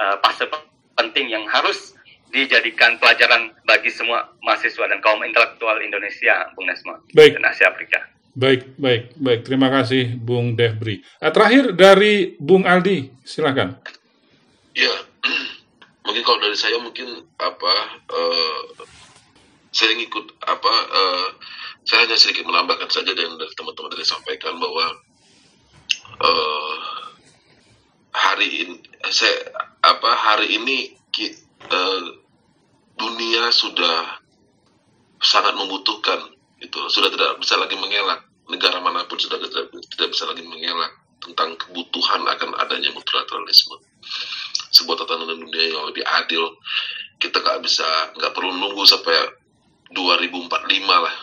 [0.00, 0.44] eh, fase
[0.94, 1.94] penting yang harus
[2.34, 7.38] dijadikan pelajaran bagi semua mahasiswa dan kaum intelektual Indonesia, Bung Nesma, Baik.
[7.38, 8.02] dan Asia Afrika.
[8.34, 9.40] Baik, baik, baik.
[9.46, 10.98] Terima kasih Bung Debri.
[11.22, 13.78] Eh, terakhir dari Bung Aldi, silakan.
[14.74, 14.90] Ya,
[16.06, 17.74] mungkin kalau dari saya mungkin apa
[18.10, 18.62] eh,
[19.70, 21.28] saya ngikut apa eh,
[21.86, 24.86] saya hanya sedikit menambahkan saja dan dari teman-teman tadi sampaikan bahwa
[26.18, 26.78] eh,
[28.10, 28.76] hari ini
[29.14, 29.46] saya
[29.78, 31.38] apa hari ini ki-
[31.70, 32.02] eh,
[32.98, 34.18] dunia sudah
[35.22, 36.33] sangat membutuhkan
[36.64, 38.24] itu sudah tidak bisa lagi mengelak.
[38.44, 43.76] Negara mana pun sudah tidak, tidak bisa lagi mengelak tentang kebutuhan akan adanya multilateralisme.
[44.72, 46.56] Sebuah tatanan dunia yang lebih adil.
[47.20, 47.86] Kita nggak bisa
[48.20, 49.16] nggak perlu nunggu sampai
[49.92, 50.50] 2045
[50.84, 51.16] lah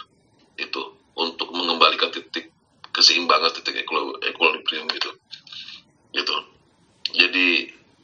[0.57, 0.81] itu
[1.18, 2.49] untuk mengembalikan titik
[2.89, 3.85] keseimbangan titik
[4.26, 5.11] equilibrium gitu.
[6.11, 6.35] Gitu.
[7.11, 7.47] Jadi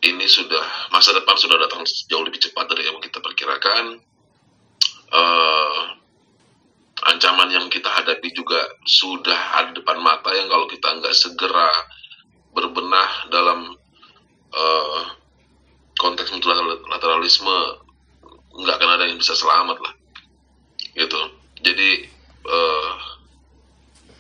[0.06, 3.98] ini sudah masa depan sudah datang jauh lebih cepat dari yang kita perkirakan.
[5.08, 5.82] Eh,
[7.08, 11.72] ancaman yang kita hadapi juga sudah ada depan mata yang kalau kita nggak segera
[12.52, 13.76] berbenah dalam
[14.52, 15.02] eh,
[15.98, 17.58] konteks multilateralisme
[18.58, 19.94] nggak akan ada yang bisa selamat lah.
[20.98, 21.22] Gitu.
[21.64, 21.90] Jadi
[22.48, 22.92] eh,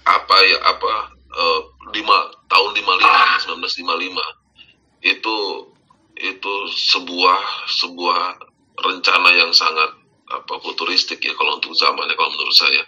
[0.07, 0.91] apa ya apa
[1.27, 1.61] eh,
[1.91, 5.37] lima tahun 55 1955 itu
[6.17, 7.39] itu sebuah
[7.69, 8.21] sebuah
[8.81, 12.83] rencana yang sangat apa futuristik ya kalau untuk zamannya kalau menurut saya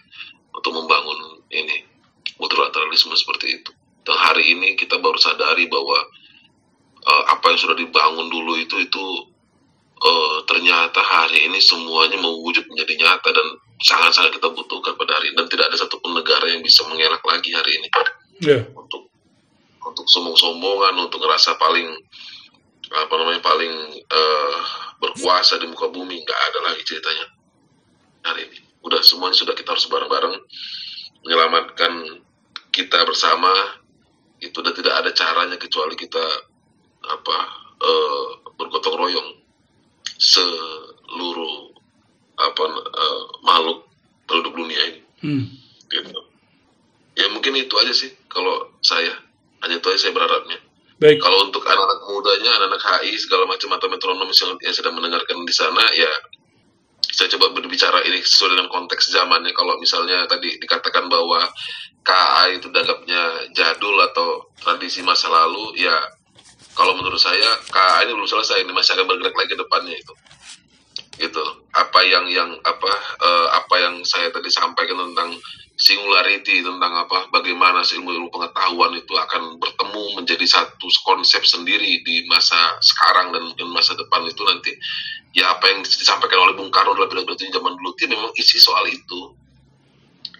[0.52, 1.88] untuk membangun ini
[2.40, 3.72] multilateralisme seperti itu.
[4.04, 6.00] Dan hari ini kita baru sadari bahwa
[7.04, 9.06] eh, apa yang sudah dibangun dulu itu itu
[10.00, 13.48] eh, ternyata hari ini semuanya mewujud menjadi nyata dan
[13.80, 15.36] sangat-sangat kita butuhkan pada hari ini.
[15.40, 17.88] Dan tidak ada satupun negara yang bisa mengelak lagi hari ini.
[18.40, 19.12] Ya, untuk
[19.80, 21.88] untuk sombong-sombongan untuk ngerasa paling
[22.90, 24.58] apa namanya paling eh,
[25.00, 27.26] berkuasa di muka bumi nggak ada lagi ceritanya.
[28.28, 28.60] Hari ini.
[28.84, 30.36] Udah semuanya sudah kita harus bareng-bareng
[31.24, 32.24] menyelamatkan
[32.72, 33.52] kita bersama.
[34.40, 36.26] Itu udah tidak ada caranya kecuali kita
[37.08, 37.38] apa
[37.80, 38.28] eh,
[38.60, 39.30] bergotong royong.
[40.20, 41.76] Seluruh
[42.40, 43.88] apa eh, makhluk
[44.28, 45.02] penduduk dunia ini.
[45.20, 45.46] Hmm.
[45.92, 46.22] gitu.
[47.20, 49.12] Ya mungkin itu aja sih kalau saya.
[49.60, 50.69] Hanya itu aja saya berharapnya
[51.00, 51.16] Baik.
[51.24, 55.56] Kalau untuk anak-anak mudanya, anak-anak HI segala macam atau metronom yang, yang sedang mendengarkan di
[55.56, 56.12] sana, ya
[57.08, 59.56] saya coba berbicara ini sesuai dengan konteks zamannya.
[59.56, 61.48] Kalau misalnya tadi dikatakan bahwa
[62.04, 65.96] KA itu dianggapnya jadul atau tradisi masa lalu, ya
[66.76, 70.14] kalau menurut saya KA ini belum selesai, ini masih akan bergerak lagi ke depannya itu
[71.20, 71.44] gitu.
[71.76, 72.92] Apa yang yang apa
[73.22, 75.36] uh, apa yang saya tadi sampaikan tentang
[75.80, 82.76] singularity tentang apa bagaimana ilmu-ilmu pengetahuan itu akan bertemu menjadi satu konsep sendiri di masa
[82.84, 84.76] sekarang dan mungkin masa depan itu nanti.
[85.32, 88.88] Ya apa yang disampaikan oleh Bung Karno dalam pidato zaman dulu itu memang isi soal
[88.92, 89.36] itu.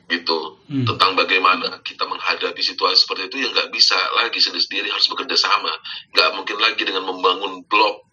[0.10, 0.58] Gitu.
[0.66, 0.90] Hmm.
[0.90, 5.70] tentang bagaimana kita menghadapi situasi seperti itu yang nggak bisa lagi sendiri-sendiri harus bekerja sama.
[6.12, 8.10] Nggak mungkin lagi dengan membangun blok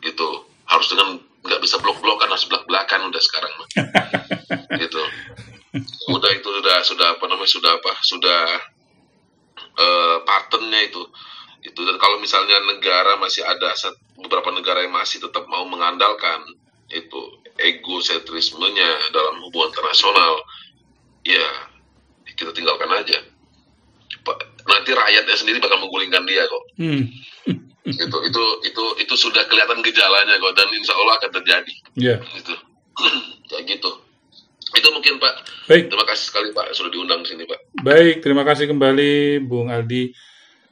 [0.00, 0.48] gitu.
[0.64, 3.52] Harus dengan nggak bisa blok-blokan harus belak-belakan udah sekarang
[4.82, 5.02] gitu.
[6.10, 8.40] Udah itu sudah sudah apa namanya sudah apa sudah
[9.78, 11.02] uh, patternnya itu.
[11.62, 13.74] Itu dan kalau misalnya negara masih ada
[14.18, 16.42] beberapa negara yang masih tetap mau mengandalkan
[16.88, 17.20] itu
[17.60, 20.40] egosentrismenya dalam hubungan internasional
[21.26, 21.68] ya
[22.32, 23.18] kita tinggalkan aja
[24.68, 26.64] nanti rakyatnya sendiri bakal menggulingkan dia kok.
[26.76, 27.04] Hmm.
[27.88, 31.74] Itu itu itu itu sudah kelihatan gejalanya kok dan insya Allah akan terjadi.
[31.96, 32.20] Yeah.
[32.36, 32.52] gitu.
[33.48, 33.90] Ya gitu.
[34.76, 35.34] Itu mungkin Pak.
[35.72, 35.88] Baik.
[35.88, 36.76] Terima kasih sekali Pak.
[36.76, 37.80] Sudah diundang sini Pak.
[37.80, 40.12] Baik terima kasih kembali Bung Aldi.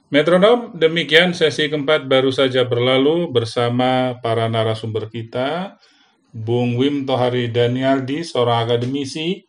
[0.07, 5.75] Metronom, demikian sesi keempat baru saja berlalu bersama para narasumber kita,
[6.31, 9.43] Bung Wim Tohari Danialdi, seorang akademisi,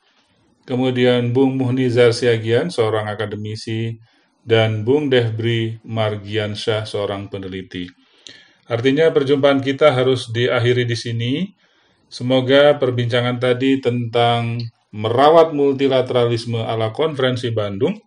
[0.66, 4.02] kemudian Bung Muhnizar Siagian, seorang akademisi,
[4.48, 7.84] dan Bung Dehbri Margiansyah, seorang peneliti.
[8.64, 11.32] Artinya perjumpaan kita harus diakhiri di sini.
[12.08, 14.56] Semoga perbincangan tadi tentang
[14.96, 18.00] merawat multilateralisme ala konferensi Bandung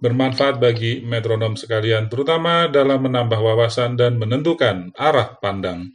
[0.00, 5.92] bermanfaat bagi metronom sekalian, terutama dalam menambah wawasan dan menentukan arah pandang.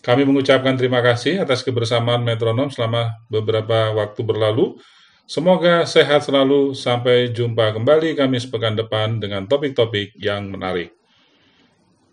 [0.00, 4.78] Kami mengucapkan terima kasih atas kebersamaan metronom selama beberapa waktu berlalu.
[5.30, 6.74] Semoga sehat selalu.
[6.74, 10.90] Sampai jumpa kembali kami sepekan depan dengan topik-topik yang menarik.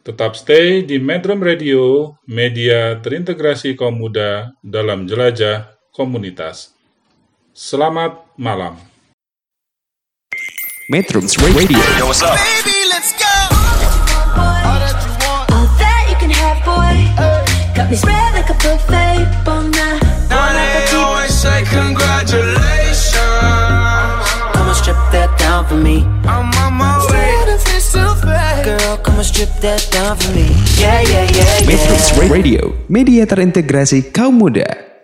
[0.06, 6.78] Tetap stay di Metro Radio, media terintegrasi kaum muda dalam jelajah komunitas.
[7.58, 8.78] Selamat malam.
[10.94, 11.18] Metro
[11.58, 11.82] Radio.
[11.98, 12.38] Yo, what's up?
[12.38, 13.34] Baby, let's go.
[14.38, 16.96] All that you want, all that you can have, boy.
[17.74, 19.74] Got me spread like a buffet, bon
[20.30, 22.47] Now they always say congratulations.
[25.58, 26.06] Down for me.
[26.30, 27.34] I'm on my way.
[28.64, 30.46] Girl, come and strip that down for me.
[30.78, 31.68] Yeah, yeah, yeah, yeah.
[31.68, 34.97] Matrix Radio, media terintegrasi kaum muda.